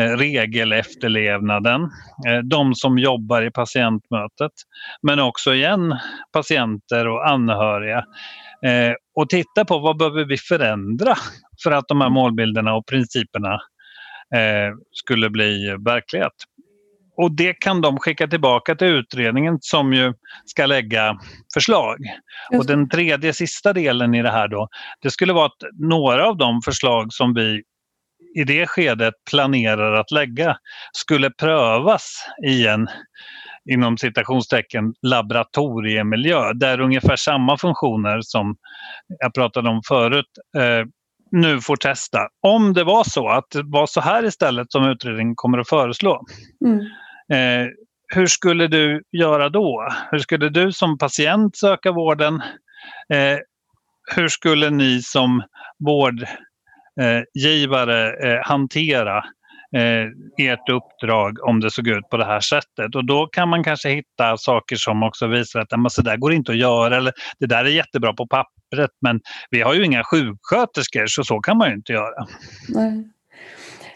eh, 0.00 0.16
regelefterlevnaden, 0.16 1.82
eh, 2.28 2.38
de 2.44 2.74
som 2.74 2.98
jobbar 2.98 3.42
i 3.42 3.50
patientmötet. 3.50 4.52
Men 5.02 5.20
också 5.20 5.54
igen 5.54 5.96
patienter 6.32 7.08
och 7.08 7.28
anhöriga. 7.28 8.04
Eh, 8.66 8.92
och 9.14 9.28
titta 9.28 9.64
på 9.64 9.78
vad 9.78 9.96
behöver 9.96 10.24
vi 10.24 10.36
förändra 10.36 11.14
för 11.62 11.70
att 11.70 11.88
de 11.88 12.00
här 12.00 12.10
målbilderna 12.10 12.74
och 12.74 12.86
principerna 12.86 13.52
eh, 14.34 14.74
skulle 14.92 15.30
bli 15.30 15.76
verklighet. 15.84 16.32
Och 17.16 17.32
det 17.32 17.54
kan 17.54 17.80
de 17.80 17.98
skicka 17.98 18.26
tillbaka 18.26 18.74
till 18.74 18.86
utredningen 18.86 19.58
som 19.60 19.92
ju 19.92 20.14
ska 20.44 20.66
lägga 20.66 21.18
förslag. 21.54 21.96
Och 22.52 22.66
den 22.66 22.88
tredje 22.88 23.32
sista 23.32 23.72
delen 23.72 24.14
i 24.14 24.22
det 24.22 24.30
här 24.30 24.48
då, 24.48 24.68
det 25.02 25.10
skulle 25.10 25.32
vara 25.32 25.46
att 25.46 25.62
några 25.78 26.28
av 26.28 26.36
de 26.36 26.62
förslag 26.62 27.12
som 27.12 27.34
vi 27.34 27.62
i 28.34 28.44
det 28.44 28.66
skedet 28.66 29.14
planerar 29.30 29.92
att 29.92 30.10
lägga 30.10 30.56
skulle 30.92 31.30
prövas 31.30 32.12
i 32.46 32.66
en 32.66 32.88
inom 33.72 33.98
citationstecken 33.98 34.94
laboratoriemiljö 35.02 36.52
där 36.52 36.80
ungefär 36.80 37.16
samma 37.16 37.56
funktioner 37.56 38.20
som 38.20 38.56
jag 39.18 39.34
pratade 39.34 39.68
om 39.68 39.82
förut 39.88 40.26
eh, 40.56 40.86
nu 41.30 41.60
får 41.60 41.76
testa. 41.76 42.18
Om 42.42 42.74
det 42.74 42.84
var 42.84 43.04
så 43.04 43.28
att 43.28 43.50
det 43.50 43.62
var 43.64 43.86
så 43.86 44.00
här 44.00 44.24
istället 44.24 44.72
som 44.72 44.88
utredningen 44.88 45.36
kommer 45.36 45.58
att 45.58 45.68
föreslå. 45.68 46.24
Mm. 46.66 46.80
Eh, 47.32 47.66
hur 48.14 48.26
skulle 48.26 48.66
du 48.66 49.02
göra 49.12 49.48
då? 49.48 49.88
Hur 50.10 50.18
skulle 50.18 50.48
du 50.48 50.72
som 50.72 50.98
patient 50.98 51.56
söka 51.56 51.92
vården? 51.92 52.34
Eh, 53.12 53.38
hur 54.16 54.28
skulle 54.28 54.70
ni 54.70 55.02
som 55.02 55.42
vårdgivare 55.84 58.12
eh, 58.12 58.40
hantera 58.44 59.24
eh, 59.76 60.46
ert 60.46 60.68
uppdrag 60.68 61.42
om 61.42 61.60
det 61.60 61.70
såg 61.70 61.88
ut 61.88 62.08
på 62.10 62.16
det 62.16 62.24
här 62.24 62.40
sättet. 62.40 62.94
Och 62.94 63.04
då 63.04 63.26
kan 63.26 63.48
man 63.48 63.64
kanske 63.64 63.88
hitta 63.88 64.36
saker 64.36 64.76
som 64.76 65.02
också 65.02 65.26
visar 65.26 65.60
att 65.60 65.80
men 65.80 65.90
så 65.90 66.02
där 66.02 66.16
går 66.16 66.32
inte 66.32 66.52
att 66.52 66.58
göra 66.58 66.96
eller 66.96 67.12
det 67.38 67.46
där 67.46 67.64
är 67.64 67.68
jättebra 67.68 68.12
på 68.12 68.26
pappret 68.26 68.90
men 69.00 69.20
vi 69.50 69.60
har 69.60 69.74
ju 69.74 69.84
inga 69.84 70.04
sjuksköterskor 70.04 71.06
så 71.06 71.24
så 71.24 71.40
kan 71.40 71.58
man 71.58 71.68
ju 71.68 71.74
inte 71.74 71.92
göra. 71.92 72.26
Nej. 72.68 73.08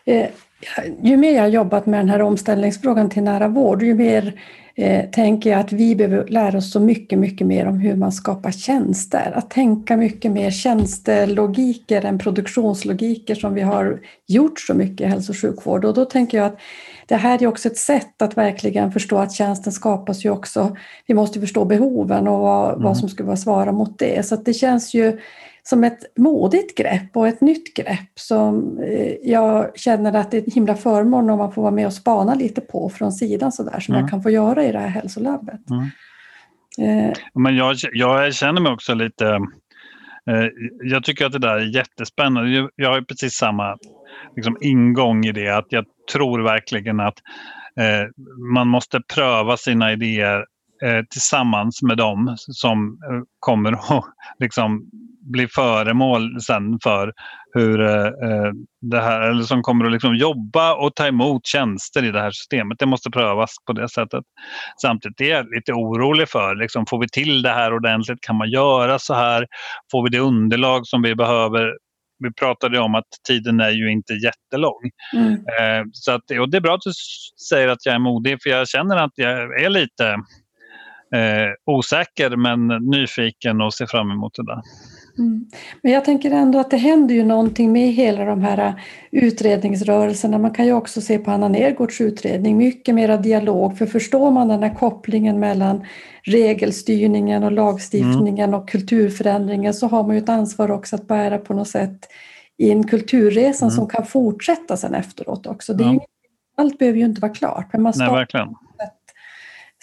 Eh, 0.05 0.29
ju 1.03 1.17
mer 1.17 1.33
jag 1.33 1.43
har 1.43 1.49
jobbat 1.49 1.87
med 1.87 2.01
den 2.01 2.09
här 2.09 2.23
omställningsfrågan 2.23 3.11
till 3.11 3.23
nära 3.23 3.49
vård, 3.49 3.83
ju 3.83 3.95
mer 3.95 4.41
eh, 4.75 5.11
tänker 5.11 5.51
jag 5.51 5.61
att 5.61 5.73
vi 5.73 5.97
behöver 5.97 6.29
lära 6.29 6.59
oss 6.59 6.73
så 6.73 6.81
mycket, 6.81 7.19
mycket 7.19 7.47
mer 7.47 7.67
om 7.67 7.79
hur 7.79 7.97
man 7.97 8.13
skapar 8.13 8.51
tjänster. 8.51 9.33
Att 9.35 9.51
tänka 9.51 9.97
mycket 9.97 10.31
mer 10.31 10.51
tjänstelogiker 10.51 12.05
än 12.05 12.19
produktionslogiker 12.19 13.35
som 13.35 13.55
vi 13.55 13.61
har 13.61 14.01
gjort 14.27 14.61
så 14.61 14.75
mycket 14.75 15.01
i 15.01 15.05
hälso 15.05 15.33
och 15.33 15.39
sjukvård. 15.39 15.85
Och 15.85 15.95
då 15.95 16.05
tänker 16.05 16.39
jag 16.39 16.47
att 16.47 16.59
det 17.07 17.17
här 17.17 17.43
är 17.43 17.47
också 17.47 17.69
ett 17.69 17.77
sätt 17.77 18.23
att 18.23 18.37
verkligen 18.37 18.93
förstå 18.93 19.19
att 19.19 19.33
tjänsten 19.33 19.73
skapas 19.73 20.25
ju 20.25 20.31
också. 20.31 20.77
Vi 21.07 21.15
måste 21.15 21.41
förstå 21.41 21.65
behoven 21.65 22.29
och 22.29 22.39
vad, 22.39 22.71
mm. 22.71 22.83
vad 22.83 22.97
som 22.97 23.09
skulle 23.09 23.27
vara 23.27 23.37
svara 23.37 23.73
mot 23.73 23.99
det. 23.99 24.27
Så 24.27 24.37
det 24.37 24.55
känns 24.55 24.95
ju 24.95 25.19
som 25.63 25.85
ett 25.85 26.17
modigt 26.17 26.79
grepp 26.79 27.17
och 27.17 27.29
ett 27.29 27.41
nytt 27.41 27.77
grepp 27.77 28.11
som 28.15 28.79
eh, 28.79 29.15
jag 29.23 29.79
känner 29.79 30.15
att 30.15 30.31
det 30.31 30.37
är 30.37 30.43
en 30.43 30.51
himla 30.51 30.75
förmån 30.75 31.31
om 31.31 31.39
man 31.39 31.53
får 31.53 31.63
vara 31.63 31.73
med 31.73 31.87
och 31.87 31.93
spana 31.93 32.35
lite 32.35 32.61
på 32.61 32.89
från 32.89 33.13
sidan 33.13 33.53
sådär 33.53 33.81
som 33.81 33.95
mm. 33.95 34.03
jag 34.03 34.11
kan 34.11 34.23
få 34.23 34.31
göra 34.31 34.65
i 34.65 34.73
det 34.73 34.79
här 34.79 34.89
hälsolabbet. 34.89 35.61
Mm. 35.71 37.09
Eh. 37.09 37.13
Men 37.35 37.57
jag, 37.57 37.77
jag 37.93 38.35
känner 38.35 38.61
mig 38.61 38.73
också 38.73 38.95
lite 38.95 39.27
eh, 40.31 40.47
jag 40.83 41.05
tycker 41.05 41.27
att 41.27 41.33
det 41.33 41.39
där 41.39 41.57
är 41.57 41.75
jättespännande. 41.75 42.69
Jag 42.77 42.91
har 42.91 43.01
precis 43.01 43.35
samma 43.35 43.77
liksom, 44.37 44.57
ingång 44.61 45.25
i 45.25 45.33
det. 45.33 45.49
Att 45.49 45.67
jag 45.69 45.85
tror 46.13 46.41
verkligen 46.41 47.01
att 47.01 47.19
eh, 47.77 48.09
man 48.55 48.69
måste 48.69 49.01
pröva 49.15 49.57
sina 49.57 49.93
idéer 49.93 50.45
eh, 50.85 51.05
tillsammans 51.11 51.83
med 51.83 51.97
dem 51.97 52.37
som 52.39 52.99
eh, 53.11 53.23
kommer 53.39 53.73
att 53.73 54.05
liksom, 54.39 54.91
bli 55.23 55.49
föremål 55.49 56.41
sen 56.41 56.79
för 56.83 57.13
hur 57.55 57.81
eh, 57.81 58.07
eh, 58.07 58.53
det 58.81 59.01
här, 59.01 59.21
eller 59.21 59.43
som 59.43 59.63
kommer 59.63 59.85
att 59.85 59.93
liksom 59.93 60.15
jobba 60.15 60.75
och 60.75 60.95
ta 60.95 61.07
emot 61.07 61.47
tjänster 61.47 62.05
i 62.05 62.11
det 62.11 62.21
här 62.21 62.31
systemet. 62.31 62.79
Det 62.79 62.87
måste 62.87 63.11
prövas 63.11 63.51
på 63.67 63.73
det 63.73 63.89
sättet. 63.89 64.25
Samtidigt 64.83 65.21
är 65.21 65.31
jag 65.31 65.55
lite 65.55 65.73
orolig 65.73 66.29
för, 66.29 66.55
liksom, 66.55 66.87
får 66.87 67.01
vi 67.01 67.09
till 67.09 67.43
det 67.43 67.51
här 67.51 67.75
ordentligt? 67.75 68.21
Kan 68.21 68.37
man 68.37 68.51
göra 68.51 68.99
så 68.99 69.15
här? 69.15 69.47
Får 69.93 70.03
vi 70.03 70.11
det 70.11 70.19
underlag 70.19 70.87
som 70.87 71.03
vi 71.03 71.15
behöver? 71.15 71.73
Vi 72.19 72.33
pratade 72.33 72.81
om 72.81 72.95
att 72.95 73.05
tiden 73.29 73.61
är 73.61 73.71
ju 73.71 73.93
inte 73.93 74.13
jättelång. 74.13 74.91
Mm. 75.17 75.33
Eh, 75.33 75.85
så 75.93 76.13
att, 76.13 76.31
och 76.41 76.51
det 76.51 76.57
är 76.57 76.61
bra 76.61 76.75
att 76.75 76.81
du 76.81 76.93
säger 77.49 77.69
att 77.69 77.87
jag 77.87 77.95
är 77.95 77.99
modig 77.99 78.43
för 78.43 78.51
jag 78.51 78.69
känner 78.69 78.97
att 78.97 79.13
jag 79.15 79.63
är 79.63 79.71
lite 79.71 80.07
eh, 81.15 81.51
osäker 81.67 82.37
men 82.37 82.67
nyfiken 82.91 83.61
och 83.61 83.75
ser 83.75 83.87
fram 83.87 84.11
emot 84.11 84.35
det 84.35 84.47
där. 84.47 84.61
Mm. 85.19 85.47
Men 85.83 85.93
jag 85.93 86.05
tänker 86.05 86.31
ändå 86.31 86.59
att 86.59 86.71
det 86.71 86.77
händer 86.77 87.15
ju 87.15 87.25
någonting 87.25 87.73
med 87.73 87.93
hela 87.93 88.25
de 88.25 88.43
här 88.43 88.75
utredningsrörelserna. 89.11 90.39
Man 90.39 90.51
kan 90.51 90.67
ju 90.67 90.73
också 90.73 91.01
se 91.01 91.19
på 91.19 91.31
Anna 91.31 91.49
Nergårds 91.49 92.01
utredning, 92.01 92.57
mycket 92.57 92.95
mera 92.95 93.17
dialog. 93.17 93.79
För 93.79 93.87
förstår 93.87 94.31
man 94.31 94.49
den 94.49 94.63
här 94.63 94.75
kopplingen 94.75 95.41
mellan 95.41 95.85
regelstyrningen 96.23 97.45
och 97.45 97.53
lagstiftningen 97.53 98.49
mm. 98.49 98.61
och 98.61 98.69
kulturförändringen 98.69 99.75
så 99.75 99.87
har 99.87 100.03
man 100.03 100.17
ju 100.17 100.23
ett 100.23 100.29
ansvar 100.29 100.71
också 100.71 100.97
att 100.97 101.07
bära 101.07 101.39
på 101.39 101.55
något 101.55 101.69
sätt 101.69 102.09
i 102.59 102.71
en 102.71 102.87
kulturresa 102.87 103.65
mm. 103.65 103.77
som 103.77 103.89
kan 103.89 104.07
fortsätta 104.07 104.77
sen 104.77 104.95
efteråt 104.95 105.47
också. 105.47 105.75
Det 105.75 105.85
är 105.85 105.87
ja. 105.87 105.93
ju, 105.93 106.01
allt 106.57 106.79
behöver 106.79 106.99
ju 106.99 107.05
inte 107.05 107.21
vara 107.21 107.33
klart. 107.33 107.67
Men 107.73 107.83
man 107.83 107.93
Nej, 107.97 108.11
verkligen 108.11 108.55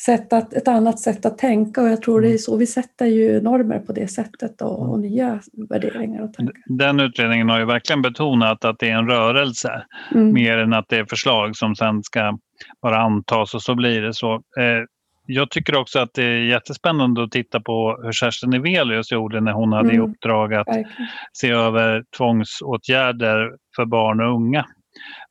sätt 0.06 0.34
att, 0.34 0.54
ett 0.54 0.68
annat 0.68 1.00
sätt 1.00 1.26
att 1.26 1.38
tänka 1.38 1.82
och 1.82 1.90
jag 1.90 2.02
tror 2.02 2.22
det 2.22 2.28
är 2.28 2.30
mm. 2.30 2.38
så 2.38 2.58
vi 2.58 2.68
sätter 2.68 3.06
ju 3.06 3.42
normer 3.42 3.80
på 3.80 3.94
det 3.94 4.08
sättet 4.08 4.62
och, 4.62 4.90
och 4.90 5.00
nya 5.00 5.40
värderingar 5.70 6.24
och 6.24 6.34
tankar. 6.34 6.56
Den 6.66 7.00
utredningen 7.00 7.50
har 7.50 7.60
ju 7.60 7.66
verkligen 7.66 8.02
betonat 8.02 8.66
att 8.66 8.80
det 8.80 8.90
är 8.90 8.96
en 8.96 9.10
rörelse 9.10 9.84
mm. 10.12 10.34
mer 10.34 10.58
än 10.58 10.74
att 10.74 10.86
det 10.90 10.98
är 10.98 11.06
förslag 11.10 11.56
som 11.56 11.76
sen 11.76 12.04
ska 12.04 12.40
bara 12.82 12.98
antas 12.98 13.54
och 13.56 13.62
så 13.62 13.76
blir 13.76 14.02
det 14.02 14.14
så. 14.14 14.34
Eh, 14.34 14.84
jag 15.26 15.52
tycker 15.52 15.76
också 15.76 16.00
att 16.00 16.14
det 16.14 16.24
är 16.24 16.44
jättespännande 16.44 17.24
att 17.24 17.32
titta 17.32 17.60
på 17.60 18.00
hur 18.04 18.12
Kerstin 18.12 18.54
Evelius 18.54 19.12
gjorde 19.12 19.42
när 19.42 19.52
hon 19.52 19.74
hade 19.74 19.90
mm. 19.90 19.96
i 19.96 20.10
uppdrag 20.10 20.54
att 20.54 20.68
verkligen. 20.68 21.08
se 21.34 21.50
över 21.50 22.04
tvångsåtgärder 22.18 23.52
för 23.76 23.86
barn 23.86 24.22
och 24.22 24.36
unga. 24.36 24.66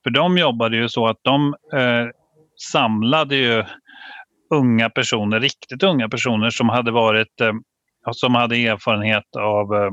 För 0.05 0.11
de 0.11 0.39
jobbade 0.39 0.77
ju 0.77 0.89
så 0.89 1.07
att 1.07 1.19
de 1.23 1.55
eh, 1.73 2.07
samlade 2.73 3.37
ju 3.37 3.65
unga 4.51 4.91
personer, 4.91 5.41
riktigt 5.41 5.83
unga 5.83 6.09
personer 6.09 6.51
som 6.51 6.69
hade 6.69 6.91
varit 6.91 7.41
eh, 7.41 7.53
som 8.13 8.35
hade 8.35 8.57
erfarenhet 8.57 9.37
av 9.37 9.75
eh, 9.75 9.91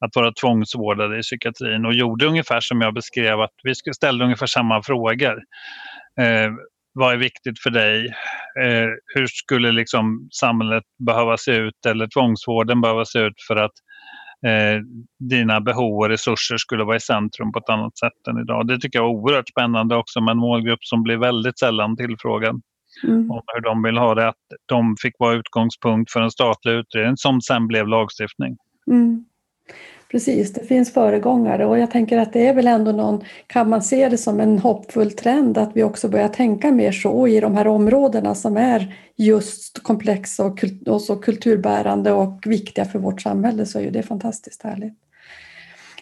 att 0.00 0.16
vara 0.16 0.32
tvångsvårdade 0.32 1.18
i 1.18 1.22
psykiatrin 1.22 1.86
och 1.86 1.94
gjorde 1.94 2.26
ungefär 2.26 2.60
som 2.60 2.80
jag 2.80 2.94
beskrev 2.94 3.40
att 3.40 3.54
vi 3.62 3.74
ställde 3.74 4.24
ungefär 4.24 4.46
samma 4.46 4.82
frågor. 4.82 5.42
Eh, 6.20 6.50
vad 6.92 7.12
är 7.12 7.16
viktigt 7.16 7.60
för 7.60 7.70
dig? 7.70 8.06
Eh, 8.60 8.88
hur 9.14 9.26
skulle 9.26 9.72
liksom 9.72 10.28
samhället 10.32 10.84
behöva 10.98 11.36
se 11.36 11.52
ut 11.52 11.86
eller 11.86 12.06
tvångsvården 12.06 12.80
behöva 12.80 13.04
se 13.04 13.18
ut 13.18 13.42
för 13.48 13.56
att 13.56 13.72
eh, 14.46 14.80
dina 15.18 15.60
behov 15.60 15.98
och 15.98 16.08
resurser 16.08 16.56
skulle 16.56 16.84
vara 16.84 16.96
i 16.96 17.00
centrum 17.00 17.52
på 17.52 17.58
ett 17.58 17.68
annat 17.68 17.98
sätt 17.98 18.28
än 18.28 18.38
idag. 18.38 18.66
Det 18.66 18.78
tycker 18.78 18.98
jag 18.98 19.06
är 19.06 19.14
oerhört 19.14 19.48
spännande 19.48 19.96
också 19.96 20.20
med 20.20 20.32
en 20.32 20.38
målgrupp 20.38 20.84
som 20.84 21.02
blir 21.02 21.16
väldigt 21.16 21.58
sällan 21.58 21.96
tillfrågad 21.96 22.62
mm. 23.04 23.30
om 23.30 23.42
hur 23.54 23.60
de 23.60 23.82
vill 23.82 23.96
ha 23.96 24.14
det. 24.14 24.28
Att 24.28 24.36
de 24.66 24.96
fick 25.02 25.14
vara 25.18 25.34
utgångspunkt 25.34 26.12
för 26.12 26.20
en 26.20 26.30
statlig 26.30 26.72
utredning 26.72 27.16
som 27.16 27.40
sen 27.40 27.66
blev 27.66 27.88
lagstiftning. 27.88 28.56
Mm. 28.90 29.24
Precis, 30.10 30.52
det 30.52 30.64
finns 30.64 30.94
föregångare 30.94 31.66
och 31.66 31.78
jag 31.78 31.90
tänker 31.90 32.18
att 32.18 32.32
det 32.32 32.46
är 32.46 32.54
väl 32.54 32.66
ändå 32.66 32.92
någon, 32.92 33.24
kan 33.46 33.68
man 33.68 33.82
se 33.82 34.08
det 34.08 34.18
som 34.18 34.40
en 34.40 34.58
hoppfull 34.58 35.12
trend 35.12 35.58
att 35.58 35.70
vi 35.74 35.82
också 35.82 36.08
börjar 36.08 36.28
tänka 36.28 36.72
mer 36.72 36.92
så 36.92 37.28
i 37.28 37.40
de 37.40 37.56
här 37.56 37.66
områdena 37.66 38.34
som 38.34 38.56
är 38.56 38.94
just 39.16 39.82
komplexa 39.82 40.44
och, 40.44 40.64
och 40.86 41.02
så 41.02 41.16
kulturbärande 41.16 42.12
och 42.12 42.42
viktiga 42.46 42.84
för 42.84 42.98
vårt 42.98 43.22
samhälle 43.22 43.66
så 43.66 43.78
är 43.78 43.82
ju 43.82 43.90
det 43.90 44.02
fantastiskt 44.02 44.62
härligt. 44.62 44.94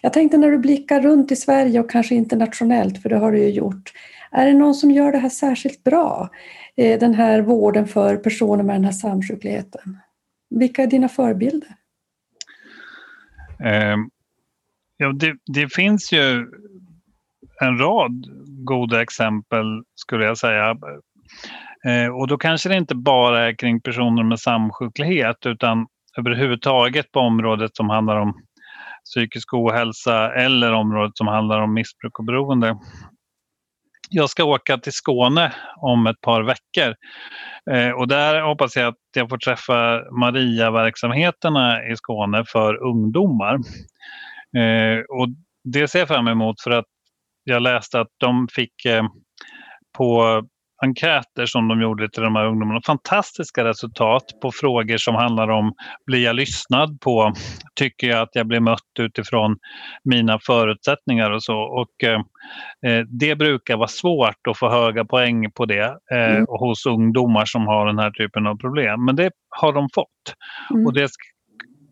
Jag 0.01 0.13
tänkte 0.13 0.37
när 0.37 0.51
du 0.51 0.57
blickar 0.57 1.01
runt 1.01 1.31
i 1.31 1.35
Sverige 1.35 1.79
och 1.79 1.91
kanske 1.91 2.15
internationellt, 2.15 3.01
för 3.01 3.09
det 3.09 3.17
har 3.17 3.31
du 3.31 3.39
ju 3.39 3.49
gjort. 3.49 3.93
Är 4.31 4.45
det 4.45 4.53
någon 4.53 4.75
som 4.75 4.91
gör 4.91 5.11
det 5.11 5.17
här 5.17 5.29
särskilt 5.29 5.83
bra? 5.83 6.29
Eh, 6.77 6.99
den 6.99 7.13
här 7.13 7.41
vården 7.41 7.87
för 7.87 8.17
personer 8.17 8.63
med 8.63 8.75
den 8.75 8.85
här 8.85 8.91
samsjukligheten. 8.91 9.97
Vilka 10.49 10.83
är 10.83 10.87
dina 10.87 11.09
förebilder? 11.09 11.69
Eh, 13.63 13.97
ja, 14.97 15.11
det, 15.13 15.35
det, 15.45 15.73
finns 15.73 16.13
ju 16.13 16.47
en 17.61 17.77
rad 17.77 18.25
goda 18.47 19.01
exempel 19.01 19.83
skulle 19.95 20.25
jag 20.25 20.37
säga. 20.37 20.77
Eh, 21.85 22.15
och 22.15 22.27
då 22.27 22.37
kanske 22.37 22.69
det 22.69 22.75
inte 22.75 22.95
bara 22.95 23.47
är 23.47 23.55
kring 23.55 23.81
personer 23.81 24.23
med 24.23 24.39
samsjuklighet 24.39 25.45
utan 25.45 25.87
överhuvudtaget 26.17 27.11
på 27.11 27.19
området 27.19 27.75
som 27.75 27.89
handlar 27.89 28.15
om 28.15 28.33
psykisk 29.05 29.53
ohälsa 29.53 30.33
eller 30.33 30.73
området 30.73 31.17
som 31.17 31.27
handlar 31.27 31.59
om 31.59 31.73
missbruk 31.73 32.19
och 32.19 32.25
beroende. 32.25 32.77
Jag 34.09 34.29
ska 34.29 34.43
åka 34.43 34.77
till 34.77 34.93
Skåne 34.93 35.53
om 35.77 36.07
ett 36.07 36.21
par 36.21 36.43
veckor 36.43 36.95
eh, 37.71 37.89
och 37.89 38.07
där 38.07 38.41
hoppas 38.41 38.75
jag 38.75 38.87
att 38.87 38.95
jag 39.15 39.29
får 39.29 39.37
träffa 39.37 40.01
Maria-verksamheterna 40.11 41.87
i 41.87 41.95
Skåne 41.95 42.45
för 42.45 42.83
ungdomar. 42.83 43.55
Eh, 44.57 44.99
och 45.09 45.27
det 45.63 45.87
ser 45.87 45.99
jag 45.99 46.07
fram 46.07 46.27
emot 46.27 46.61
för 46.61 46.71
att 46.71 46.85
jag 47.43 47.61
läste 47.61 47.99
att 47.99 48.11
de 48.17 48.47
fick 48.47 48.85
eh, 48.85 49.03
på 49.97 50.41
enkäter 50.81 51.45
som 51.45 51.67
de 51.67 51.81
gjorde 51.81 52.09
till 52.09 52.23
de 52.23 52.35
här 52.35 52.45
ungdomarna. 52.45 52.81
Fantastiska 52.85 53.63
resultat 53.63 54.23
på 54.41 54.51
frågor 54.51 54.97
som 54.97 55.15
handlar 55.15 55.49
om 55.49 55.73
blir 56.05 56.23
jag 56.23 56.35
lyssnad 56.35 57.01
på? 57.01 57.33
Tycker 57.75 58.07
jag 58.07 58.21
att 58.21 58.29
jag 58.33 58.47
blir 58.47 58.59
mött 58.59 58.99
utifrån 58.99 59.57
mina 60.03 60.39
förutsättningar 60.39 61.31
och 61.31 61.43
så? 61.43 61.57
Och, 61.57 62.03
eh, 62.03 62.19
eh 62.85 63.05
det 63.19 63.35
brukar 63.35 63.77
vara 63.77 63.87
svårt 63.87 64.47
att 64.49 64.57
få 64.57 64.69
höga 64.69 65.05
poäng 65.05 65.51
på 65.51 65.65
det 65.65 65.97
eh, 66.11 66.35
mm. 66.35 66.45
hos 66.49 66.85
ungdomar 66.85 67.45
som 67.45 67.67
har 67.67 67.85
den 67.85 67.99
här 67.99 68.11
typen 68.11 68.47
av 68.47 68.55
problem. 68.55 69.05
Men 69.05 69.15
det 69.15 69.31
har 69.49 69.73
de 69.73 69.89
fått. 69.93 70.35
Mm. 70.71 70.85
Och 70.85 70.93
det 70.93 71.09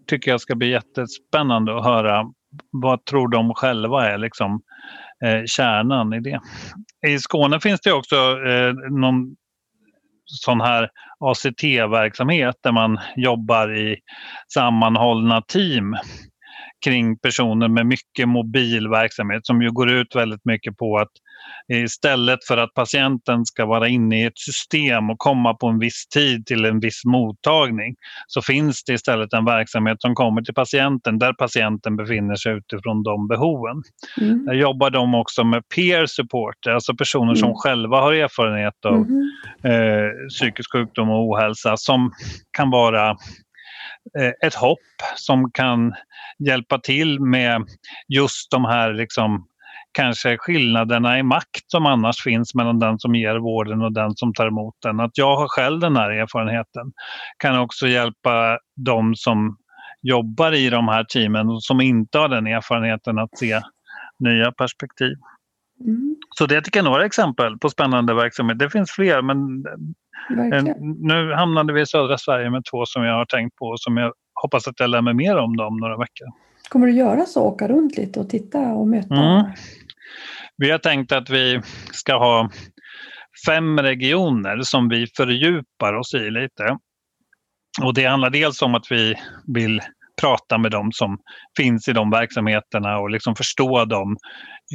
tycker 0.08 0.32
jag 0.32 0.42
ska 0.42 0.56
bli 0.56 0.70
jättespännande 0.70 1.78
att 1.78 1.84
höra. 1.84 2.26
Vad 2.72 3.06
tror 3.06 3.28
de 3.28 3.54
själva 3.54 4.10
är 4.10 4.18
liksom, 4.18 4.62
eh, 5.26 5.44
kärnan 5.46 6.14
i 6.14 6.20
det. 6.20 6.40
I 7.08 7.20
Skåne 7.20 7.60
finns 7.60 7.82
det 7.82 7.94
också 7.94 8.16
eh, 8.16 8.74
någon 8.92 9.36
sån 10.26 10.62
här 10.62 10.90
ACT-verksamhet 11.20 12.56
där 12.64 12.72
man 12.72 13.00
jobbar 13.16 13.78
i 13.78 13.98
sammanhållna 14.54 15.42
team 15.42 15.96
kring 16.86 17.20
personer 17.20 17.68
med 17.68 17.86
mycket 17.86 18.28
mobil 18.28 18.88
verksamhet 18.90 19.46
som 19.46 19.62
ju 19.62 19.72
går 19.72 19.90
ut 19.90 20.16
väldigt 20.16 20.46
mycket 20.46 20.78
på 20.78 20.98
att 20.98 21.12
istället 21.74 22.40
för 22.48 22.58
att 22.58 22.74
patienten 22.74 23.46
ska 23.46 23.66
vara 23.66 23.88
inne 23.88 24.22
i 24.22 24.26
ett 24.26 24.38
system 24.38 25.10
och 25.10 25.20
komma 25.20 25.54
på 25.54 25.68
en 25.68 25.80
viss 25.80 26.08
tid 26.08 26.46
till 26.46 26.66
en 26.66 26.80
viss 26.80 27.06
mottagning 27.06 27.96
så 28.28 28.42
finns 28.42 28.84
det 28.84 28.94
istället 28.94 29.34
en 29.34 29.46
verksamhet 29.46 30.02
som 30.02 30.16
kommer 30.16 30.42
till 30.42 30.54
patienten 30.54 31.20
där 31.20 31.34
patienten 31.34 31.96
befinner 31.96 32.36
sig 32.36 32.54
utifrån 32.54 33.04
de 33.04 33.28
behoven. 33.28 33.84
Mm. 34.22 34.46
Där 34.46 34.54
jobbar 34.54 34.90
de 34.90 35.16
också 35.16 35.44
med 35.44 35.64
peer 35.76 36.06
support, 36.06 36.68
alltså 36.68 36.96
personer 36.96 37.24
mm. 37.24 37.36
som 37.36 37.54
själva 37.56 38.02
har 38.02 38.14
erfarenhet 38.14 38.86
av 38.86 38.96
mm. 38.96 39.30
eh, 39.64 40.10
psykisk 40.30 40.72
sjukdom 40.72 41.10
och 41.10 41.30
ohälsa 41.30 41.78
som 41.78 42.12
kan 42.58 42.70
vara 42.70 43.18
ett 44.46 44.56
hopp 44.56 44.80
som 45.16 45.52
kan 45.52 45.94
hjälpa 46.40 46.80
till 46.80 47.20
med 47.20 47.66
just 48.08 48.52
de 48.52 48.66
här 48.66 48.94
liksom, 48.94 49.48
kanske 49.92 50.38
skillnaderna 50.38 51.20
i 51.20 51.24
makt 51.24 51.64
som 51.68 51.86
annars 51.86 52.24
finns 52.24 52.56
mellan 52.56 52.80
den 52.80 53.00
som 53.00 53.16
ger 53.16 53.36
vården 53.36 53.82
och 53.82 53.94
den 53.94 54.16
som 54.16 54.34
tar 54.34 54.48
emot 54.48 54.76
den. 54.82 55.00
Att 55.00 55.18
jag 55.18 55.38
har 55.38 55.48
själv 55.48 55.80
den 55.80 55.96
här 55.96 56.10
erfarenheten 56.10 56.92
kan 57.38 57.60
också 57.60 57.88
hjälpa 57.88 58.60
de 58.76 59.16
som 59.16 59.58
jobbar 60.02 60.52
i 60.52 60.70
de 60.70 60.88
här 60.88 61.04
teamen 61.04 61.50
och 61.50 61.64
som 61.64 61.82
inte 61.82 62.18
har 62.18 62.30
den 62.30 62.48
erfarenheten 62.48 63.20
att 63.20 63.38
se 63.38 63.62
nya 64.20 64.52
perspektiv. 64.52 65.18
Mm. 65.86 66.16
Så 66.36 66.46
det 66.46 66.62
tycker 66.62 66.80
jag 66.80 66.86
är 66.86 66.90
några 66.90 67.06
exempel 67.06 67.58
på 67.58 67.70
spännande 67.70 68.14
verksamhet. 68.14 68.60
Det 68.60 68.70
finns 68.70 68.92
fler 68.92 69.22
men 69.22 69.64
Verkligen. 70.30 70.76
nu 71.00 71.34
hamnade 71.34 71.74
vi 71.74 71.82
i 71.82 71.86
södra 71.86 72.18
Sverige 72.18 72.50
med 72.50 72.64
två 72.72 72.86
som 72.86 73.04
jag 73.04 73.14
har 73.14 73.26
tänkt 73.26 73.56
på 73.56 73.66
och 73.66 73.80
som 73.80 73.98
jag 73.98 74.14
hoppas 74.42 74.68
att 74.68 74.80
jag 74.80 74.90
lär 74.90 75.02
mig 75.02 75.14
mer 75.14 75.38
om 75.38 75.58
dem 75.58 75.78
några 75.78 75.98
veckor. 75.98 76.28
Kommer 76.70 76.88
du 76.88 76.94
göra 76.94 77.26
så, 77.26 77.44
åka 77.44 77.68
runt 77.68 77.98
lite 77.98 78.20
och 78.20 78.30
titta 78.30 78.60
och 78.60 78.88
möta? 78.88 79.16
Mm. 79.16 79.46
Vi 80.58 80.72
har 80.72 80.78
tänkt 80.78 81.12
att 81.12 81.30
vi 81.30 81.62
ska 81.92 82.18
ha 82.18 82.50
fem 83.46 83.80
regioner 83.80 84.62
som 84.62 84.90
vi 84.90 85.08
fördjupar 85.18 85.94
oss 85.94 86.14
i 86.14 86.30
lite. 86.32 86.78
Och 87.82 87.94
det 87.94 88.06
handlar 88.06 88.30
dels 88.30 88.62
om 88.62 88.76
att 88.76 88.92
vi 88.92 89.16
vill 89.48 89.82
prata 90.22 90.58
med 90.58 90.72
dem 90.72 90.92
som 90.92 91.18
finns 91.58 91.88
i 91.88 91.94
de 91.94 92.10
verksamheterna 92.10 93.00
och 93.00 93.10
liksom 93.10 93.36
förstå 93.36 93.86
dem 93.86 94.18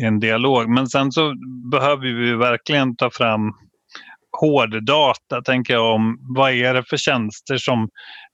i 0.03 0.05
en 0.05 0.21
dialog. 0.21 0.69
Men 0.69 0.87
sen 0.87 1.13
så 1.13 1.35
behöver 1.71 2.03
vi 2.03 2.35
verkligen 2.35 2.97
ta 2.97 3.11
fram 3.11 3.53
hårddata, 4.41 5.43
tänker 5.45 5.75
jag, 5.75 5.95
om 5.95 6.19
vad 6.37 6.53
är 6.53 6.75
det 6.75 6.85
för 6.85 6.97
tjänster 6.97 7.57
som 7.57 7.89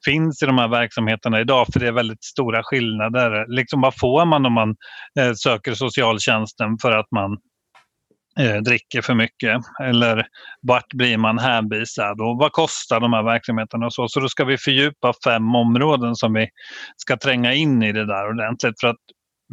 finns 0.04 0.42
i 0.42 0.46
de 0.46 0.58
här 0.58 0.68
verksamheterna 0.68 1.40
idag? 1.40 1.66
För 1.72 1.80
det 1.80 1.86
är 1.86 1.92
väldigt 1.92 2.24
stora 2.24 2.62
skillnader. 2.62 3.46
Liksom 3.48 3.80
vad 3.80 3.98
får 3.98 4.24
man 4.24 4.46
om 4.46 4.52
man 4.52 4.76
eh, 5.20 5.32
söker 5.32 5.74
socialtjänsten 5.74 6.78
för 6.82 6.92
att 6.92 7.10
man 7.10 7.38
eh, 8.38 8.56
dricker 8.56 9.02
för 9.02 9.14
mycket? 9.14 9.60
Eller 9.82 10.26
vart 10.62 10.92
blir 10.94 11.16
man 11.16 11.38
hänvisad? 11.38 12.20
Och 12.20 12.38
vad 12.38 12.52
kostar 12.52 13.00
de 13.00 13.12
här 13.12 13.22
verksamheterna? 13.22 13.86
Och 13.86 13.94
så? 13.94 14.08
så 14.08 14.20
då 14.20 14.28
ska 14.28 14.44
vi 14.44 14.58
fördjupa 14.58 15.12
fem 15.24 15.54
områden 15.54 16.14
som 16.14 16.32
vi 16.32 16.48
ska 16.96 17.16
tränga 17.16 17.54
in 17.54 17.82
i 17.82 17.92
det 17.92 18.06
där 18.06 18.28
ordentligt. 18.28 18.80
För 18.80 18.88
att 18.88 19.00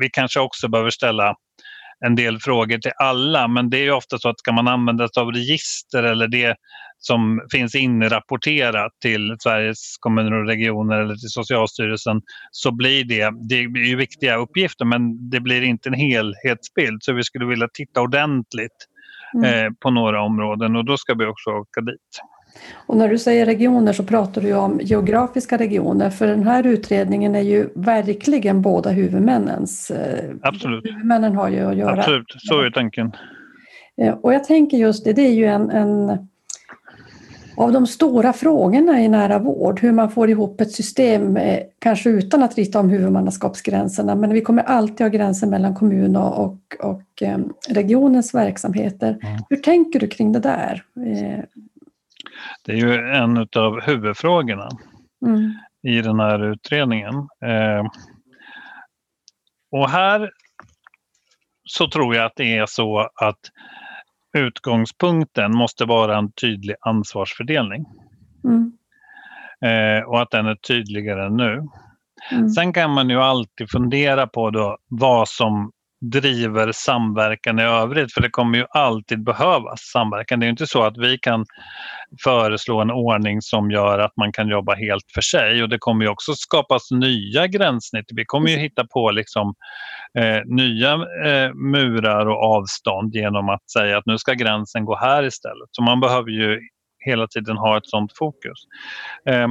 vi 0.01 0.09
kanske 0.09 0.39
också 0.39 0.67
behöver 0.67 0.89
ställa 0.89 1.35
en 2.05 2.15
del 2.15 2.39
frågor 2.39 2.77
till 2.77 2.91
alla 2.99 3.47
men 3.47 3.69
det 3.69 3.77
är 3.77 3.91
ofta 3.91 4.17
så 4.17 4.29
att 4.29 4.39
ska 4.39 4.51
man 4.51 4.67
använda 4.67 5.07
sig 5.07 5.21
av 5.21 5.31
register 5.31 6.03
eller 6.03 6.27
det 6.27 6.55
som 6.97 7.41
finns 7.51 7.75
inrapporterat 7.75 8.91
till 9.01 9.35
Sveriges 9.39 9.97
kommuner 9.99 10.33
och 10.33 10.47
regioner 10.47 10.95
eller 10.95 11.15
till 11.15 11.29
Socialstyrelsen 11.29 12.21
så 12.51 12.71
blir 12.71 13.03
det, 13.03 13.31
det 13.49 13.55
är 13.55 13.87
ju 13.87 13.95
viktiga 13.95 14.35
uppgifter 14.35 14.85
men 14.85 15.29
det 15.29 15.39
blir 15.39 15.61
inte 15.61 15.89
en 15.89 15.93
helhetsbild 15.93 17.03
så 17.03 17.13
vi 17.13 17.23
skulle 17.23 17.45
vilja 17.45 17.67
titta 17.73 18.01
ordentligt 18.01 18.87
mm. 19.35 19.65
eh, 19.65 19.71
på 19.79 19.89
några 19.89 20.21
områden 20.21 20.75
och 20.75 20.85
då 20.85 20.97
ska 20.97 21.13
vi 21.13 21.25
också 21.25 21.49
åka 21.49 21.81
dit. 21.81 22.21
Och 22.87 22.97
när 22.97 23.09
du 23.09 23.17
säger 23.17 23.45
regioner 23.45 23.93
så 23.93 24.03
pratar 24.03 24.41
du 24.41 24.53
om 24.53 24.79
geografiska 24.83 25.57
regioner 25.57 26.09
för 26.09 26.27
den 26.27 26.43
här 26.43 26.67
utredningen 26.67 27.35
är 27.35 27.41
ju 27.41 27.69
verkligen 27.75 28.61
båda 28.61 28.89
huvudmännens. 28.89 29.91
Eh, 29.91 30.29
Absolut. 30.41 30.85
Huvudmännen 30.85 31.35
har 31.35 31.49
ju 31.49 31.59
att 31.59 31.77
göra. 31.77 31.99
Absolut, 31.99 32.35
så 32.37 32.61
är 32.61 32.69
tanken. 32.69 33.11
Eh, 34.01 34.13
och 34.13 34.33
jag 34.33 34.43
tänker 34.43 34.77
just 34.77 35.05
det, 35.05 35.13
det 35.13 35.21
är 35.21 35.33
ju 35.33 35.45
en, 35.45 35.69
en 35.69 36.27
av 37.57 37.71
de 37.71 37.87
stora 37.87 38.33
frågorna 38.33 39.01
i 39.01 39.07
nära 39.07 39.39
vård, 39.39 39.79
hur 39.79 39.91
man 39.91 40.11
får 40.11 40.29
ihop 40.29 40.61
ett 40.61 40.71
system, 40.71 41.37
eh, 41.37 41.59
kanske 41.79 42.09
utan 42.09 42.43
att 42.43 42.55
rita 42.55 42.79
om 42.79 42.89
huvudmannaskapsgränserna, 42.89 44.15
men 44.15 44.33
vi 44.33 44.41
kommer 44.41 44.63
alltid 44.63 45.01
ha 45.01 45.07
gränser 45.07 45.47
mellan 45.47 45.75
kommun 45.75 46.15
och, 46.15 46.45
och, 46.45 46.59
och 46.79 47.23
regionens 47.69 48.33
verksamheter. 48.33 49.19
Mm. 49.21 49.37
Hur 49.49 49.57
tänker 49.57 49.99
du 49.99 50.07
kring 50.07 50.31
det 50.31 50.39
där? 50.39 50.83
Det 52.65 52.71
är 52.71 52.75
ju 52.75 52.95
en 52.95 53.37
av 53.37 53.81
huvudfrågorna 53.81 54.69
mm. 55.25 55.53
i 55.87 56.01
den 56.01 56.19
här 56.19 56.51
utredningen. 56.51 57.15
Eh, 57.45 57.85
och 59.71 59.89
här 59.89 60.31
så 61.63 61.89
tror 61.89 62.15
jag 62.15 62.25
att 62.25 62.35
det 62.35 62.57
är 62.57 62.65
så 62.65 63.09
att 63.21 63.39
utgångspunkten 64.37 65.57
måste 65.57 65.85
vara 65.85 66.17
en 66.17 66.31
tydlig 66.31 66.75
ansvarsfördelning. 66.81 67.85
Mm. 68.43 68.71
Eh, 69.61 70.03
och 70.03 70.21
att 70.21 70.31
den 70.31 70.45
är 70.45 70.55
tydligare 70.55 71.25
än 71.25 71.37
nu. 71.37 71.67
Mm. 72.31 72.49
Sen 72.49 72.73
kan 72.73 72.91
man 72.91 73.09
ju 73.09 73.21
alltid 73.21 73.69
fundera 73.71 74.27
på 74.27 74.49
då 74.49 74.77
vad 74.89 75.27
som 75.27 75.71
driver 76.11 76.71
samverkan 76.71 77.59
i 77.59 77.63
övrigt. 77.63 78.13
För 78.13 78.21
det 78.21 78.29
kommer 78.29 78.57
ju 78.57 78.65
alltid 78.69 79.23
behövas 79.23 79.81
samverkan. 79.81 80.39
Det 80.39 80.45
är 80.45 80.49
inte 80.49 80.67
så 80.67 80.83
att 80.83 80.97
vi 80.97 81.17
kan 81.17 81.45
föreslå 82.23 82.81
en 82.81 82.91
ordning 82.91 83.41
som 83.41 83.71
gör 83.71 83.99
att 83.99 84.17
man 84.17 84.31
kan 84.31 84.47
jobba 84.47 84.75
helt 84.75 85.05
för 85.13 85.21
sig. 85.21 85.63
Och 85.63 85.69
det 85.69 85.77
kommer 85.77 86.05
ju 86.05 86.11
också 86.11 86.33
skapas 86.33 86.91
nya 86.91 87.47
gränssnitt. 87.47 88.05
Vi 88.15 88.25
kommer 88.25 88.49
ju 88.49 88.57
hitta 88.57 88.87
på 88.87 89.11
liksom, 89.11 89.53
eh, 90.19 90.41
nya 90.45 90.93
eh, 91.25 91.53
murar 91.53 92.25
och 92.25 92.43
avstånd 92.43 93.15
genom 93.15 93.49
att 93.49 93.69
säga 93.69 93.97
att 93.97 94.05
nu 94.05 94.17
ska 94.17 94.33
gränsen 94.33 94.85
gå 94.85 94.95
här 94.95 95.23
istället. 95.23 95.69
Så 95.71 95.83
man 95.83 95.99
behöver 95.99 96.29
ju 96.29 96.59
hela 97.05 97.27
tiden 97.27 97.57
ha 97.57 97.77
ett 97.77 97.87
sådant 97.87 98.17
fokus. 98.17 98.59
Eh, 99.29 99.47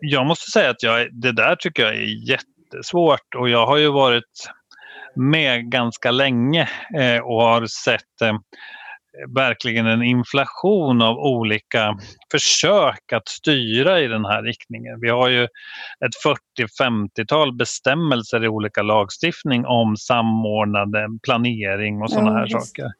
jag 0.00 0.26
måste 0.26 0.50
säga 0.50 0.70
att 0.70 0.82
jag, 0.82 1.08
det 1.22 1.32
där 1.32 1.56
tycker 1.56 1.82
jag 1.82 1.94
är 1.94 2.30
jättesvårt 2.30 3.34
och 3.36 3.48
jag 3.48 3.66
har 3.66 3.76
ju 3.76 3.88
varit 3.88 4.50
med 5.16 5.70
ganska 5.70 6.10
länge 6.10 6.68
eh, 6.98 7.18
och 7.18 7.42
har 7.42 7.66
sett 7.66 8.22
eh, 8.22 8.34
verkligen 9.36 9.86
en 9.86 10.02
inflation 10.02 11.02
av 11.02 11.18
olika 11.18 11.98
försök 12.32 13.12
att 13.12 13.28
styra 13.28 14.00
i 14.00 14.06
den 14.06 14.24
här 14.24 14.42
riktningen. 14.42 15.00
Vi 15.00 15.08
har 15.08 15.28
ju 15.28 15.44
ett 15.44 16.38
40-50-tal 16.80 17.56
bestämmelser 17.56 18.44
i 18.44 18.48
olika 18.48 18.82
lagstiftning 18.82 19.66
om 19.66 19.96
samordnade 19.96 21.08
planering 21.22 22.02
och 22.02 22.10
sådana 22.10 22.32
här 22.32 22.46
just. 22.46 22.66
saker. 22.66 22.90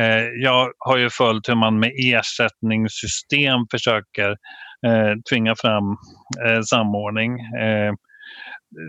Eh, 0.00 0.24
jag 0.42 0.72
har 0.78 0.96
ju 0.96 1.10
följt 1.10 1.48
hur 1.48 1.54
man 1.54 1.78
med 1.78 1.92
ersättningssystem 1.96 3.66
försöker 3.70 4.30
eh, 4.86 5.12
tvinga 5.30 5.54
fram 5.56 5.96
eh, 6.46 6.60
samordning. 6.62 7.38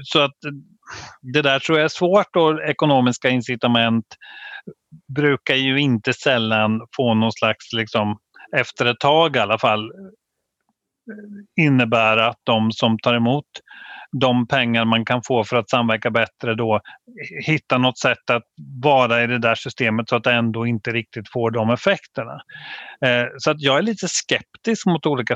Så 0.04 0.20
att 0.20 0.38
det 1.22 1.42
där 1.42 1.60
tror 1.60 1.78
jag 1.78 1.86
är 1.86 1.90
svårt 1.90 2.36
och 2.36 2.64
ekonomiska 2.64 3.30
incitament 3.30 4.06
brukar 5.16 5.56
ju 5.56 5.80
inte 5.80 6.14
sällan 6.14 6.82
få 6.96 7.14
någon 7.14 7.32
slags, 7.32 7.74
liksom, 7.74 8.18
efter 8.56 8.86
ett 8.86 9.00
tag 9.00 9.36
i 9.36 9.40
alla 9.40 9.58
fall, 9.58 9.92
innebära 11.60 12.28
att 12.28 12.40
de 12.44 12.72
som 12.72 13.00
tar 13.00 13.14
emot 13.14 13.46
de 14.20 14.48
pengar 14.48 14.86
man 14.86 15.06
kan 15.06 15.22
få 15.24 15.44
för 15.44 15.56
att 15.56 15.70
samverka 15.70 16.12
bättre 16.12 16.56
då 16.56 16.82
hitta 17.46 17.78
något 17.78 17.98
sätt 17.98 18.30
att 18.30 18.44
vara 18.84 19.24
i 19.24 19.28
det 19.28 19.40
där 19.40 19.56
systemet 19.56 20.10
så 20.10 20.16
att 20.16 20.24
det 20.24 20.34
ändå 20.34 20.68
inte 20.68 20.92
riktigt 20.92 21.30
får 21.30 21.52
de 21.52 21.70
effekterna. 21.70 22.42
Eh, 23.06 23.26
så 23.38 23.52
att 23.52 23.62
jag 23.62 23.78
är 23.78 23.82
lite 23.82 24.08
skeptisk 24.08 24.86
mot 24.86 25.06
olika 25.06 25.36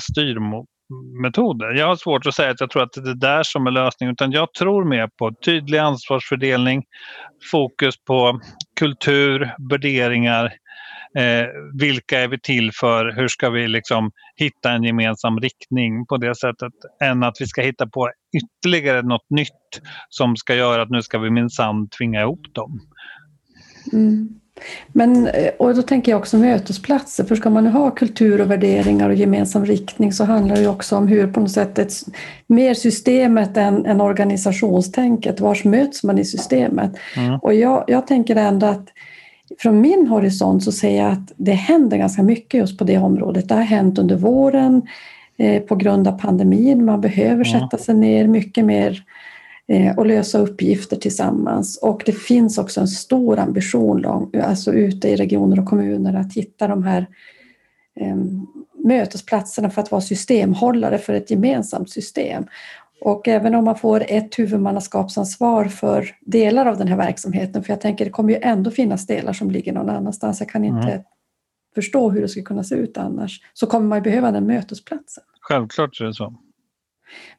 metoder. 1.21 1.73
Jag 1.73 1.87
har 1.87 1.95
svårt 1.95 2.25
att 2.25 2.35
säga 2.35 2.51
att 2.51 2.59
jag 2.59 2.69
tror 2.69 2.83
att 2.83 2.93
det 2.93 3.01
är 3.01 3.05
det 3.05 3.19
där 3.19 3.43
som 3.43 3.67
är 3.67 3.71
lösningen 3.71 4.13
utan 4.13 4.31
jag 4.31 4.53
tror 4.53 4.85
mer 4.85 5.07
på 5.07 5.33
tydlig 5.45 5.77
ansvarsfördelning, 5.77 6.83
fokus 7.51 7.95
på 8.05 8.39
kultur, 8.79 9.53
värderingar, 9.69 10.53
Eh, 11.17 11.47
vilka 11.73 12.19
är 12.19 12.27
vi 12.27 12.39
till 12.39 12.71
för? 12.73 13.11
Hur 13.15 13.27
ska 13.27 13.49
vi 13.49 13.67
liksom 13.67 14.11
hitta 14.35 14.71
en 14.71 14.83
gemensam 14.83 15.39
riktning 15.39 16.05
på 16.05 16.17
det 16.17 16.35
sättet? 16.35 16.73
Än 17.03 17.23
att 17.23 17.35
vi 17.39 17.47
ska 17.47 17.61
hitta 17.61 17.87
på 17.87 18.11
ytterligare 18.37 19.01
något 19.01 19.29
nytt 19.29 19.81
som 20.09 20.35
ska 20.35 20.55
göra 20.55 20.81
att 20.81 20.89
nu 20.89 21.01
ska 21.01 21.19
vi 21.19 21.29
minsann 21.29 21.89
tvinga 21.89 22.21
ihop 22.21 22.53
dem. 22.53 22.79
Mm. 23.93 24.39
Men, 24.91 25.27
eh, 25.27 25.49
och 25.59 25.75
då 25.75 25.81
tänker 25.81 26.11
jag 26.11 26.19
också 26.19 26.37
mötesplatser, 26.37 27.23
för 27.23 27.35
ska 27.35 27.49
man 27.49 27.63
nu 27.63 27.69
ha 27.69 27.91
kultur 27.91 28.41
och 28.41 28.51
värderingar 28.51 29.09
och 29.09 29.15
gemensam 29.15 29.65
riktning 29.65 30.13
så 30.13 30.23
handlar 30.23 30.55
det 30.55 30.67
också 30.67 30.95
om 30.95 31.07
hur 31.07 31.27
på 31.27 31.39
något 31.39 31.51
sätt 31.51 31.79
ett, 31.79 31.93
mer 32.47 32.73
systemet 32.73 33.57
än, 33.57 33.85
än 33.85 34.01
organisationstänket, 34.01 35.39
vars 35.39 35.65
möts 35.65 36.03
man 36.03 36.19
i 36.19 36.25
systemet? 36.25 36.91
Mm. 37.17 37.39
Och 37.39 37.53
jag, 37.53 37.83
jag 37.87 38.07
tänker 38.07 38.35
ändå 38.35 38.67
att 38.67 38.87
från 39.59 39.81
min 39.81 40.07
horisont 40.07 40.63
så 40.63 40.71
ser 40.71 40.97
jag 40.97 41.11
att 41.11 41.31
det 41.35 41.51
händer 41.51 41.97
ganska 41.97 42.23
mycket 42.23 42.59
just 42.59 42.77
på 42.77 42.83
det 42.83 42.97
området. 42.97 43.49
Det 43.49 43.55
har 43.55 43.61
hänt 43.61 43.99
under 43.99 44.15
våren 44.15 44.81
eh, 45.37 45.61
på 45.61 45.75
grund 45.75 46.07
av 46.07 46.19
pandemin. 46.19 46.85
Man 46.85 47.01
behöver 47.01 47.43
sätta 47.43 47.77
sig 47.77 47.95
ner 47.95 48.27
mycket 48.27 48.65
mer 48.65 49.03
och 49.97 50.05
lösa 50.05 50.39
uppgifter 50.39 50.97
tillsammans. 50.97 51.77
Och 51.77 52.03
det 52.05 52.11
finns 52.11 52.57
också 52.57 52.81
en 52.81 52.87
stor 52.87 53.39
ambition 53.39 54.01
lång, 54.01 54.31
alltså 54.43 54.73
ute 54.73 55.09
i 55.09 55.15
regioner 55.15 55.59
och 55.59 55.65
kommuner 55.65 56.13
att 56.13 56.33
hitta 56.33 56.67
de 56.67 56.83
här 56.83 57.07
eh, 57.99 58.15
mötesplatserna 58.85 59.69
för 59.69 59.81
att 59.81 59.91
vara 59.91 60.01
systemhållare 60.01 60.97
för 60.97 61.13
ett 61.13 61.31
gemensamt 61.31 61.89
system. 61.89 62.45
Och 63.01 63.27
även 63.27 63.55
om 63.55 63.65
man 63.65 63.77
får 63.77 64.03
ett 64.07 64.39
huvudmannaskapsansvar 64.39 65.65
för 65.65 66.15
delar 66.21 66.65
av 66.65 66.77
den 66.77 66.87
här 66.87 66.97
verksamheten, 66.97 67.63
för 67.63 67.73
jag 67.73 67.81
tänker 67.81 68.05
det 68.05 68.11
kommer 68.11 68.33
ju 68.33 68.39
ändå 68.41 68.71
finnas 68.71 69.07
delar 69.07 69.33
som 69.33 69.51
ligger 69.51 69.73
någon 69.73 69.89
annanstans, 69.89 70.39
jag 70.39 70.49
kan 70.49 70.63
inte 70.63 70.91
mm. 70.91 71.03
förstå 71.75 72.09
hur 72.09 72.21
det 72.21 72.27
skulle 72.27 72.45
kunna 72.45 72.63
se 72.63 72.75
ut 72.75 72.97
annars, 72.97 73.41
så 73.53 73.67
kommer 73.67 73.87
man 73.87 74.01
behöva 74.01 74.31
den 74.31 74.47
mötesplatsen. 74.47 75.23
Självklart 75.41 76.01
är 76.01 76.05
det 76.05 76.13
så. 76.13 76.33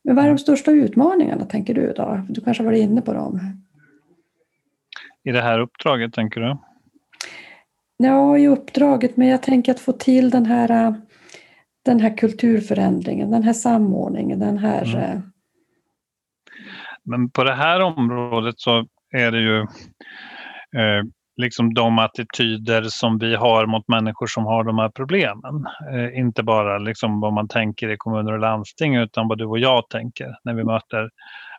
Men 0.03 0.17
vad 0.17 0.25
är 0.25 0.29
de 0.29 0.39
största 0.39 0.71
utmaningarna 0.71 1.45
tänker 1.45 1.75
du 1.75 1.93
då? 1.93 2.27
Du 2.29 2.41
kanske 2.41 2.63
har 2.63 2.67
varit 2.71 2.83
inne 2.83 3.03
på 3.03 3.13
dem? 3.13 3.41
I 5.25 5.33
det 5.33 5.41
här 5.41 5.59
uppdraget 5.59 6.13
tänker 6.13 6.41
du? 6.41 6.57
Ja, 7.97 8.39
i 8.39 8.49
uppdraget, 8.49 9.17
men 9.17 9.29
jag 9.29 9.43
tänker 9.43 9.73
att 9.73 9.81
få 9.81 9.93
till 9.93 10.31
den 10.31 10.47
här, 10.47 10.95
den 11.85 12.01
här 12.01 12.17
kulturförändringen, 12.17 13.31
den 13.31 13.43
här 13.43 13.53
samordningen, 13.53 14.39
den 14.39 14.59
här 14.59 14.95
mm 14.95 15.23
men 17.09 17.31
på 17.31 17.45
det 17.45 17.55
här 17.55 17.81
området 17.81 18.55
så 18.61 18.87
är 19.11 19.33
det 19.33 19.41
ju 19.41 19.61
eh, 20.81 21.05
liksom 21.39 21.75
de 21.75 21.99
attityder 21.99 22.83
som 22.83 23.19
vi 23.19 23.35
har 23.35 23.67
mot 23.67 23.89
människor 23.89 24.27
som 24.27 24.45
har 24.45 24.65
de 24.65 24.79
här 24.79 24.89
problemen. 24.89 25.67
Eh, 25.93 26.19
inte 26.19 26.43
bara 26.43 26.79
liksom 26.79 27.21
vad 27.21 27.33
man 27.33 27.49
tänker 27.49 27.89
i 27.89 27.97
kommuner 27.97 28.33
och 28.33 28.39
landsting 28.39 28.97
utan 28.97 29.29
vad 29.29 29.39
du 29.39 29.45
och 29.45 29.59
jag 29.59 29.89
tänker 29.89 30.37
när 30.45 30.55
vi 30.55 30.65
möter 30.65 31.11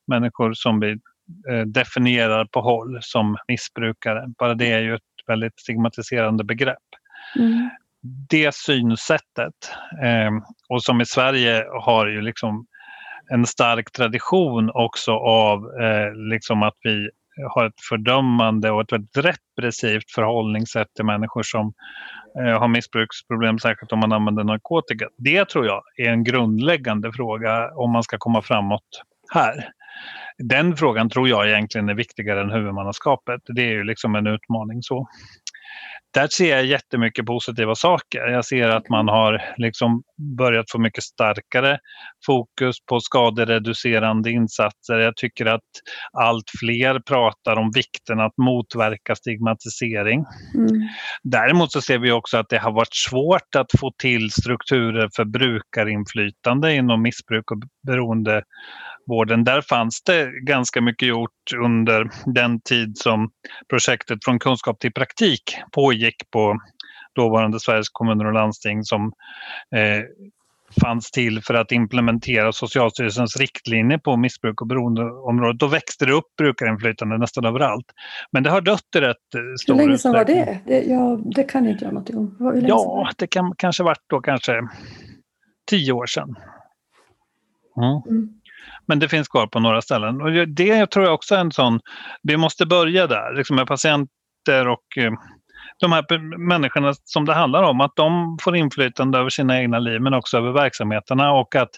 människor 0.07 0.53
som 0.53 0.79
vi 0.79 0.91
eh, 1.49 1.65
definierar 1.65 2.45
på 2.45 2.61
håll 2.61 2.99
som 3.01 3.37
missbrukare. 3.47 4.25
Bara 4.37 4.53
det 4.53 4.71
är 4.71 4.79
ju 4.79 4.95
ett 4.95 5.01
väldigt 5.27 5.59
stigmatiserande 5.59 6.43
begrepp. 6.43 6.77
Mm. 7.35 7.69
Det 8.29 8.55
synsättet 8.55 9.71
eh, 10.03 10.31
och 10.69 10.83
som 10.83 11.01
i 11.01 11.05
Sverige 11.05 11.65
har 11.81 12.07
ju 12.07 12.21
liksom 12.21 12.65
en 13.31 13.45
stark 13.45 13.91
tradition 13.91 14.71
också 14.73 15.11
av 15.11 15.81
eh, 15.81 16.15
liksom 16.15 16.63
att 16.63 16.75
vi 16.83 17.09
har 17.49 17.65
ett 17.65 17.81
fördömande 17.89 18.71
och 18.71 18.81
ett 18.81 18.91
väldigt 18.91 19.17
repressivt 19.17 20.11
förhållningssätt 20.15 20.87
till 20.95 21.05
människor 21.05 21.43
som 21.43 21.73
eh, 22.39 22.59
har 22.59 22.67
missbruksproblem, 22.67 23.59
särskilt 23.59 23.91
om 23.91 23.99
man 23.99 24.11
använder 24.11 24.43
narkotika. 24.43 25.07
Det 25.17 25.49
tror 25.49 25.65
jag 25.65 25.81
är 25.97 26.09
en 26.09 26.23
grundläggande 26.23 27.11
fråga 27.13 27.71
om 27.75 27.91
man 27.91 28.03
ska 28.03 28.17
komma 28.17 28.41
framåt 28.41 29.03
här. 29.33 29.69
Den 30.37 30.77
frågan 30.77 31.09
tror 31.09 31.29
jag 31.29 31.49
egentligen 31.49 31.89
är 31.89 31.93
viktigare 31.93 32.41
än 32.41 32.51
huvudmannaskapet. 32.51 33.41
Det 33.55 33.61
är 33.61 33.71
ju 33.71 33.83
liksom 33.83 34.15
en 34.15 34.27
utmaning 34.27 34.81
så 34.81 35.07
där 36.13 36.27
ser 36.27 36.49
jag 36.49 36.65
jättemycket 36.65 37.25
positiva 37.25 37.75
saker. 37.75 38.27
Jag 38.27 38.45
ser 38.45 38.69
att 38.69 38.89
man 38.89 39.07
har 39.07 39.41
liksom 39.57 40.03
börjat 40.37 40.71
få 40.71 40.79
mycket 40.79 41.03
starkare 41.03 41.79
fokus 42.25 42.75
på 42.85 42.99
skadereducerande 42.99 44.31
insatser. 44.31 44.99
Jag 44.99 45.15
tycker 45.15 45.45
att 45.45 45.61
allt 46.13 46.51
fler 46.59 46.99
pratar 46.99 47.55
om 47.55 47.71
vikten 47.71 48.19
att 48.19 48.37
motverka 48.37 49.15
stigmatisering. 49.15 50.25
Mm. 50.55 50.87
Däremot 51.23 51.71
så 51.71 51.81
ser 51.81 51.97
vi 51.97 52.11
också 52.11 52.37
att 52.37 52.49
det 52.49 52.57
har 52.57 52.71
varit 52.71 52.95
svårt 52.95 53.55
att 53.55 53.79
få 53.79 53.91
till 53.97 54.31
strukturer 54.31 55.09
för 55.15 55.25
brukarinflytande 55.25 56.75
inom 56.75 57.01
missbruk 57.01 57.51
och 57.51 57.57
beroende 57.87 58.43
vården. 59.09 59.43
Där 59.43 59.61
fanns 59.61 59.88
det 60.05 60.31
ganska 60.41 60.81
mycket 60.81 61.07
gjort 61.07 61.53
under 61.63 62.09
den 62.25 62.61
tid 62.61 62.97
som 62.97 63.29
projektet 63.69 64.19
Från 64.25 64.39
kunskap 64.39 64.79
till 64.79 64.93
praktik 64.93 65.43
pågick 65.71 66.31
på 66.31 66.59
dåvarande 67.15 67.59
Sveriges 67.59 67.89
kommuner 67.89 68.25
och 68.25 68.33
landsting 68.33 68.83
som 68.83 69.13
eh, 69.75 70.03
fanns 70.81 71.11
till 71.11 71.41
för 71.41 71.53
att 71.53 71.71
implementera 71.71 72.51
Socialstyrelsens 72.51 73.37
riktlinjer 73.37 73.97
på 73.97 74.17
missbruk 74.17 74.61
och 74.61 74.67
beroendeområdet. 74.67 75.59
Då 75.59 75.67
växte 75.67 76.05
det 76.05 76.13
upp 76.13 76.35
brukarinflytande 76.37 77.17
nästan 77.17 77.45
överallt. 77.45 77.85
Men 78.31 78.43
det 78.43 78.49
har 78.49 78.61
dött 78.61 78.95
i 78.95 78.99
rätt 78.99 79.35
eh, 79.35 79.41
stor 79.61 79.73
Hur 79.73 79.85
länge 79.85 79.97
sedan 79.97 80.13
var 80.13 80.25
det? 80.25 80.59
Det, 80.65 80.83
ja, 80.83 81.19
det 81.35 81.43
kan 81.43 81.67
inte 81.67 81.85
jag 81.85 81.93
någonting 81.93 82.17
om. 82.17 82.35
Ja, 82.67 83.09
det 83.17 83.27
kan 83.27 83.53
kanske 83.57 83.83
varit 83.83 84.03
då 84.07 84.21
kanske 84.21 84.61
tio 85.69 85.91
år 85.91 86.05
sedan. 86.05 86.35
Mm. 87.77 88.17
Mm. 88.17 88.38
Men 88.87 88.99
det 88.99 89.09
finns 89.09 89.27
kvar 89.27 89.47
på 89.47 89.59
några 89.59 89.81
ställen. 89.81 90.21
Och 90.21 90.47
det 90.47 90.85
tror 90.85 91.05
jag 91.05 91.13
också 91.13 91.35
är 91.35 91.39
en 91.39 91.51
sån, 91.51 91.79
vi 92.23 92.37
måste 92.37 92.65
börja 92.65 93.07
där, 93.07 93.37
liksom 93.37 93.55
med 93.55 93.67
patienter 93.67 94.67
och 94.67 94.97
eh, 94.97 95.11
de 95.79 95.91
här 95.91 96.37
människorna 96.47 96.93
som 97.03 97.25
det 97.25 97.33
handlar 97.33 97.63
om, 97.63 97.81
att 97.81 97.95
de 97.95 98.37
får 98.41 98.55
inflytande 98.55 99.17
över 99.17 99.29
sina 99.29 99.61
egna 99.61 99.79
liv 99.79 100.01
men 100.01 100.13
också 100.13 100.37
över 100.37 100.51
verksamheterna 100.51 101.31
och 101.31 101.55
att 101.55 101.69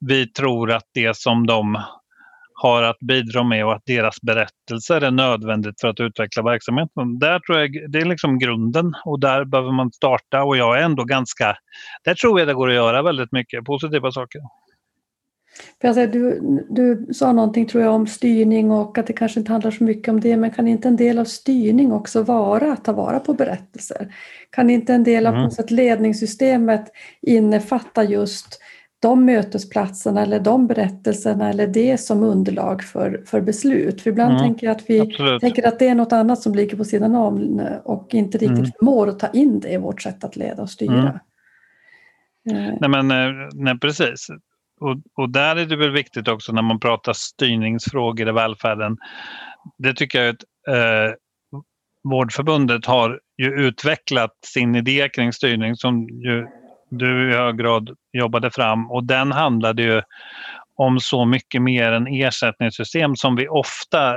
vi 0.00 0.32
tror 0.32 0.72
att 0.72 0.84
det 0.94 1.16
som 1.16 1.46
de 1.46 1.82
har 2.54 2.82
att 2.82 2.98
bidra 2.98 3.44
med 3.44 3.66
och 3.66 3.72
att 3.72 3.82
deras 3.86 4.20
berättelser 4.20 5.00
är 5.00 5.10
nödvändigt 5.10 5.80
för 5.80 5.88
att 5.88 6.00
utveckla 6.00 6.42
verksamheten. 6.42 7.18
Där 7.18 7.38
tror 7.38 7.58
jag 7.58 7.90
det 7.90 7.98
är 7.98 8.04
liksom 8.04 8.38
grunden 8.38 8.94
och 9.04 9.20
där 9.20 9.44
behöver 9.44 9.72
man 9.72 9.92
starta 9.92 10.42
och 10.42 10.56
jag 10.56 10.78
är 10.78 10.82
ändå 10.82 11.04
ganska, 11.04 11.56
där 12.04 12.14
tror 12.14 12.38
jag 12.38 12.48
det 12.48 12.54
går 12.54 12.68
att 12.68 12.74
göra 12.74 13.02
väldigt 13.02 13.32
mycket 13.32 13.64
positiva 13.64 14.12
saker. 14.12 14.40
För 15.80 15.88
alltså, 15.88 16.06
du, 16.06 16.40
du 16.70 17.06
sa 17.12 17.32
någonting 17.32 17.66
tror 17.66 17.84
jag 17.84 17.94
om 17.94 18.06
styrning 18.06 18.70
och 18.70 18.98
att 18.98 19.06
det 19.06 19.12
kanske 19.12 19.40
inte 19.40 19.52
handlar 19.52 19.70
så 19.70 19.84
mycket 19.84 20.08
om 20.08 20.20
det, 20.20 20.36
men 20.36 20.50
kan 20.50 20.68
inte 20.68 20.88
en 20.88 20.96
del 20.96 21.18
av 21.18 21.24
styrning 21.24 21.92
också 21.92 22.22
vara 22.22 22.72
att 22.72 22.84
ta 22.84 22.92
vara 22.92 23.20
på 23.20 23.34
berättelser? 23.34 24.14
Kan 24.50 24.70
inte 24.70 24.94
en 24.94 25.04
del 25.04 25.26
av 25.26 25.34
mm. 25.34 25.50
ledningssystemet 25.68 26.84
innefatta 27.22 28.04
just 28.04 28.60
de 29.00 29.24
mötesplatserna 29.24 30.22
eller 30.22 30.40
de 30.40 30.66
berättelserna 30.66 31.50
eller 31.50 31.66
det 31.66 32.00
som 32.00 32.22
underlag 32.22 32.82
för, 32.82 33.22
för 33.26 33.40
beslut. 33.40 34.00
För 34.00 34.10
ibland 34.10 34.30
mm, 34.30 34.42
tänker 34.42 34.66
jag 34.66 34.76
att 34.76 34.90
vi 34.90 35.00
absolut. 35.00 35.40
tänker 35.40 35.68
att 35.68 35.78
det 35.78 35.88
är 35.88 35.94
något 35.94 36.12
annat 36.12 36.42
som 36.42 36.54
ligger 36.54 36.76
på 36.76 36.84
sidan 36.84 37.14
om 37.14 37.60
och 37.84 38.14
inte 38.14 38.38
riktigt 38.38 38.58
mm. 38.58 38.70
förmår 38.78 39.08
att 39.08 39.18
ta 39.18 39.28
in 39.28 39.60
det 39.60 39.72
i 39.72 39.76
vårt 39.76 40.02
sätt 40.02 40.24
att 40.24 40.36
leda 40.36 40.62
och 40.62 40.70
styra. 40.70 41.20
Mm. 42.50 42.68
Eh. 42.68 42.74
Nej, 42.80 42.90
men, 42.90 43.10
eh, 43.10 43.48
nej, 43.54 43.78
precis. 43.78 44.28
Och, 44.80 44.96
och 45.14 45.30
där 45.30 45.56
är 45.56 45.66
det 45.66 45.76
väl 45.76 45.90
viktigt 45.90 46.28
också 46.28 46.52
när 46.52 46.62
man 46.62 46.80
pratar 46.80 47.12
styrningsfrågor 47.12 48.28
i 48.28 48.32
välfärden. 48.32 48.96
Det 49.78 49.94
tycker 49.94 50.24
jag 50.24 50.34
att 50.34 50.42
eh, 50.68 51.14
Vårdförbundet 52.04 52.86
har 52.86 53.20
ju 53.38 53.66
utvecklat 53.66 54.30
sin 54.46 54.74
idé 54.74 55.08
kring 55.08 55.32
styrning 55.32 55.76
som 55.76 56.08
ju 56.08 56.46
du 56.90 57.30
i 57.30 57.34
hög 57.34 57.58
grad 57.58 57.90
jobbade 58.12 58.50
fram 58.50 58.90
och 58.90 59.04
den 59.04 59.32
handlade 59.32 59.82
ju 59.82 60.02
om 60.74 61.00
så 61.00 61.24
mycket 61.24 61.62
mer 61.62 61.92
än 61.92 62.06
ersättningssystem 62.06 63.16
som 63.16 63.36
vi 63.36 63.48
ofta 63.48 64.16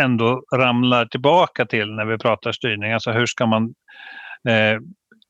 ändå 0.00 0.42
ramlar 0.56 1.06
tillbaka 1.06 1.66
till 1.66 1.92
när 1.92 2.04
vi 2.04 2.18
pratar 2.18 2.52
styrning. 2.52 2.92
Alltså 2.92 3.10
hur 3.10 3.26
ska 3.26 3.46
man 3.46 3.74
eh, 4.48 4.78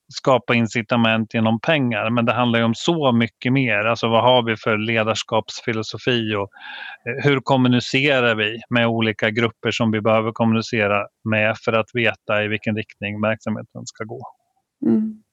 skapa 0.09 0.55
incitament 0.55 1.33
genom 1.33 1.59
pengar. 1.59 2.09
Men 2.09 2.25
det 2.25 2.33
handlar 2.33 2.59
ju 2.59 2.65
om 2.65 2.75
så 2.75 3.11
mycket 3.11 3.53
mer. 3.53 3.85
Alltså 3.85 4.07
vad 4.07 4.23
har 4.23 4.43
vi 4.43 4.55
för 4.55 4.77
ledarskapsfilosofi 4.77 6.35
och 6.35 6.49
eh, 7.09 7.23
hur 7.23 7.39
kommunicerar 7.39 8.35
vi 8.35 8.59
med 8.69 8.87
olika 8.87 9.29
grupper 9.29 9.71
som 9.71 9.91
vi 9.91 10.01
behöver 10.01 10.31
kommunicera 10.31 11.07
med 11.23 11.57
för 11.57 11.73
att 11.73 11.89
veta 11.93 12.43
i 12.43 12.47
vilken 12.47 12.75
riktning 12.75 13.21
verksamheten 13.21 13.85
ska 13.85 14.03
gå. 14.03 14.21
Mm. 14.85 15.23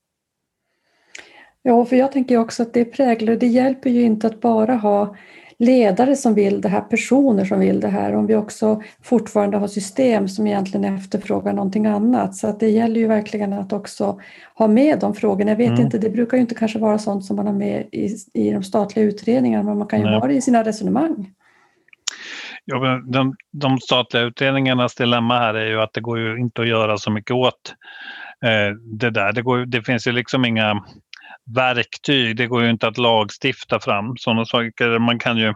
Ja, 1.62 1.84
för 1.84 1.96
jag 1.96 2.12
tänker 2.12 2.36
också 2.36 2.62
att 2.62 2.74
det 2.74 2.84
präglar, 2.84 3.36
det 3.36 3.46
hjälper 3.46 3.90
ju 3.90 4.02
inte 4.02 4.26
att 4.26 4.40
bara 4.40 4.74
ha 4.74 5.16
ledare 5.58 6.16
som 6.16 6.34
vill 6.34 6.60
det 6.60 6.68
här, 6.68 6.80
personer 6.80 7.44
som 7.44 7.60
vill 7.60 7.80
det 7.80 7.88
här, 7.88 8.14
om 8.14 8.26
vi 8.26 8.34
också 8.34 8.82
fortfarande 9.02 9.56
har 9.56 9.68
system 9.68 10.28
som 10.28 10.46
egentligen 10.46 10.96
efterfrågar 10.96 11.52
någonting 11.52 11.86
annat. 11.86 12.34
Så 12.34 12.46
att 12.48 12.60
det 12.60 12.68
gäller 12.68 13.00
ju 13.00 13.06
verkligen 13.06 13.52
att 13.52 13.72
också 13.72 14.20
ha 14.54 14.68
med 14.68 14.98
de 15.00 15.14
frågorna. 15.14 15.50
Jag 15.50 15.56
vet 15.56 15.68
mm. 15.68 15.80
inte, 15.80 15.98
det 15.98 16.10
brukar 16.10 16.36
ju 16.36 16.40
inte 16.40 16.54
kanske 16.54 16.78
vara 16.78 16.98
sånt 16.98 17.24
som 17.24 17.36
man 17.36 17.46
har 17.46 17.54
med 17.54 17.88
i, 17.92 18.16
i 18.34 18.50
de 18.50 18.62
statliga 18.62 19.06
utredningarna, 19.06 19.64
men 19.64 19.78
man 19.78 19.88
kan 19.88 19.98
ju 19.98 20.04
Nej. 20.04 20.20
ha 20.20 20.26
det 20.26 20.34
i 20.34 20.40
sina 20.40 20.64
resonemang. 20.64 21.32
Ja, 22.64 23.02
de, 23.06 23.34
de 23.52 23.78
statliga 23.78 24.22
utredningarnas 24.22 24.94
dilemma 24.94 25.38
här 25.38 25.54
är 25.54 25.66
ju 25.66 25.80
att 25.80 25.92
det 25.92 26.00
går 26.00 26.18
ju 26.18 26.38
inte 26.38 26.62
att 26.62 26.68
göra 26.68 26.96
så 26.96 27.10
mycket 27.10 27.30
åt 27.30 27.74
eh, 28.44 28.74
det 28.98 29.10
där. 29.10 29.32
Det, 29.32 29.42
går, 29.42 29.66
det 29.66 29.82
finns 29.82 30.06
ju 30.06 30.12
liksom 30.12 30.44
inga 30.44 30.84
verktyg. 31.54 32.36
Det 32.36 32.46
går 32.46 32.62
ju 32.62 32.70
inte 32.70 32.88
att 32.88 32.98
lagstifta 32.98 33.80
fram 33.80 34.16
sådana 34.16 34.44
saker. 34.44 34.98
Man 34.98 35.18
kan 35.18 35.36
ju, 35.36 35.54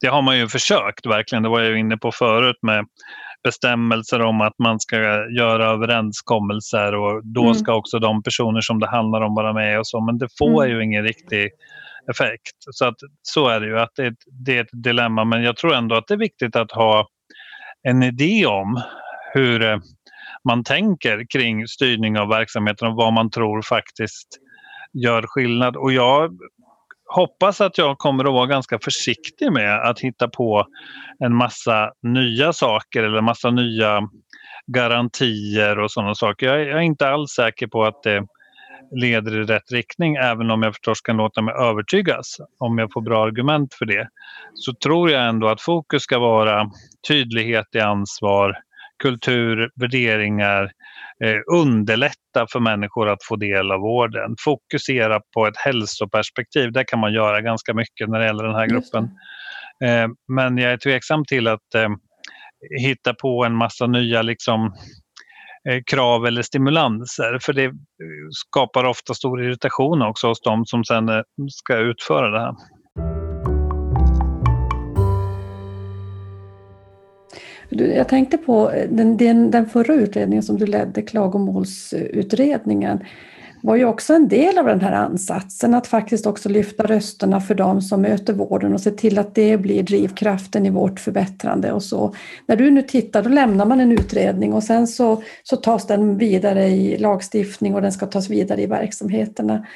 det 0.00 0.06
har 0.06 0.22
man 0.22 0.38
ju 0.38 0.48
försökt 0.48 1.06
verkligen. 1.06 1.42
Det 1.42 1.48
var 1.48 1.60
jag 1.60 1.78
inne 1.78 1.96
på 1.96 2.12
förut 2.12 2.58
med 2.62 2.84
bestämmelser 3.44 4.22
om 4.22 4.40
att 4.40 4.58
man 4.58 4.80
ska 4.80 4.96
göra 5.36 5.70
överenskommelser 5.70 6.94
och 6.94 7.26
då 7.26 7.42
mm. 7.42 7.54
ska 7.54 7.74
också 7.74 7.98
de 7.98 8.22
personer 8.22 8.60
som 8.60 8.80
det 8.80 8.90
handlar 8.90 9.20
om 9.20 9.34
vara 9.34 9.52
med 9.52 9.78
och 9.78 9.86
så. 9.86 10.00
Men 10.00 10.18
det 10.18 10.28
får 10.38 10.64
mm. 10.64 10.76
ju 10.76 10.84
ingen 10.84 11.04
riktig 11.04 11.50
effekt. 12.10 12.56
Så, 12.58 12.86
att, 12.86 12.96
så 13.22 13.48
är 13.48 13.60
det 13.60 13.66
ju, 13.66 13.78
att 13.78 13.94
det, 13.96 14.14
det 14.46 14.56
är 14.56 14.62
ett 14.62 14.82
dilemma. 14.82 15.24
Men 15.24 15.42
jag 15.42 15.56
tror 15.56 15.74
ändå 15.74 15.96
att 15.96 16.06
det 16.06 16.14
är 16.14 16.18
viktigt 16.18 16.56
att 16.56 16.72
ha 16.72 17.08
en 17.82 18.02
idé 18.02 18.46
om 18.46 18.82
hur 19.34 19.62
eh, 19.62 19.78
man 20.48 20.64
tänker 20.64 21.26
kring 21.32 21.68
styrning 21.68 22.18
av 22.18 22.28
verksamheten 22.28 22.88
och 22.88 22.96
vad 22.96 23.12
man 23.12 23.30
tror 23.30 23.62
faktiskt 23.62 24.28
gör 24.92 25.22
skillnad. 25.26 25.76
Och 25.76 25.92
jag 25.92 26.38
hoppas 27.14 27.60
att 27.60 27.78
jag 27.78 27.98
kommer 27.98 28.24
att 28.24 28.32
vara 28.32 28.46
ganska 28.46 28.78
försiktig 28.78 29.52
med 29.52 29.88
att 29.88 30.00
hitta 30.00 30.28
på 30.28 30.66
en 31.18 31.34
massa 31.34 31.92
nya 32.02 32.52
saker 32.52 33.02
eller 33.02 33.18
en 33.18 33.24
massa 33.24 33.50
nya 33.50 34.00
garantier 34.66 35.78
och 35.78 35.90
sådana 35.90 36.14
saker. 36.14 36.46
Jag 36.46 36.78
är 36.78 36.80
inte 36.80 37.08
alls 37.08 37.30
säker 37.30 37.66
på 37.66 37.84
att 37.84 38.02
det 38.02 38.26
leder 38.96 39.40
i 39.40 39.44
rätt 39.44 39.72
riktning 39.72 40.16
även 40.16 40.50
om 40.50 40.62
jag 40.62 40.74
förstås 40.74 41.00
kan 41.00 41.16
låta 41.16 41.42
mig 41.42 41.54
övertygas 41.54 42.36
om 42.58 42.78
jag 42.78 42.92
får 42.92 43.00
bra 43.00 43.24
argument 43.24 43.74
för 43.74 43.86
det. 43.86 44.08
Så 44.54 44.74
tror 44.74 45.10
jag 45.10 45.28
ändå 45.28 45.48
att 45.48 45.60
fokus 45.60 46.02
ska 46.02 46.18
vara 46.18 46.70
tydlighet 47.08 47.66
i 47.74 47.80
ansvar, 47.80 48.56
kultur, 49.02 49.70
värderingar, 49.74 50.62
eh, 50.62 50.70
underlätta 51.52 52.46
för 52.52 52.60
människor 52.60 53.08
att 53.08 53.24
få 53.24 53.36
del 53.36 53.72
av 53.72 53.80
vården. 53.80 54.34
Fokusera 54.44 55.20
på 55.34 55.46
ett 55.46 55.56
hälsoperspektiv, 55.56 56.72
det 56.72 56.84
kan 56.84 56.98
man 56.98 57.12
göra 57.12 57.40
ganska 57.40 57.74
mycket 57.74 58.08
när 58.08 58.18
det 58.18 58.26
gäller 58.26 58.44
den 58.44 58.54
här 58.54 58.66
gruppen. 58.66 59.04
Eh, 59.84 60.08
men 60.28 60.58
jag 60.58 60.72
är 60.72 60.76
tveksam 60.76 61.24
till 61.24 61.48
att 61.48 61.74
eh, 61.74 61.88
hitta 62.80 63.14
på 63.14 63.44
en 63.44 63.54
massa 63.54 63.86
nya 63.86 64.22
liksom, 64.22 64.74
eh, 65.68 65.82
krav 65.90 66.26
eller 66.26 66.42
stimulanser 66.42 67.38
för 67.42 67.52
det 67.52 67.72
skapar 68.30 68.84
ofta 68.84 69.14
stor 69.14 69.44
irritation 69.44 70.02
också 70.02 70.28
hos 70.28 70.40
de 70.40 70.66
som 70.66 70.84
sen 70.84 71.08
eh, 71.08 71.22
ska 71.50 71.76
utföra 71.76 72.30
det 72.30 72.40
här. 72.40 72.54
Jag 77.78 78.08
tänkte 78.08 78.38
på 78.38 78.70
eh, 78.70 78.88
den, 78.90 79.16
den, 79.16 79.50
den 79.50 79.66
förra 79.66 79.94
utredningen 79.94 80.42
som 80.42 80.58
du 80.58 80.66
ledde, 80.66 81.02
klagomålsutredningen, 81.02 83.00
var 83.62 83.76
ju 83.76 83.84
också 83.84 84.14
en 84.14 84.28
del 84.28 84.58
av 84.58 84.66
den 84.66 84.80
här 84.80 84.92
ansatsen 84.92 85.74
att 85.74 85.86
faktiskt 85.86 86.26
också 86.26 86.48
lyfta 86.48 86.82
rösterna 86.82 87.40
för 87.40 87.54
de 87.54 87.82
som 87.82 88.02
möter 88.02 88.32
vården 88.32 88.74
och 88.74 88.80
se 88.80 88.90
till 88.90 89.18
att 89.18 89.34
det 89.34 89.56
blir 89.56 89.82
drivkraften 89.82 90.66
i 90.66 90.70
vårt 90.70 91.00
förbättrande 91.00 91.72
och 91.72 91.82
så. 91.82 92.14
När 92.46 92.56
du 92.56 92.70
nu 92.70 92.82
tittar, 92.82 93.22
då 93.22 93.28
lämnar 93.28 93.66
man 93.66 93.80
en 93.80 93.92
utredning 93.92 94.52
och 94.52 94.62
sen 94.62 94.86
så, 94.86 95.22
så 95.42 95.56
tas 95.56 95.86
den 95.86 96.18
vidare 96.18 96.68
i 96.68 96.98
lagstiftning 96.98 97.74
och 97.74 97.82
den 97.82 97.92
ska 97.92 98.06
tas 98.06 98.30
vidare 98.30 98.62
i 98.62 98.66
verksamheterna. 98.66 99.66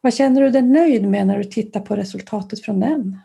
Vad 0.00 0.14
känner 0.14 0.42
du 0.42 0.50
dig 0.50 0.62
nöjd 0.62 1.08
med 1.08 1.26
när 1.26 1.38
du 1.38 1.44
tittar 1.44 1.80
på 1.80 1.96
resultatet 1.96 2.64
från 2.64 2.80
den? 2.80 3.18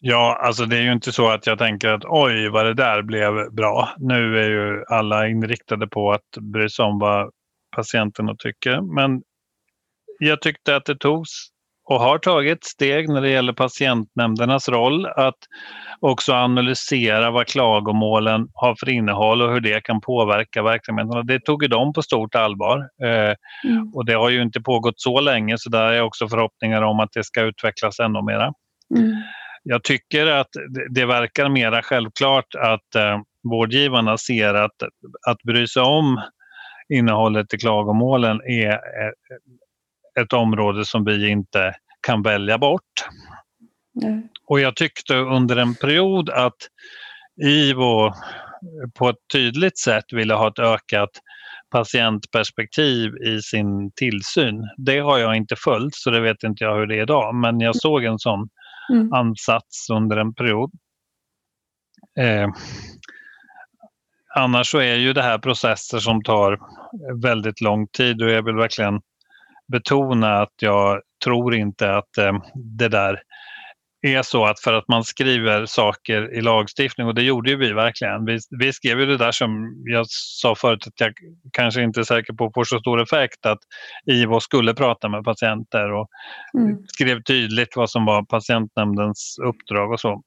Ja, 0.00 0.40
alltså 0.42 0.64
det 0.66 0.76
är 0.76 0.82
ju 0.82 0.92
inte 0.92 1.12
så 1.12 1.28
att 1.28 1.46
jag 1.46 1.58
tänker 1.58 1.88
att 1.88 2.04
oj 2.04 2.48
vad 2.48 2.64
det 2.66 2.74
där 2.74 3.02
blev 3.02 3.54
bra. 3.54 3.88
Nu 3.96 4.38
är 4.38 4.50
ju 4.50 4.84
alla 4.88 5.28
inriktade 5.28 5.86
på 5.86 6.12
att 6.12 6.30
bry 6.40 6.68
sig 6.68 6.84
om 6.84 6.98
vad 6.98 7.30
patienterna 7.76 8.34
tycker. 8.38 8.80
Men 8.94 9.22
jag 10.18 10.42
tyckte 10.42 10.76
att 10.76 10.84
det 10.84 10.96
togs 10.96 11.30
och 11.84 12.00
har 12.00 12.18
tagit 12.18 12.64
steg 12.64 13.08
när 13.08 13.20
det 13.20 13.30
gäller 13.30 13.52
patientnämndernas 13.52 14.68
roll 14.68 15.06
att 15.06 15.38
också 16.00 16.32
analysera 16.32 17.30
vad 17.30 17.46
klagomålen 17.46 18.48
har 18.54 18.76
för 18.80 18.88
innehåll 18.88 19.42
och 19.42 19.52
hur 19.52 19.60
det 19.60 19.84
kan 19.84 20.00
påverka 20.00 20.62
verksamheten. 20.62 21.26
Det 21.26 21.40
tog 21.40 21.62
ju 21.62 21.68
de 21.68 21.92
på 21.92 22.02
stort 22.02 22.34
allvar. 22.34 22.78
Eh, 23.04 23.34
mm. 23.70 23.94
Och 23.94 24.04
det 24.04 24.12
har 24.12 24.30
ju 24.30 24.42
inte 24.42 24.60
pågått 24.60 25.00
så 25.00 25.20
länge 25.20 25.58
så 25.58 25.70
där 25.70 25.92
är 25.92 26.02
också 26.02 26.28
förhoppningar 26.28 26.82
om 26.82 27.00
att 27.00 27.12
det 27.12 27.24
ska 27.24 27.42
utvecklas 27.42 28.00
ännu 28.00 28.22
mera. 28.22 28.52
Mm 28.96 29.22
jag 29.70 29.84
tycker 29.84 30.26
att 30.26 30.48
det 30.90 31.06
verkar 31.06 31.48
mera 31.48 31.82
självklart 31.82 32.54
att 32.54 32.94
eh, 32.94 33.20
vårdgivarna 33.50 34.18
ser 34.18 34.54
att, 34.54 34.82
att 35.28 35.42
bry 35.42 35.66
sig 35.66 35.82
om 35.82 36.22
innehållet 36.94 37.54
i 37.54 37.58
klagomålen 37.58 38.40
är 38.40 38.72
eh, 38.72 40.22
ett 40.22 40.32
område 40.32 40.84
som 40.84 41.04
vi 41.04 41.28
inte 41.28 41.74
kan 42.06 42.22
välja 42.22 42.58
bort. 42.58 42.82
Mm. 44.02 44.22
Och 44.46 44.60
jag 44.60 44.76
tyckte 44.76 45.14
under 45.14 45.56
en 45.56 45.74
period 45.74 46.30
att 46.30 46.56
IVO 47.42 48.12
på 48.98 49.08
ett 49.08 49.28
tydligt 49.32 49.78
sätt 49.78 50.04
ville 50.12 50.34
ha 50.34 50.48
ett 50.48 50.58
ökat 50.58 51.10
patientperspektiv 51.70 53.16
i 53.16 53.42
sin 53.42 53.92
tillsyn. 53.96 54.68
Det 54.76 54.98
har 54.98 55.18
jag 55.18 55.36
inte 55.36 55.56
följt 55.56 55.94
så 55.94 56.10
det 56.10 56.20
vet 56.20 56.42
inte 56.42 56.64
jag 56.64 56.76
hur 56.76 56.86
det 56.86 56.98
är 56.98 57.02
idag 57.02 57.34
men 57.34 57.60
jag 57.60 57.76
såg 57.76 58.04
en 58.04 58.18
sån 58.18 58.48
mm. 58.90 59.12
ansats 59.12 59.90
under 59.90 60.16
en 60.16 60.34
period. 60.34 60.70
Eh, 62.20 62.48
annars 64.34 64.70
så 64.70 64.78
är 64.78 64.94
ju 64.94 65.12
det 65.12 65.22
här 65.22 65.38
processer 65.38 65.98
som 65.98 66.22
tar 66.22 66.58
väldigt 67.22 67.60
lång 67.60 67.86
tid 67.86 68.22
och 68.22 68.30
jag 68.30 68.42
vill 68.42 68.56
verkligen 68.56 69.00
betona 69.72 70.42
att 70.42 70.54
jag 70.62 71.02
tror 71.24 71.54
inte 71.54 71.96
att 71.96 72.18
eh, 72.18 72.32
det 72.54 72.88
där 72.88 73.22
är 74.02 74.22
så 74.22 74.44
att 74.44 74.60
för 74.60 74.72
att 74.72 74.88
man 74.88 75.04
skriver 75.04 75.66
saker 75.66 76.34
i 76.34 76.40
lagstiftning, 76.40 77.06
och 77.06 77.14
det 77.14 77.22
gjorde 77.22 77.50
ju 77.50 77.56
vi 77.56 77.72
verkligen. 77.72 78.24
Vi, 78.24 78.38
vi 78.58 78.72
skrev 78.72 79.00
ju 79.00 79.06
det 79.06 79.16
där 79.16 79.32
som 79.32 79.82
jag 79.84 80.06
sa 80.08 80.54
förut 80.54 80.86
att 80.86 81.00
jag 81.00 81.12
kanske 81.52 81.82
inte 81.82 82.00
är 82.00 82.04
säker 82.04 82.32
på 82.32 82.50
får 82.54 82.64
så 82.64 82.78
stor 82.78 83.02
effekt, 83.02 83.46
att 83.46 83.58
IVO 84.06 84.40
skulle 84.40 84.74
prata 84.74 85.08
med 85.08 85.24
patienter 85.24 85.92
och 85.92 86.08
mm. 86.58 86.78
skrev 86.86 87.22
tydligt 87.22 87.76
vad 87.76 87.90
som 87.90 88.04
var 88.04 88.22
patientnämndens 88.22 89.36
uppdrag 89.44 89.92
och 89.92 90.00
så. 90.00 90.22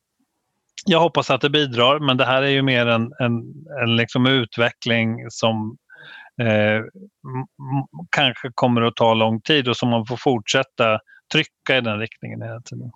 Jag 0.86 1.00
hoppas 1.00 1.30
att 1.30 1.42
det 1.42 1.50
bidrar, 1.50 2.00
men 2.00 2.18
det 2.18 2.26
här 2.26 2.42
är 2.42 2.50
ju 2.50 2.62
mer 2.62 2.88
en, 2.88 3.12
en, 3.20 3.44
en 3.84 3.96
liksom 3.96 4.26
utveckling 4.26 5.18
som 5.30 5.78
eh, 6.42 6.82
kanske 8.12 8.52
kommer 8.56 8.82
att 8.82 8.96
ta 8.96 9.14
lång 9.14 9.42
tid 9.42 9.68
och 9.68 9.78
som 9.78 9.90
man 9.90 10.06
får 10.06 10.18
fortsätta 10.18 11.00
trycka 11.34 11.78
i 11.78 11.82
den 11.82 12.00
riktningen 12.00 12.42
hela 12.42 12.62
tiden. 12.62 12.92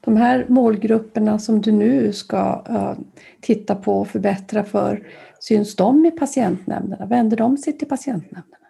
De 0.00 0.16
här 0.16 0.46
målgrupperna 0.48 1.38
som 1.38 1.60
du 1.60 1.72
nu 1.72 2.12
ska 2.12 2.64
uh, 2.70 2.92
titta 3.40 3.74
på 3.74 4.00
och 4.00 4.08
förbättra 4.08 4.64
för, 4.64 5.06
syns 5.40 5.76
de 5.76 6.06
i 6.06 6.10
patientnämnderna? 6.10 7.06
Vänder 7.06 7.36
de 7.36 7.56
sig 7.56 7.78
till 7.78 7.88
patientnämnderna? 7.88 8.62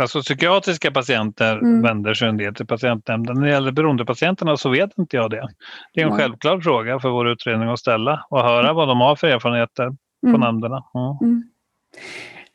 Alltså 0.00 0.20
psykiatriska 0.20 0.90
patienter 0.90 1.58
mm. 1.58 1.82
vänder 1.82 2.14
sig 2.14 2.28
en 2.28 2.36
del 2.36 2.54
till 2.54 2.66
patientnämnden. 2.66 3.34
När 3.34 3.46
det 3.46 3.52
gäller 3.52 3.72
beroendepatienterna 3.72 4.56
så 4.56 4.68
vet 4.68 4.98
inte 4.98 5.16
jag 5.16 5.30
det. 5.30 5.48
Det 5.94 6.00
är 6.00 6.04
en 6.04 6.10
Nej. 6.10 6.18
självklar 6.18 6.60
fråga 6.60 7.00
för 7.00 7.08
vår 7.08 7.28
utredning 7.28 7.68
att 7.68 7.78
ställa 7.78 8.26
och 8.30 8.42
höra 8.42 8.64
mm. 8.64 8.76
vad 8.76 8.88
de 8.88 9.00
har 9.00 9.16
för 9.16 9.26
erfarenheter 9.26 9.88
på 10.22 10.28
mm. 10.28 10.40
nämnderna. 10.40 10.84
Mm. 11.20 11.42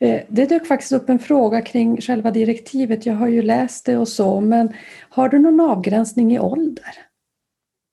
Eh, 0.00 0.20
det 0.28 0.46
dök 0.46 0.66
faktiskt 0.66 0.92
upp 0.92 1.08
en 1.08 1.18
fråga 1.18 1.60
kring 1.60 2.00
själva 2.00 2.30
direktivet. 2.30 3.06
Jag 3.06 3.14
har 3.14 3.28
ju 3.28 3.42
läst 3.42 3.86
det 3.86 3.96
och 3.96 4.08
så, 4.08 4.40
men 4.40 4.72
har 5.08 5.28
du 5.28 5.38
någon 5.38 5.60
avgränsning 5.60 6.34
i 6.34 6.38
ålder? 6.38 7.07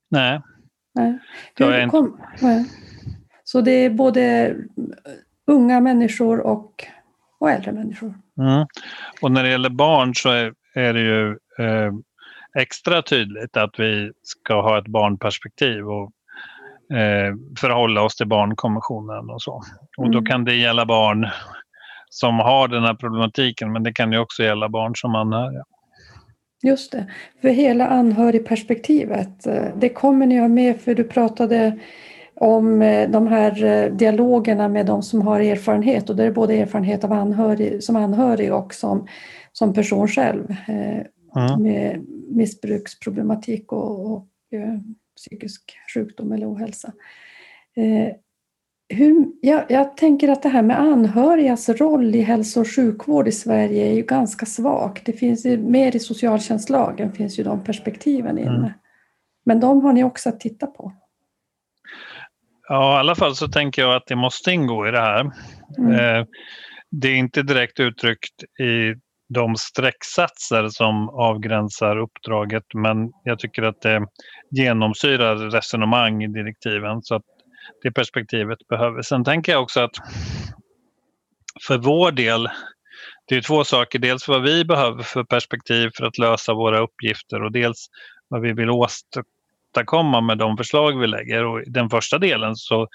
Nej. 0.10 0.41
Nej. 0.95 1.20
Hur 1.56 1.88
kom, 1.88 2.22
nej. 2.41 2.66
Så 3.43 3.62
det 3.62 3.72
är 3.72 3.89
både 3.89 4.56
unga 5.47 5.80
människor 5.80 6.39
och, 6.39 6.84
och 7.39 7.51
äldre 7.51 7.72
människor? 7.72 8.14
Mm. 8.38 8.68
Och 9.22 9.32
när 9.32 9.43
det 9.43 9.49
gäller 9.49 9.70
barn 9.70 10.16
så 10.16 10.30
är, 10.30 10.53
är 10.76 10.93
det 10.93 11.01
ju 11.01 11.30
eh, 11.60 11.93
extra 12.60 13.01
tydligt 13.01 13.58
att 13.58 13.80
vi 13.80 14.12
ska 14.22 14.62
ha 14.62 14.78
ett 14.78 14.88
barnperspektiv 14.88 15.88
och 15.88 16.12
eh, 16.97 17.36
förhålla 17.60 18.01
oss 18.01 18.16
till 18.16 18.28
barnkonventionen 18.28 19.30
och 19.30 19.41
så. 19.41 19.62
Och 19.97 20.12
då 20.12 20.18
mm. 20.18 20.26
kan 20.26 20.45
det 20.45 20.56
gälla 20.56 20.86
barn 20.86 21.30
som 22.10 22.39
har 22.39 22.68
den 22.68 22.84
här 22.84 22.93
problematiken 22.93 23.72
men 23.72 23.84
det 23.84 23.93
kan 23.93 24.12
ju 24.12 24.18
också 24.18 24.43
gälla 24.43 24.70
barn 24.70 24.91
som 24.95 25.16
anhöriga. 25.16 25.64
Just 26.66 26.91
det, 26.91 27.05
för 27.41 27.49
hela 27.49 27.88
anhörigperspektivet, 27.88 29.47
eh, 29.47 29.68
det 29.78 29.89
kommer 29.89 30.26
ni 30.26 30.38
ha 30.38 30.47
med 30.47 30.82
för 30.82 30.95
du 30.95 31.03
pratade 31.03 31.80
om 32.36 32.82
eh, 32.82 33.09
de 33.09 33.28
här 33.28 33.63
eh, 33.63 33.91
dialogerna 33.91 34.68
med 34.68 34.86
de 34.86 35.03
som 35.03 35.22
har 35.22 35.39
erfarenhet 35.39 36.09
och 36.09 36.16
det 36.16 36.24
är 36.24 36.32
både 36.32 36.53
erfarenhet 36.53 37.03
av 37.03 37.11
anhörig, 37.13 37.84
som 37.84 37.95
anhörig 37.95 38.53
och 38.53 38.74
som, 38.74 39.07
som 39.51 39.74
person 39.74 40.07
själv 40.07 40.55
mm. 40.68 41.63
med 41.63 42.05
missbruksproblematik 42.30 43.72
och, 43.72 44.11
och 44.11 44.28
psykisk 45.16 45.74
sjukdom 45.93 46.32
eller 46.32 46.53
ohälsa. 46.53 46.93
Hur, 48.90 49.28
jag, 49.42 49.66
jag, 49.70 49.98
tänker 49.98 50.30
att 50.30 50.44
det 50.44 50.50
här 50.50 50.62
med 50.62 50.80
anhörigas 50.80 51.70
roll 51.70 52.16
i 52.16 52.22
hälso 52.22 52.62
och 52.62 52.76
sjukvård 52.76 53.28
i 53.28 53.32
Sverige 53.32 53.86
är 53.86 53.94
ju 53.94 54.02
ganska 54.02 54.46
svagt. 54.46 55.06
Det 55.06 55.14
finns 55.14 55.46
ju, 55.46 55.58
mer 55.58 55.96
i 55.96 56.00
socialtjänstlagen 56.00 57.12
finns 57.12 57.40
ju 57.40 57.44
de 57.44 57.64
perspektiven 57.64 58.38
inne. 58.38 58.58
Mm. 58.58 58.72
Men 59.46 59.60
de 59.60 59.84
har 59.84 59.94
ni 59.94 60.04
också 60.04 60.30
att 60.30 60.40
titta 60.40 60.68
på. 60.68 60.94
Ja, 62.68 62.96
i 62.96 63.00
alla 63.00 63.16
fall 63.16 63.36
så 63.36 63.48
tänker 63.48 63.82
jag 63.82 63.96
att 63.96 64.08
det 64.08 64.16
måste 64.16 64.52
ingå 64.52 64.88
i 64.88 64.92
det 64.92 65.02
här. 65.02 65.32
Mm. 65.78 65.92
Eh, 65.92 66.26
det 66.92 67.08
är 67.08 67.16
inte 67.16 67.44
direkt 67.44 67.80
uttryckt 67.80 68.44
i 68.60 68.96
de 69.30 69.56
strecksatser 69.56 70.68
som 70.68 71.10
avgränsar 71.10 71.98
uppdraget 71.98 72.64
men 72.74 73.12
jag 73.24 73.40
tycker 73.40 73.64
att 73.64 73.82
det 73.82 74.08
genomsyrar 74.52 75.36
resonemang 75.36 76.24
i 76.24 76.28
direktiven 76.28 77.02
så 77.02 77.16
att 77.16 77.24
det 77.84 77.91
perspektivet 77.91 78.68
behöver. 78.68 79.01
Sen 79.01 79.24
tänker 79.24 79.51
jag 79.51 79.63
också 79.63 79.80
att 79.80 79.95
för 81.68 81.78
vår 81.78 82.11
del, 82.11 82.49
det 83.28 83.36
är 83.36 83.41
två 83.41 83.63
saker. 83.63 83.99
Dels 83.99 84.28
vad 84.28 84.43
vi 84.43 84.66
behöver 84.66 85.03
för 85.03 85.24
perspektiv 85.24 85.89
för 85.97 86.05
att 86.05 86.18
lösa 86.18 86.53
våra 86.53 86.80
uppgifter 86.80 87.43
och 87.43 87.51
dels 87.51 87.88
vad 88.28 88.41
vi 88.41 88.53
vill 88.53 88.70
åstadkomma 88.70 90.22
med 90.22 90.38
de 90.38 90.57
förslag 90.57 90.99
vi 90.99 91.07
lägger. 91.07 91.45
Och 91.45 91.61
I 91.61 91.66
den 91.70 91.89
första 91.89 92.18
delen 92.18 92.55
så, 92.55 92.88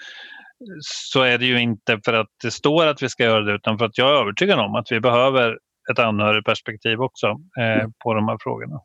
så 0.80 1.22
är 1.22 1.38
det 1.38 1.46
ju 1.46 1.60
inte 1.60 2.00
för 2.04 2.12
att 2.12 2.28
det 2.42 2.50
står 2.50 2.86
att 2.86 3.02
vi 3.02 3.08
ska 3.08 3.24
göra 3.24 3.40
det 3.40 3.54
utan 3.54 3.78
för 3.78 3.84
att 3.84 3.98
jag 3.98 4.10
är 4.10 4.20
övertygad 4.20 4.58
om 4.58 4.74
att 4.74 4.92
vi 4.92 5.00
behöver 5.00 5.58
ett 5.90 5.98
anhörigperspektiv 5.98 7.00
också 7.00 7.26
eh, 7.58 7.80
mm. 7.80 7.92
på 8.04 8.14
de 8.14 8.28
här 8.28 8.38
frågorna. 8.40 8.80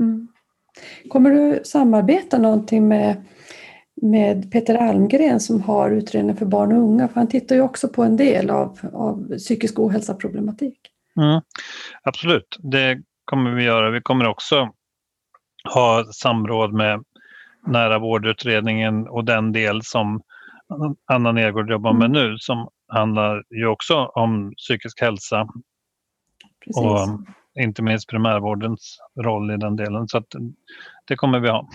Mm. 0.00 0.28
Kommer 1.08 1.30
du 1.30 1.60
samarbeta 1.64 2.38
någonting 2.38 2.88
med 2.88 3.24
med 4.02 4.52
Peter 4.52 4.74
Almgren 4.74 5.40
som 5.40 5.62
har 5.62 5.90
utredningen 5.90 6.36
för 6.36 6.46
barn 6.46 6.72
och 6.72 6.78
unga, 6.78 7.08
för 7.08 7.14
han 7.14 7.28
tittar 7.28 7.56
ju 7.56 7.62
också 7.62 7.88
på 7.88 8.02
en 8.02 8.16
del 8.16 8.50
av, 8.50 8.78
av 8.92 9.36
psykisk 9.38 9.78
ohälsa-problematik. 9.78 10.78
Mm, 11.16 11.40
absolut, 12.02 12.58
det 12.58 13.02
kommer 13.24 13.50
vi 13.50 13.64
göra. 13.64 13.90
Vi 13.90 14.00
kommer 14.00 14.28
också 14.28 14.68
ha 15.74 16.04
samråd 16.12 16.72
med 16.72 17.04
nära 17.66 17.98
vårdutredningen 17.98 19.08
och 19.08 19.24
den 19.24 19.52
del 19.52 19.82
som 19.82 20.22
Anna 21.06 21.32
Nergård 21.32 21.70
jobbar 21.70 21.92
med 21.92 22.06
mm. 22.06 22.12
nu 22.12 22.36
som 22.38 22.68
handlar 22.88 23.44
ju 23.50 23.66
också 23.66 23.94
om 23.94 24.52
psykisk 24.56 25.00
hälsa 25.00 25.48
Precis. 26.64 26.82
och 26.82 27.20
inte 27.60 27.82
minst 27.82 28.08
primärvårdens 28.08 28.98
roll 29.20 29.50
i 29.50 29.56
den 29.56 29.76
delen. 29.76 30.08
Så 30.08 30.22
det 31.04 31.16
kommer 31.16 31.40
vi 31.40 31.48
ha. 31.48 31.68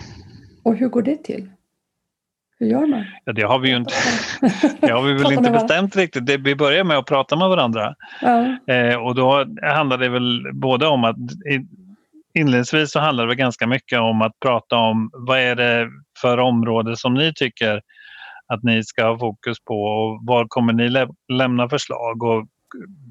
Och 0.62 0.76
hur 0.76 0.88
går 0.88 1.02
det 1.02 1.24
till? 1.24 1.48
Hur 2.58 2.66
gör 2.66 2.86
man? 2.86 3.04
Ja, 3.24 3.32
det 3.32 3.42
har 3.42 3.58
vi 3.58 3.68
ju 3.68 3.76
inte, 3.76 3.94
det 4.80 4.90
har 4.90 5.02
vi 5.02 5.12
väl 5.12 5.32
inte 5.32 5.50
bestämt 5.50 5.96
riktigt. 5.96 6.26
Det, 6.26 6.36
vi 6.36 6.56
börjar 6.56 6.84
med 6.84 6.98
att 6.98 7.06
prata 7.06 7.36
med 7.36 7.48
varandra. 7.48 7.94
Ja. 8.22 8.74
Eh, 8.74 8.96
och 8.96 9.14
då 9.14 9.46
handlar 9.62 9.98
det 9.98 10.08
väl 10.08 10.50
både 10.52 10.86
om 10.86 11.04
att 11.04 11.16
inledningsvis 12.34 12.92
så 12.92 13.00
handlar 13.00 13.26
det 13.26 13.34
ganska 13.34 13.66
mycket 13.66 14.00
om 14.00 14.22
att 14.22 14.40
prata 14.40 14.76
om 14.76 15.10
vad 15.12 15.38
är 15.38 15.54
det 15.56 15.88
för 16.20 16.38
område 16.38 16.96
som 16.96 17.14
ni 17.14 17.32
tycker 17.34 17.80
att 18.48 18.62
ni 18.62 18.84
ska 18.84 19.06
ha 19.06 19.18
fokus 19.18 19.56
på 19.64 19.82
och 19.82 20.26
var 20.26 20.46
kommer 20.48 20.72
ni 20.72 20.88
lä 20.88 21.08
lämna 21.32 21.68
förslag 21.68 22.22
och 22.22 22.46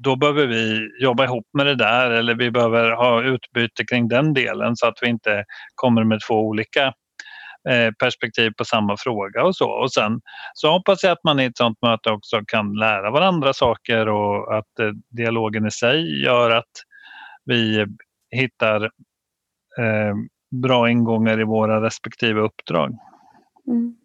då 0.02 0.16
behöver 0.16 0.46
vi 0.46 0.88
jobba 1.00 1.24
ihop 1.24 1.46
med 1.52 1.66
det 1.66 1.74
där 1.74 2.10
eller 2.10 2.34
vi 2.34 2.50
behöver 2.50 2.90
ha 2.90 3.22
utbyte 3.22 3.84
kring 3.84 4.08
den 4.08 4.34
delen 4.34 4.76
så 4.76 4.86
att 4.86 4.98
vi 5.02 5.08
inte 5.08 5.44
kommer 5.74 6.04
med 6.04 6.20
två 6.28 6.34
olika 6.34 6.92
Eh, 7.68 7.92
perspektiv 7.92 8.50
på 8.58 8.64
samma 8.64 8.96
fråga 8.98 9.44
och 9.44 9.56
så. 9.56 9.70
Och 9.70 9.92
sen 9.92 10.20
så 10.54 10.70
hoppas 10.70 11.02
jag 11.02 11.12
att 11.12 11.24
man 11.24 11.40
i 11.40 11.44
ett 11.44 11.56
sånt 11.56 11.78
möte 11.82 12.10
också 12.10 12.40
kan 12.46 12.74
lära 12.74 13.10
varandra 13.10 13.52
saker 13.52 14.08
och 14.08 14.56
att 14.58 14.78
eh, 14.80 14.90
dialogen 15.10 15.66
i 15.66 15.70
sig 15.70 16.24
gör 16.24 16.50
att 16.50 16.70
vi 17.44 17.86
hittar 18.30 18.82
eh, 19.78 20.14
bra 20.62 20.90
ingångar 20.90 21.40
i 21.40 21.44
våra 21.44 21.82
respektive 21.82 22.40
uppdrag. 22.40 22.98
Mm. 23.66 23.96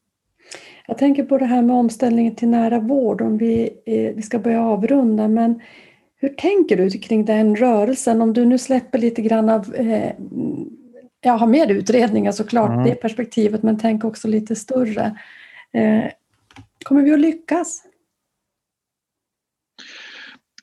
Jag 0.87 0.97
tänker 0.97 1.23
på 1.23 1.37
det 1.37 1.45
här 1.45 1.61
med 1.61 1.75
omställningen 1.75 2.35
till 2.35 2.47
nära 2.47 2.79
vård, 2.79 3.21
om 3.21 3.37
vi, 3.37 3.69
eh, 3.85 4.15
vi 4.15 4.21
ska 4.21 4.39
börja 4.39 4.61
avrunda, 4.61 5.27
men 5.27 5.61
hur 6.17 6.29
tänker 6.29 6.77
du 6.77 6.89
kring 6.89 7.25
den 7.25 7.55
rörelsen? 7.55 8.21
Om 8.21 8.33
du 8.33 8.45
nu 8.45 8.57
släpper 8.57 8.99
lite 8.99 9.21
grann 9.21 9.49
av 9.49 9.75
eh, 9.75 10.13
jag 11.21 11.33
har 11.33 11.47
med 11.47 11.71
utredningar 11.71 12.31
såklart, 12.31 12.69
mm. 12.69 12.83
det 12.83 12.95
perspektivet, 12.95 13.63
men 13.63 13.79
tänk 13.79 14.03
också 14.03 14.27
lite 14.27 14.55
större. 14.55 15.05
Eh, 15.73 16.11
kommer 16.83 17.01
vi 17.01 17.13
att 17.13 17.19
lyckas? 17.19 17.83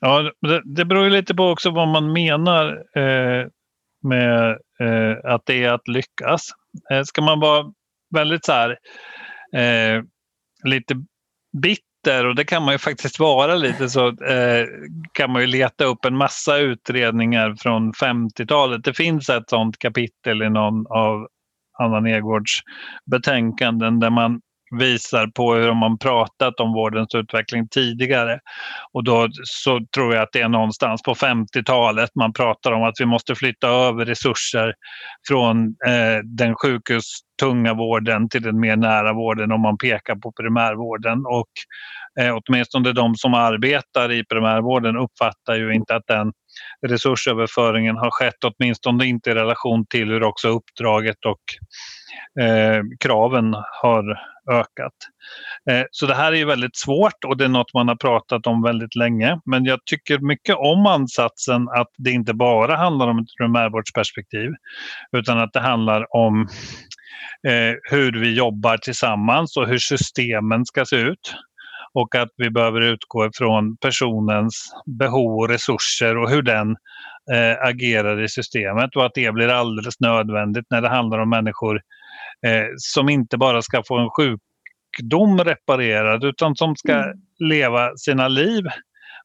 Ja, 0.01 0.31
det, 0.41 0.61
det 0.65 0.85
beror 0.85 1.03
ju 1.03 1.09
lite 1.09 1.35
på 1.35 1.43
också 1.43 1.69
vad 1.69 1.87
man 1.87 2.11
menar 2.13 2.83
eh, 2.97 3.47
med 4.01 4.49
eh, 4.79 5.33
att 5.33 5.45
det 5.45 5.63
är 5.63 5.71
att 5.71 5.87
lyckas. 5.87 6.49
Eh, 6.91 7.03
ska 7.03 7.21
man 7.21 7.39
vara 7.39 7.73
väldigt 8.15 8.45
så 8.45 8.51
här, 8.51 8.77
eh, 9.53 10.03
lite 10.63 10.95
bit 11.61 11.88
Twitter, 12.03 12.25
och 12.25 12.35
det 12.35 12.45
kan 12.45 12.63
man 12.63 12.73
ju 12.73 12.77
faktiskt 12.77 13.19
vara 13.19 13.55
lite 13.55 13.89
så, 13.89 14.07
eh, 14.07 14.65
kan 15.13 15.31
man 15.31 15.41
ju 15.41 15.47
leta 15.47 15.85
upp 15.85 16.05
en 16.05 16.15
massa 16.15 16.57
utredningar 16.57 17.55
från 17.59 17.93
50-talet. 17.93 18.83
Det 18.83 18.93
finns 18.93 19.29
ett 19.29 19.49
sådant 19.49 19.79
kapitel 19.79 20.41
i 20.41 20.49
någon 20.49 20.87
av 20.87 21.27
Anna 21.79 21.99
Nergårds 21.99 22.61
betänkanden 23.11 23.99
där 23.99 24.09
man 24.09 24.41
visar 24.71 25.27
på 25.27 25.53
hur 25.53 25.73
man 25.73 25.97
pratat 25.97 26.59
om 26.59 26.73
vårdens 26.73 27.15
utveckling 27.15 27.67
tidigare. 27.67 28.39
Och 28.93 29.03
då 29.03 29.27
så 29.43 29.79
tror 29.95 30.13
jag 30.13 30.23
att 30.23 30.29
det 30.31 30.41
är 30.41 30.49
någonstans 30.49 31.01
på 31.01 31.13
50-talet 31.13 32.09
man 32.15 32.33
pratar 32.33 32.71
om 32.71 32.83
att 32.83 32.95
vi 32.99 33.05
måste 33.05 33.35
flytta 33.35 33.67
över 33.67 34.05
resurser 34.05 34.73
från 35.27 35.65
eh, 35.65 36.17
den 36.23 36.55
sjukhustunga 36.55 37.73
vården 37.73 38.29
till 38.29 38.41
den 38.41 38.59
mer 38.59 38.75
nära 38.75 39.13
vården 39.13 39.51
om 39.51 39.61
man 39.61 39.77
pekar 39.77 40.15
på 40.15 40.31
primärvården. 40.31 41.25
Och 41.25 41.49
eh, 42.19 42.37
åtminstone 42.37 42.91
de 42.91 43.15
som 43.15 43.33
arbetar 43.33 44.11
i 44.11 44.25
primärvården 44.25 44.97
uppfattar 44.97 45.55
ju 45.55 45.73
inte 45.73 45.95
att 45.95 46.07
den 46.07 46.31
resursöverföringen 46.87 47.97
har 47.97 48.11
skett, 48.11 48.43
åtminstone 48.43 49.05
inte 49.05 49.29
i 49.29 49.33
relation 49.33 49.85
till 49.85 50.07
hur 50.07 50.23
också 50.23 50.47
uppdraget 50.47 51.25
och 51.25 51.41
eh, 52.39 52.83
kraven 52.99 53.55
har 53.81 54.19
ökat. 54.51 54.93
Eh, 55.69 55.85
så 55.91 56.05
det 56.05 56.15
här 56.15 56.33
är 56.33 56.45
väldigt 56.45 56.77
svårt 56.77 57.23
och 57.27 57.37
det 57.37 57.43
är 57.43 57.49
något 57.49 57.73
man 57.73 57.87
har 57.87 57.95
pratat 57.95 58.47
om 58.47 58.61
väldigt 58.61 58.95
länge. 58.95 59.39
Men 59.45 59.65
jag 59.65 59.79
tycker 59.85 60.19
mycket 60.19 60.55
om 60.55 60.85
ansatsen 60.85 61.69
att 61.69 61.89
det 61.97 62.11
inte 62.11 62.33
bara 62.33 62.75
handlar 62.75 63.07
om 63.07 63.19
ett 63.19 63.37
primärvårdsperspektiv 63.37 64.51
utan 65.17 65.39
att 65.39 65.53
det 65.53 65.59
handlar 65.59 66.15
om 66.15 66.47
eh, 67.47 67.75
hur 67.91 68.19
vi 68.19 68.33
jobbar 68.33 68.77
tillsammans 68.77 69.57
och 69.57 69.67
hur 69.67 69.77
systemen 69.77 70.65
ska 70.65 70.85
se 70.85 70.95
ut 70.95 71.35
och 71.93 72.15
att 72.15 72.29
vi 72.37 72.49
behöver 72.49 72.81
utgå 72.81 73.25
ifrån 73.25 73.77
personens 73.77 74.73
behov 74.85 75.39
och 75.39 75.49
resurser 75.49 76.17
och 76.17 76.29
hur 76.29 76.41
den 76.41 76.71
eh, 77.31 77.67
agerar 77.67 78.23
i 78.23 78.29
systemet 78.29 78.95
och 78.95 79.05
att 79.05 79.13
det 79.13 79.31
blir 79.31 79.47
alldeles 79.47 79.99
nödvändigt 79.99 80.65
när 80.69 80.81
det 80.81 80.89
handlar 80.89 81.19
om 81.19 81.29
människor 81.29 81.81
eh, 82.45 82.67
som 82.77 83.09
inte 83.09 83.37
bara 83.37 83.61
ska 83.61 83.83
få 83.87 83.97
en 83.97 84.09
sjukdom 84.09 85.43
reparerad 85.43 86.23
utan 86.23 86.55
som 86.55 86.75
ska 86.75 86.93
mm. 86.93 87.17
leva 87.39 87.97
sina 87.97 88.27
liv 88.27 88.63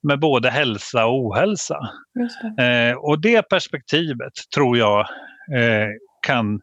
med 0.02 0.20
både 0.20 0.50
hälsa 0.50 1.06
och 1.06 1.24
ohälsa. 1.26 1.78
Det. 2.56 2.88
Eh, 2.90 2.96
och 2.96 3.20
det 3.20 3.48
perspektivet 3.48 4.32
tror 4.54 4.78
jag 4.78 5.00
eh, 5.56 5.88
kan 6.26 6.60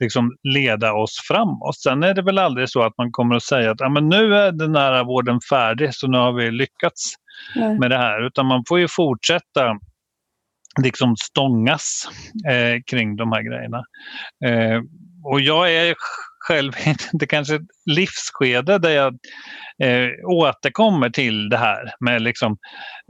liksom 0.00 0.36
leda 0.42 0.92
oss 0.92 1.20
framåt. 1.28 1.76
Sen 1.76 2.02
är 2.02 2.14
det 2.14 2.22
väl 2.22 2.38
aldrig 2.38 2.68
så 2.68 2.82
att 2.82 2.98
man 2.98 3.12
kommer 3.12 3.36
att 3.36 3.42
säga 3.42 3.70
att 3.70 3.80
ja, 3.80 3.88
men 3.88 4.08
nu 4.08 4.34
är 4.34 4.52
den 4.52 4.72
nära 4.72 5.04
vården 5.04 5.40
färdig 5.50 5.94
så 5.94 6.08
nu 6.08 6.18
har 6.18 6.32
vi 6.32 6.50
lyckats 6.50 7.14
Nej. 7.54 7.78
med 7.78 7.90
det 7.90 7.98
här. 7.98 8.26
Utan 8.26 8.46
man 8.46 8.64
får 8.68 8.80
ju 8.80 8.88
fortsätta 8.88 9.78
liksom 10.82 11.16
stångas 11.16 12.08
eh, 12.48 12.82
kring 12.86 13.16
de 13.16 13.32
här 13.32 13.42
grejerna. 13.42 13.84
Eh, 14.44 14.82
och 15.24 15.40
jag 15.40 15.74
är 15.74 15.94
själv 16.48 16.72
det 17.12 17.26
kanske 17.26 17.54
ett 17.54 17.62
livsskede 17.86 18.78
där 18.78 18.90
jag 18.90 19.18
eh, 19.82 20.08
återkommer 20.24 21.10
till 21.10 21.48
det 21.48 21.56
här 21.56 21.92
med 22.00 22.22
liksom, 22.22 22.56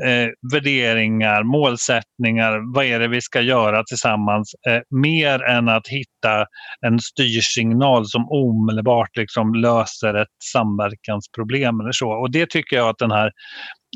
eh, 0.05 0.29
värderingar, 0.53 1.43
målsättningar, 1.43 2.75
vad 2.75 2.85
är 2.85 3.01
det 3.01 3.09
vi 3.09 3.21
ska 3.21 3.41
göra 3.41 3.85
tillsammans, 3.85 4.55
eh, 4.69 4.81
mer 4.91 5.43
än 5.43 5.69
att 5.69 5.89
hitta 5.89 6.47
en 6.87 6.99
styrsignal 7.01 8.07
som 8.07 8.27
omedelbart 8.29 9.17
liksom 9.17 9.55
löser 9.55 10.15
ett 10.15 10.29
samverkansproblem 10.53 11.81
eller 11.81 11.93
så. 11.93 12.11
Och 12.11 12.31
det 12.31 12.51
tycker 12.51 12.77
jag 12.77 12.89
att 12.89 12.99
den 12.99 13.11
här 13.11 13.31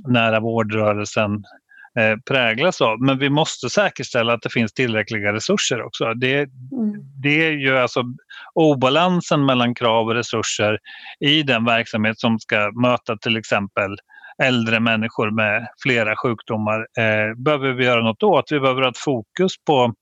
nära 0.08 0.40
vårdrörelsen 0.40 1.30
Eh, 1.98 2.16
präglas 2.28 2.80
av. 2.80 3.00
Men 3.00 3.18
vi 3.18 3.30
måste 3.30 3.70
säkerställa 3.70 4.32
att 4.32 4.42
det 4.42 4.52
finns 4.52 4.72
tillräckliga 4.72 5.32
resurser 5.32 5.82
också. 5.82 6.14
Det, 6.14 6.34
mm. 6.36 6.50
det 7.22 7.46
är 7.46 7.52
ju 7.52 7.78
alltså 7.78 8.02
obalansen 8.54 9.46
mellan 9.46 9.74
krav 9.74 10.06
och 10.06 10.14
resurser 10.14 10.78
i 11.20 11.42
den 11.42 11.64
verksamhet 11.64 12.18
som 12.18 12.38
ska 12.38 12.70
möta 12.80 13.16
till 13.16 13.36
exempel 13.36 13.96
äldre 14.42 14.80
människor 14.80 15.30
med 15.30 15.68
flera 15.82 16.16
sjukdomar 16.16 16.78
eh, 16.98 17.34
behöver 17.36 17.72
vi 17.72 17.84
göra 17.84 18.02
något 18.02 18.22
åt. 18.22 18.52
Vi 18.52 18.60
behöver 18.60 18.82
ha 18.82 18.88
ett 18.88 18.98
fokus 18.98 19.52
på 19.66 19.94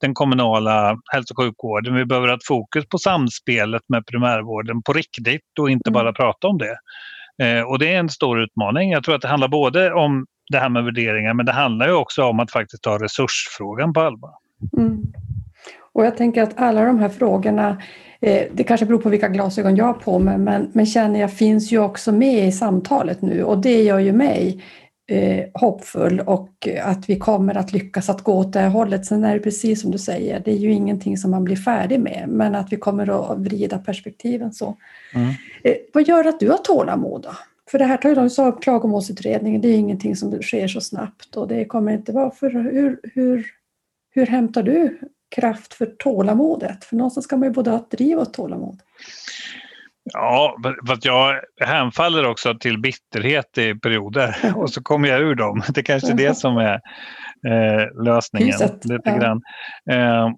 den 0.00 0.14
kommunala 0.14 0.98
hälso 1.12 1.34
och 1.34 1.44
sjukvården. 1.44 1.94
Vi 1.94 2.04
behöver 2.04 2.28
ha 2.28 2.34
ett 2.34 2.46
fokus 2.46 2.88
på 2.88 2.98
samspelet 2.98 3.82
med 3.88 4.06
primärvården 4.06 4.82
på 4.82 4.92
riktigt 4.92 5.58
och 5.60 5.70
inte 5.70 5.90
mm. 5.90 5.94
bara 5.94 6.12
prata 6.12 6.48
om 6.48 6.58
det. 6.58 6.78
Eh, 7.42 7.62
och 7.62 7.78
det 7.78 7.94
är 7.94 7.98
en 7.98 8.08
stor 8.08 8.42
utmaning. 8.42 8.90
Jag 8.90 9.04
tror 9.04 9.14
att 9.14 9.22
det 9.22 9.28
handlar 9.28 9.48
både 9.48 9.92
om 9.92 10.26
det 10.48 10.58
här 10.58 10.68
med 10.68 10.84
värderingar 10.84 11.34
men 11.34 11.46
det 11.46 11.52
handlar 11.52 11.86
ju 11.86 11.94
också 11.94 12.22
om 12.24 12.40
att 12.40 12.50
faktiskt 12.50 12.82
ta 12.82 12.98
resursfrågan 12.98 13.92
på 13.92 14.00
allvar. 14.00 14.30
Mm. 14.76 15.02
Och 15.92 16.06
jag 16.06 16.16
tänker 16.16 16.42
att 16.42 16.52
alla 16.56 16.84
de 16.84 16.98
här 16.98 17.08
frågorna, 17.08 17.82
eh, 18.20 18.42
det 18.52 18.64
kanske 18.64 18.86
beror 18.86 18.98
på 18.98 19.08
vilka 19.08 19.28
glasögon 19.28 19.76
jag 19.76 19.84
har 19.84 19.92
på 19.92 20.18
mig, 20.18 20.38
men, 20.38 20.70
men 20.72 20.86
känner 20.86 21.20
jag 21.20 21.32
finns 21.32 21.72
ju 21.72 21.78
också 21.78 22.12
med 22.12 22.48
i 22.48 22.52
samtalet 22.52 23.22
nu 23.22 23.42
och 23.42 23.58
det 23.58 23.82
gör 23.82 23.98
ju 23.98 24.12
mig 24.12 24.64
eh, 25.10 25.44
hoppfull 25.54 26.20
och 26.20 26.68
att 26.82 27.08
vi 27.08 27.18
kommer 27.18 27.54
att 27.54 27.72
lyckas 27.72 28.08
att 28.08 28.22
gå 28.22 28.34
åt 28.34 28.52
det 28.52 28.60
här 28.60 28.68
hållet. 28.68 29.06
Sen 29.06 29.24
är 29.24 29.34
det 29.34 29.40
precis 29.40 29.80
som 29.82 29.90
du 29.90 29.98
säger, 29.98 30.40
det 30.44 30.50
är 30.50 30.56
ju 30.56 30.72
ingenting 30.72 31.16
som 31.16 31.30
man 31.30 31.44
blir 31.44 31.56
färdig 31.56 32.00
med, 32.00 32.24
men 32.28 32.54
att 32.54 32.72
vi 32.72 32.76
kommer 32.76 33.32
att 33.32 33.38
vrida 33.38 33.78
perspektiven 33.78 34.52
så. 34.52 34.76
Mm. 35.14 35.28
Eh, 35.64 35.74
vad 35.94 36.08
gör 36.08 36.24
att 36.24 36.40
du 36.40 36.50
har 36.50 36.58
tålamod 36.58 37.22
då? 37.22 37.30
För 37.70 37.78
det 37.78 37.84
här 37.84 37.96
tar 37.96 38.08
ju 38.08 38.14
de 38.14 38.30
sa 38.30 38.52
klagomålsutredningen, 38.52 39.60
det 39.60 39.68
är 39.68 39.76
ingenting 39.76 40.16
som 40.16 40.42
sker 40.42 40.68
så 40.68 40.80
snabbt 40.80 41.36
och 41.36 41.48
det 41.48 41.64
kommer 41.64 41.92
inte 41.92 42.12
vara 42.12 42.30
för 42.30 42.50
hur, 42.50 43.00
hur, 43.14 43.46
hur 44.10 44.26
hämtar 44.26 44.62
du 44.62 44.98
kraft 45.36 45.74
för 45.74 45.86
tålamodet? 45.86 46.84
För 46.84 46.96
någonstans 46.96 47.24
ska 47.24 47.36
man 47.36 47.48
ju 47.48 47.52
både 47.52 47.70
ha 47.70 47.78
ett 47.78 47.90
driv 47.90 48.16
och 48.16 48.22
ett 48.22 48.32
tålamod. 48.32 48.80
Ja, 50.12 50.56
för 50.86 50.92
att 50.92 51.04
jag 51.04 51.40
hänfaller 51.60 52.26
också 52.26 52.54
till 52.54 52.80
bitterhet 52.80 53.58
i 53.58 53.74
perioder 53.74 54.36
och 54.56 54.70
så 54.70 54.82
kommer 54.82 55.08
jag 55.08 55.20
ur 55.20 55.34
dem. 55.34 55.62
Det 55.74 55.80
är 55.80 55.84
kanske 55.84 56.12
är 56.12 56.14
det 56.14 56.34
som 56.34 56.56
är 56.56 56.80
eh, 57.46 58.04
lösningen. 58.04 58.58
Lite 58.84 59.10
grann. 59.10 59.42
Eh, 59.90 60.30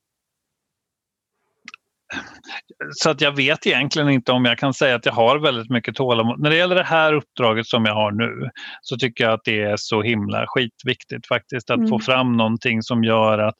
så 2.90 3.10
att 3.10 3.20
jag 3.20 3.36
vet 3.36 3.66
egentligen 3.66 4.08
inte 4.08 4.32
om 4.32 4.44
jag 4.44 4.58
kan 4.58 4.74
säga 4.74 4.94
att 4.96 5.06
jag 5.06 5.12
har 5.12 5.38
väldigt 5.38 5.70
mycket 5.70 5.94
tålamod. 5.94 6.40
När 6.40 6.50
det 6.50 6.56
gäller 6.56 6.74
det 6.74 6.84
här 6.84 7.12
uppdraget 7.12 7.66
som 7.66 7.84
jag 7.84 7.94
har 7.94 8.12
nu 8.12 8.50
så 8.82 8.96
tycker 8.96 9.24
jag 9.24 9.32
att 9.32 9.44
det 9.44 9.62
är 9.62 9.74
så 9.76 10.02
himla 10.02 10.44
skitviktigt 10.46 11.28
faktiskt 11.28 11.70
att 11.70 11.76
mm. 11.76 11.88
få 11.88 11.98
fram 11.98 12.36
någonting 12.36 12.82
som 12.82 13.04
gör 13.04 13.38
att 13.38 13.54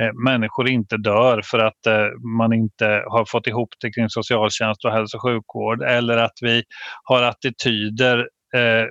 eh, 0.00 0.14
människor 0.24 0.68
inte 0.68 0.96
dör 0.96 1.42
för 1.44 1.58
att 1.58 1.86
eh, 1.86 2.06
man 2.38 2.52
inte 2.52 2.86
har 2.86 3.24
fått 3.28 3.46
ihop 3.46 3.68
det 3.80 3.92
kring 3.92 4.08
socialtjänst 4.08 4.84
och 4.84 4.92
hälso 4.92 5.16
och 5.16 5.22
sjukvård 5.22 5.82
eller 5.82 6.16
att 6.16 6.38
vi 6.40 6.62
har 7.04 7.22
attityder 7.22 8.18
eh, 8.54 8.86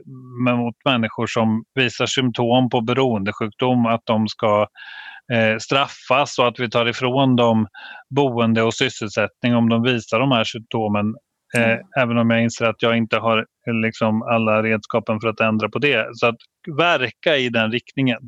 mot 0.55 0.75
människor 0.85 1.27
som 1.27 1.63
visar 1.75 2.05
symptom 2.05 2.69
på 2.69 2.81
beroendesjukdom 2.81 3.85
att 3.85 4.01
de 4.05 4.27
ska 4.27 4.67
eh, 5.33 5.57
straffas 5.57 6.39
och 6.39 6.47
att 6.47 6.59
vi 6.59 6.69
tar 6.69 6.85
ifrån 6.85 7.35
dem 7.35 7.67
boende 8.09 8.63
och 8.63 8.73
sysselsättning 8.73 9.55
om 9.55 9.69
de 9.69 9.83
visar 9.83 10.19
de 10.19 10.31
här 10.31 10.43
symptomen. 10.43 11.15
Eh, 11.55 11.71
mm. 11.71 11.85
Även 11.97 12.17
om 12.17 12.29
jag 12.29 12.43
inser 12.43 12.65
att 12.65 12.81
jag 12.81 12.97
inte 12.97 13.17
har 13.17 13.45
liksom, 13.83 14.21
alla 14.21 14.63
redskapen 14.63 15.19
för 15.19 15.27
att 15.27 15.39
ändra 15.39 15.69
på 15.69 15.79
det. 15.79 16.07
Så 16.13 16.27
att 16.27 16.37
verka 16.77 17.37
i 17.37 17.49
den 17.49 17.71
riktningen 17.71 18.19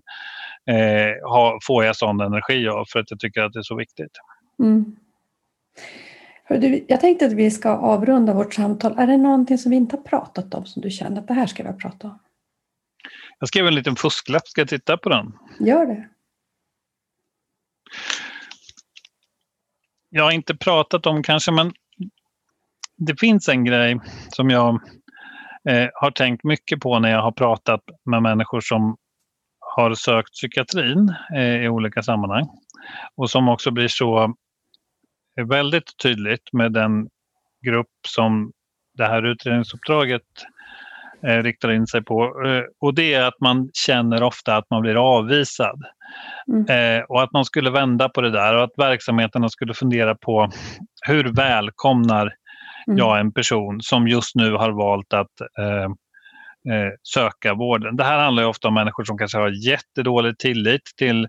eh, 0.70 1.30
ha, 1.30 1.60
får 1.68 1.86
jag 1.86 1.96
sån 1.96 2.22
energi 2.22 2.68
av 2.68 2.86
för 2.92 3.00
att 3.00 3.12
jag 3.12 3.20
tycker 3.20 3.42
att 3.42 3.54
det 3.54 3.60
är 3.60 3.64
så 3.64 3.76
viktigt. 3.76 4.12
Mm. 4.60 4.96
Jag 6.88 7.02
tänkte 7.02 7.26
att 7.26 7.34
vi 7.34 7.52
ska 7.52 7.70
avrunda 7.70 8.34
vårt 8.34 8.54
samtal. 8.54 9.00
Är 9.00 9.08
det 9.08 9.18
någonting 9.18 9.58
som 9.58 9.70
vi 9.70 9.76
inte 9.76 9.96
har 9.96 10.04
pratat 10.04 10.54
om 10.54 10.66
som 10.66 10.82
du 10.82 10.90
känner 10.90 11.22
att 11.22 11.28
det 11.28 11.34
här 11.34 11.46
ska 11.46 11.64
vi 11.64 11.78
prata 11.78 12.08
om? 12.08 12.20
Jag 13.40 13.48
skrev 13.48 13.68
en 13.68 13.76
liten 13.76 13.96
fusklapp, 13.96 14.48
ska 14.48 14.62
jag 14.62 14.68
titta 14.68 14.98
på 14.98 15.10
den? 15.10 15.32
Gör 15.60 15.86
det. 15.86 16.10
Jag 20.10 20.24
har 20.24 20.32
inte 20.32 20.56
pratat 20.56 21.06
om 21.06 21.24
kanske, 21.24 21.52
men 21.52 21.72
det 22.98 23.20
finns 23.20 23.50
en 23.50 23.66
grej 23.66 24.00
som 24.30 24.50
jag 24.50 24.80
eh, 25.70 25.90
har 25.94 26.12
tänkt 26.12 26.44
mycket 26.44 26.80
på 26.80 27.00
när 27.00 27.12
jag 27.12 27.22
har 27.22 27.32
pratat 27.32 27.82
med 28.06 28.22
människor 28.22 28.62
som 28.62 28.98
har 29.60 29.94
sökt 29.94 30.32
psykiatrin 30.32 31.16
eh, 31.36 31.64
i 31.64 31.68
olika 31.70 32.04
sammanhang. 32.04 32.48
Och 33.16 33.30
som 33.30 33.50
också 33.50 33.72
blir 33.72 33.88
så 33.88 34.24
eh, 35.40 35.46
väldigt 35.46 35.98
tydligt 36.04 36.54
med 36.54 36.74
den 36.74 37.10
grupp 37.66 37.98
som 38.08 38.52
det 38.98 39.06
här 39.06 39.24
utredningsuppdraget 39.24 40.24
eh, 41.28 41.44
riktar 41.44 41.72
in 41.72 41.88
sig 41.88 42.04
på. 42.04 42.24
Eh, 42.24 42.64
och 42.82 42.94
det 42.94 43.14
är 43.14 43.24
att 43.24 43.40
man 43.42 43.70
känner 43.74 44.24
ofta 44.24 44.56
att 44.56 44.70
man 44.70 44.82
blir 44.82 45.18
avvisad. 45.18 45.82
Mm. 46.48 46.98
Eh, 46.98 47.04
och 47.04 47.24
att 47.24 47.34
man 47.34 47.46
skulle 47.46 47.70
vända 47.70 48.10
på 48.10 48.22
det 48.22 48.32
där 48.32 48.56
och 48.56 48.64
att 48.64 48.74
verksamheterna 48.78 49.50
skulle 49.50 49.74
fundera 49.74 50.16
på 50.16 50.50
hur 51.08 51.24
välkomnar 51.24 52.34
mm. 52.88 52.98
jag 52.98 53.20
en 53.20 53.32
person 53.32 53.82
som 53.82 54.08
just 54.08 54.36
nu 54.36 54.54
har 54.54 54.72
valt 54.72 55.14
att 55.14 55.42
eh, 55.60 55.90
söka 57.04 57.54
vården. 57.54 57.96
Det 57.96 58.04
här 58.04 58.20
handlar 58.20 58.44
ofta 58.44 58.68
om 58.68 58.74
människor 58.74 59.04
som 59.04 59.18
kanske 59.18 59.38
har 59.38 59.68
jättedålig 59.68 60.38
tillit 60.38 60.82
till 60.98 61.28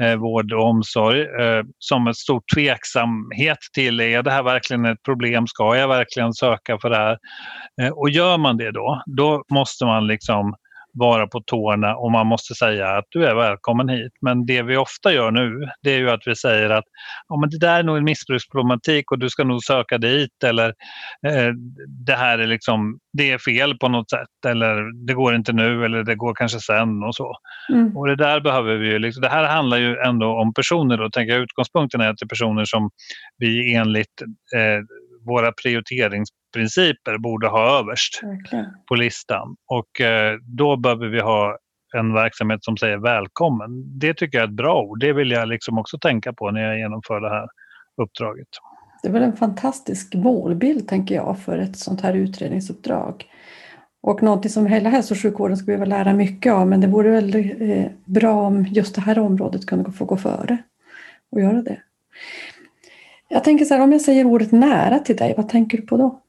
eh, 0.00 0.16
vård 0.16 0.52
och 0.52 0.64
omsorg 0.64 1.20
eh, 1.20 1.62
som 1.78 2.06
en 2.06 2.14
stor 2.14 2.42
tveksamhet 2.54 3.58
till 3.74 4.00
är 4.00 4.22
det 4.22 4.30
här 4.30 4.42
verkligen 4.42 4.84
ett 4.84 5.02
problem? 5.02 5.46
Ska 5.46 5.76
jag 5.76 5.88
verkligen 5.88 6.32
söka 6.32 6.78
för 6.78 6.90
det 6.90 6.96
här? 6.96 7.18
Eh, 7.82 7.90
och 7.90 8.10
gör 8.10 8.38
man 8.38 8.56
det 8.56 8.70
då, 8.70 9.02
då 9.06 9.44
måste 9.52 9.84
man 9.84 10.06
liksom 10.06 10.54
vara 10.98 11.26
på 11.26 11.40
tårna 11.40 11.96
och 11.96 12.12
man 12.12 12.26
måste 12.26 12.54
säga 12.54 12.88
att 12.88 13.04
du 13.08 13.26
är 13.26 13.34
välkommen 13.34 13.88
hit. 13.88 14.12
Men 14.20 14.46
det 14.46 14.62
vi 14.62 14.76
ofta 14.76 15.12
gör 15.12 15.30
nu, 15.30 15.68
det 15.82 15.90
är 15.90 15.98
ju 15.98 16.10
att 16.10 16.22
vi 16.26 16.36
säger 16.36 16.70
att 16.70 16.84
ja, 17.28 17.36
men 17.40 17.50
det 17.50 17.58
där 17.58 17.78
är 17.78 17.82
nog 17.82 17.96
en 17.96 18.04
missbruksproblematik 18.04 19.12
och 19.12 19.18
du 19.18 19.30
ska 19.30 19.44
nog 19.44 19.64
söka 19.64 19.98
dit 19.98 20.44
eller 20.44 20.68
eh, 21.26 21.52
det 22.06 22.12
här 22.12 22.38
är 22.38 22.46
liksom, 22.46 22.98
det 23.12 23.30
är 23.30 23.38
fel 23.38 23.78
på 23.78 23.88
något 23.88 24.10
sätt 24.10 24.46
eller 24.46 25.06
det 25.06 25.14
går 25.14 25.34
inte 25.34 25.52
nu 25.52 25.84
eller 25.84 26.04
det 26.04 26.14
går 26.14 26.34
kanske 26.34 26.60
sen 26.60 27.02
och 27.02 27.14
så. 27.14 27.32
Mm. 27.72 27.96
Och 27.96 28.06
det 28.06 28.16
där 28.16 28.40
behöver 28.40 28.76
vi 28.76 28.88
ju, 28.88 28.98
liksom, 28.98 29.20
det 29.22 29.28
här 29.28 29.44
handlar 29.44 29.76
ju 29.76 29.96
ändå 29.96 30.26
om 30.26 30.54
personer 30.54 30.96
då, 30.96 31.10
tänker 31.10 31.34
jag 31.34 31.42
utgångspunkten 31.42 32.00
är 32.00 32.08
att 32.08 32.18
det 32.18 32.24
är 32.24 32.28
personer 32.28 32.64
som 32.64 32.90
vi 33.38 33.74
enligt 33.74 34.22
eh, 34.56 34.84
våra 35.26 35.52
prioriteringsprinciper 35.52 37.18
borde 37.18 37.48
ha 37.48 37.78
överst 37.78 38.20
okay. 38.24 38.64
på 38.88 38.94
listan. 38.94 39.56
Och 39.66 40.00
eh, 40.00 40.38
då 40.42 40.76
behöver 40.76 41.06
vi 41.06 41.20
ha 41.20 41.58
en 41.96 42.14
verksamhet 42.14 42.64
som 42.64 42.76
säger 42.76 42.98
välkommen. 42.98 43.98
Det 43.98 44.14
tycker 44.14 44.38
jag 44.38 44.44
är 44.44 44.48
ett 44.48 44.56
bra 44.56 44.82
ord. 44.82 45.00
Det 45.00 45.12
vill 45.12 45.30
jag 45.30 45.48
liksom 45.48 45.78
också 45.78 45.98
tänka 45.98 46.32
på 46.32 46.50
när 46.50 46.60
jag 46.60 46.78
genomför 46.78 47.20
det 47.20 47.28
här 47.28 47.48
uppdraget. 48.02 48.48
Det 49.02 49.08
är 49.08 49.12
väl 49.12 49.22
en 49.22 49.36
fantastisk 49.36 50.14
målbild, 50.14 50.88
tänker 50.88 51.14
jag, 51.14 51.38
för 51.38 51.58
ett 51.58 51.76
sånt 51.76 52.00
här 52.00 52.14
utredningsuppdrag. 52.14 53.24
Och 54.02 54.22
någonting 54.22 54.50
som 54.50 54.66
hela 54.66 54.90
hälso 54.90 55.14
och 55.14 55.20
sjukvården 55.20 55.56
ska 55.56 55.66
behöva 55.66 55.84
lära 55.84 56.14
mycket 56.14 56.52
av, 56.52 56.68
men 56.68 56.80
det 56.80 56.86
vore 56.86 57.10
väl 57.10 57.34
eh, 57.34 57.86
bra 58.04 58.46
om 58.46 58.66
just 58.66 58.94
det 58.94 59.00
här 59.00 59.18
området 59.18 59.66
kunde 59.66 59.92
få 59.92 60.04
gå 60.04 60.16
före 60.16 60.58
och 61.30 61.40
göra 61.40 61.62
det. 61.62 61.78
Jag 63.28 63.44
tänker 63.44 63.64
så 63.64 63.74
här, 63.74 63.82
om 63.82 63.92
jag 63.92 64.00
säger 64.00 64.24
ordet 64.24 64.52
nära 64.52 64.98
till 64.98 65.16
dig, 65.16 65.34
vad 65.36 65.48
tänker 65.48 65.78
du 65.78 65.86
på 65.86 65.96
då? 65.96 66.22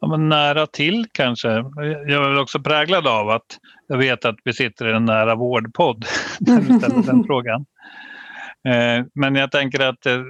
Ja, 0.00 0.16
nära 0.16 0.66
till 0.66 1.06
kanske. 1.12 1.48
Jag 1.48 2.10
är 2.10 2.28
väl 2.28 2.38
också 2.38 2.60
präglad 2.60 3.06
av 3.06 3.28
att 3.28 3.58
jag 3.86 3.98
vet 3.98 4.24
att 4.24 4.36
vi 4.44 4.52
sitter 4.52 4.88
i 4.88 4.92
en 4.92 5.04
nära 5.04 5.34
vårdpodd 5.34 6.04
när 6.40 6.60
du 6.60 6.78
ställer 6.78 7.02
den 7.02 7.24
frågan. 7.26 7.66
Eh, 8.68 9.04
men 9.14 9.34
jag 9.34 9.50
tänker 9.50 9.80
att, 9.80 10.06
eh, 10.06 10.22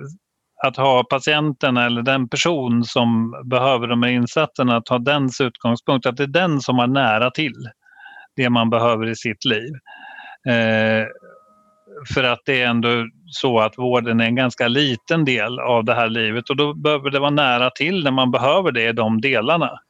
att 0.66 0.76
ha 0.76 1.05
patienten 1.05 1.76
eller 1.76 2.03
den 2.03 2.28
person 2.28 2.84
som 2.84 3.34
behöver 3.45 3.86
de 3.86 4.03
här 4.03 4.11
insatserna, 4.11 4.76
att 4.76 4.88
ha 4.88 4.99
dens 4.99 5.41
utgångspunkt, 5.41 6.07
att 6.07 6.16
det 6.16 6.22
är 6.22 6.26
den 6.26 6.61
som 6.61 6.78
har 6.78 6.86
nära 6.86 7.30
till 7.30 7.68
det 8.36 8.51
man 8.51 8.70
behöver 8.70 9.09
i 9.09 9.16
sitt 9.16 9.45
liv. 9.45 9.72
Eh, 10.49 11.07
för 12.14 12.24
att 12.24 12.41
det 12.45 12.62
är 12.62 12.66
ändå 12.66 12.88
så 13.31 13.61
att 13.61 13.78
vården 13.78 14.20
är 14.20 14.24
en 14.24 14.35
ganska 14.35 14.68
liten 14.68 15.24
del 15.24 15.59
av 15.59 15.85
det 15.85 15.95
här 15.95 16.09
livet 16.09 16.51
och 16.51 16.57
då 16.57 16.74
behöver 16.74 17.11
det 17.11 17.18
vara 17.18 17.31
nära 17.31 17.70
till 17.70 18.05
när 18.05 18.11
man 18.11 18.31
behöver 18.31 18.72
det 18.72 18.89
i 18.89 18.93
de 18.93 19.20
delarna. 19.20 19.81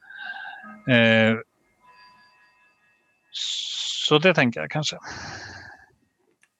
Eh, 0.88 1.36
så 4.09 4.18
det 4.18 4.34
tänker 4.34 4.61
jag 4.61 4.70
kanske. 4.70 4.97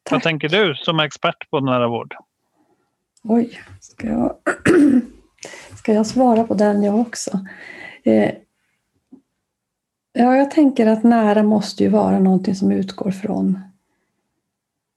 Tack. 0.03 0.13
Vad 0.13 0.23
tänker 0.23 0.49
du 0.49 0.75
som 0.75 1.01
expert 1.01 1.51
på 1.51 1.61
nära 1.61 1.89
vård? 1.89 2.15
Oj, 3.23 3.61
ska 3.81 4.07
jag, 4.07 4.37
ska 5.79 5.93
jag 5.93 6.07
svara 6.07 6.45
på 6.45 6.55
den 6.55 6.83
jag 6.83 7.01
också? 7.01 7.31
Eh, 8.05 8.31
ja, 10.13 10.37
jag 10.37 10.51
tänker 10.51 10.87
att 10.87 11.05
nära 11.05 11.43
måste 11.43 11.83
ju 11.83 11.89
vara 11.89 12.19
någonting 12.19 12.55
som 12.55 12.73
utgår 12.73 13.11
från 13.11 13.59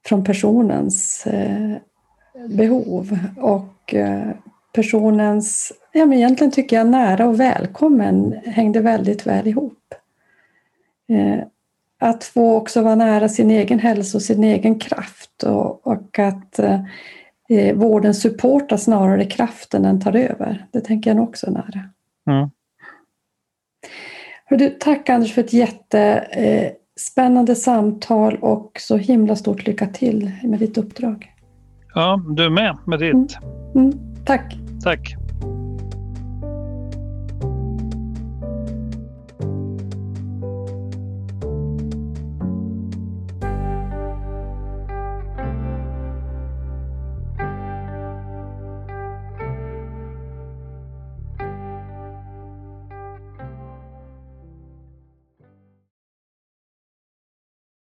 från 0.06 0.24
personens 0.24 1.28
eh, 1.28 1.78
behov 2.50 3.18
och 3.38 3.94
eh, 3.94 4.32
personens, 4.74 5.74
ja 5.92 6.06
men 6.06 6.18
egentligen 6.18 6.52
tycker 6.52 6.76
jag 6.76 6.88
nära 6.88 7.28
och 7.28 7.40
välkommen 7.40 8.40
hängde 8.46 8.80
väldigt 8.80 9.28
väl 9.28 9.48
ihop. 9.48 9.94
Eh, 11.10 11.44
att 12.00 12.24
få 12.24 12.56
också 12.56 12.82
vara 12.82 12.96
nära 12.96 13.30
sin 13.30 13.52
egen 13.52 13.80
hälsa 13.80 14.18
och 14.18 14.22
sin 14.22 14.44
egen 14.44 14.80
kraft 14.80 15.44
och, 15.44 15.88
och 15.88 16.20
att 16.20 16.60
eh, 16.60 17.76
vården 17.76 18.14
supportar 18.14 18.78
snarare 18.78 19.26
kraften 19.26 19.86
än 19.86 20.02
tar 20.02 20.16
över. 20.16 20.66
Det 20.72 20.82
tänker 20.82 21.10
jag 21.10 21.18
nog 21.18 21.30
också 21.30 21.52
nära. 21.52 21.90
Mm. 22.30 22.50
Du, 24.50 24.70
tack 24.70 25.10
Anders 25.10 25.34
för 25.34 25.42
ett 25.42 25.54
jätte 25.54 26.28
spännande 27.00 27.56
samtal 27.56 28.38
och 28.42 28.72
så 28.80 28.98
himla 28.98 29.36
stort 29.36 29.68
lycka 29.68 29.88
till 29.88 30.32
med 30.44 30.60
ditt 30.60 30.78
uppdrag. 30.78 31.34
Ja, 31.96 32.22
du 32.36 32.50
med 32.50 32.78
med 32.86 33.00
ditt. 33.00 33.14
Mm. 33.14 33.28
Mm. 33.76 34.26
Tack. 34.26 34.58
Tack. 34.84 35.23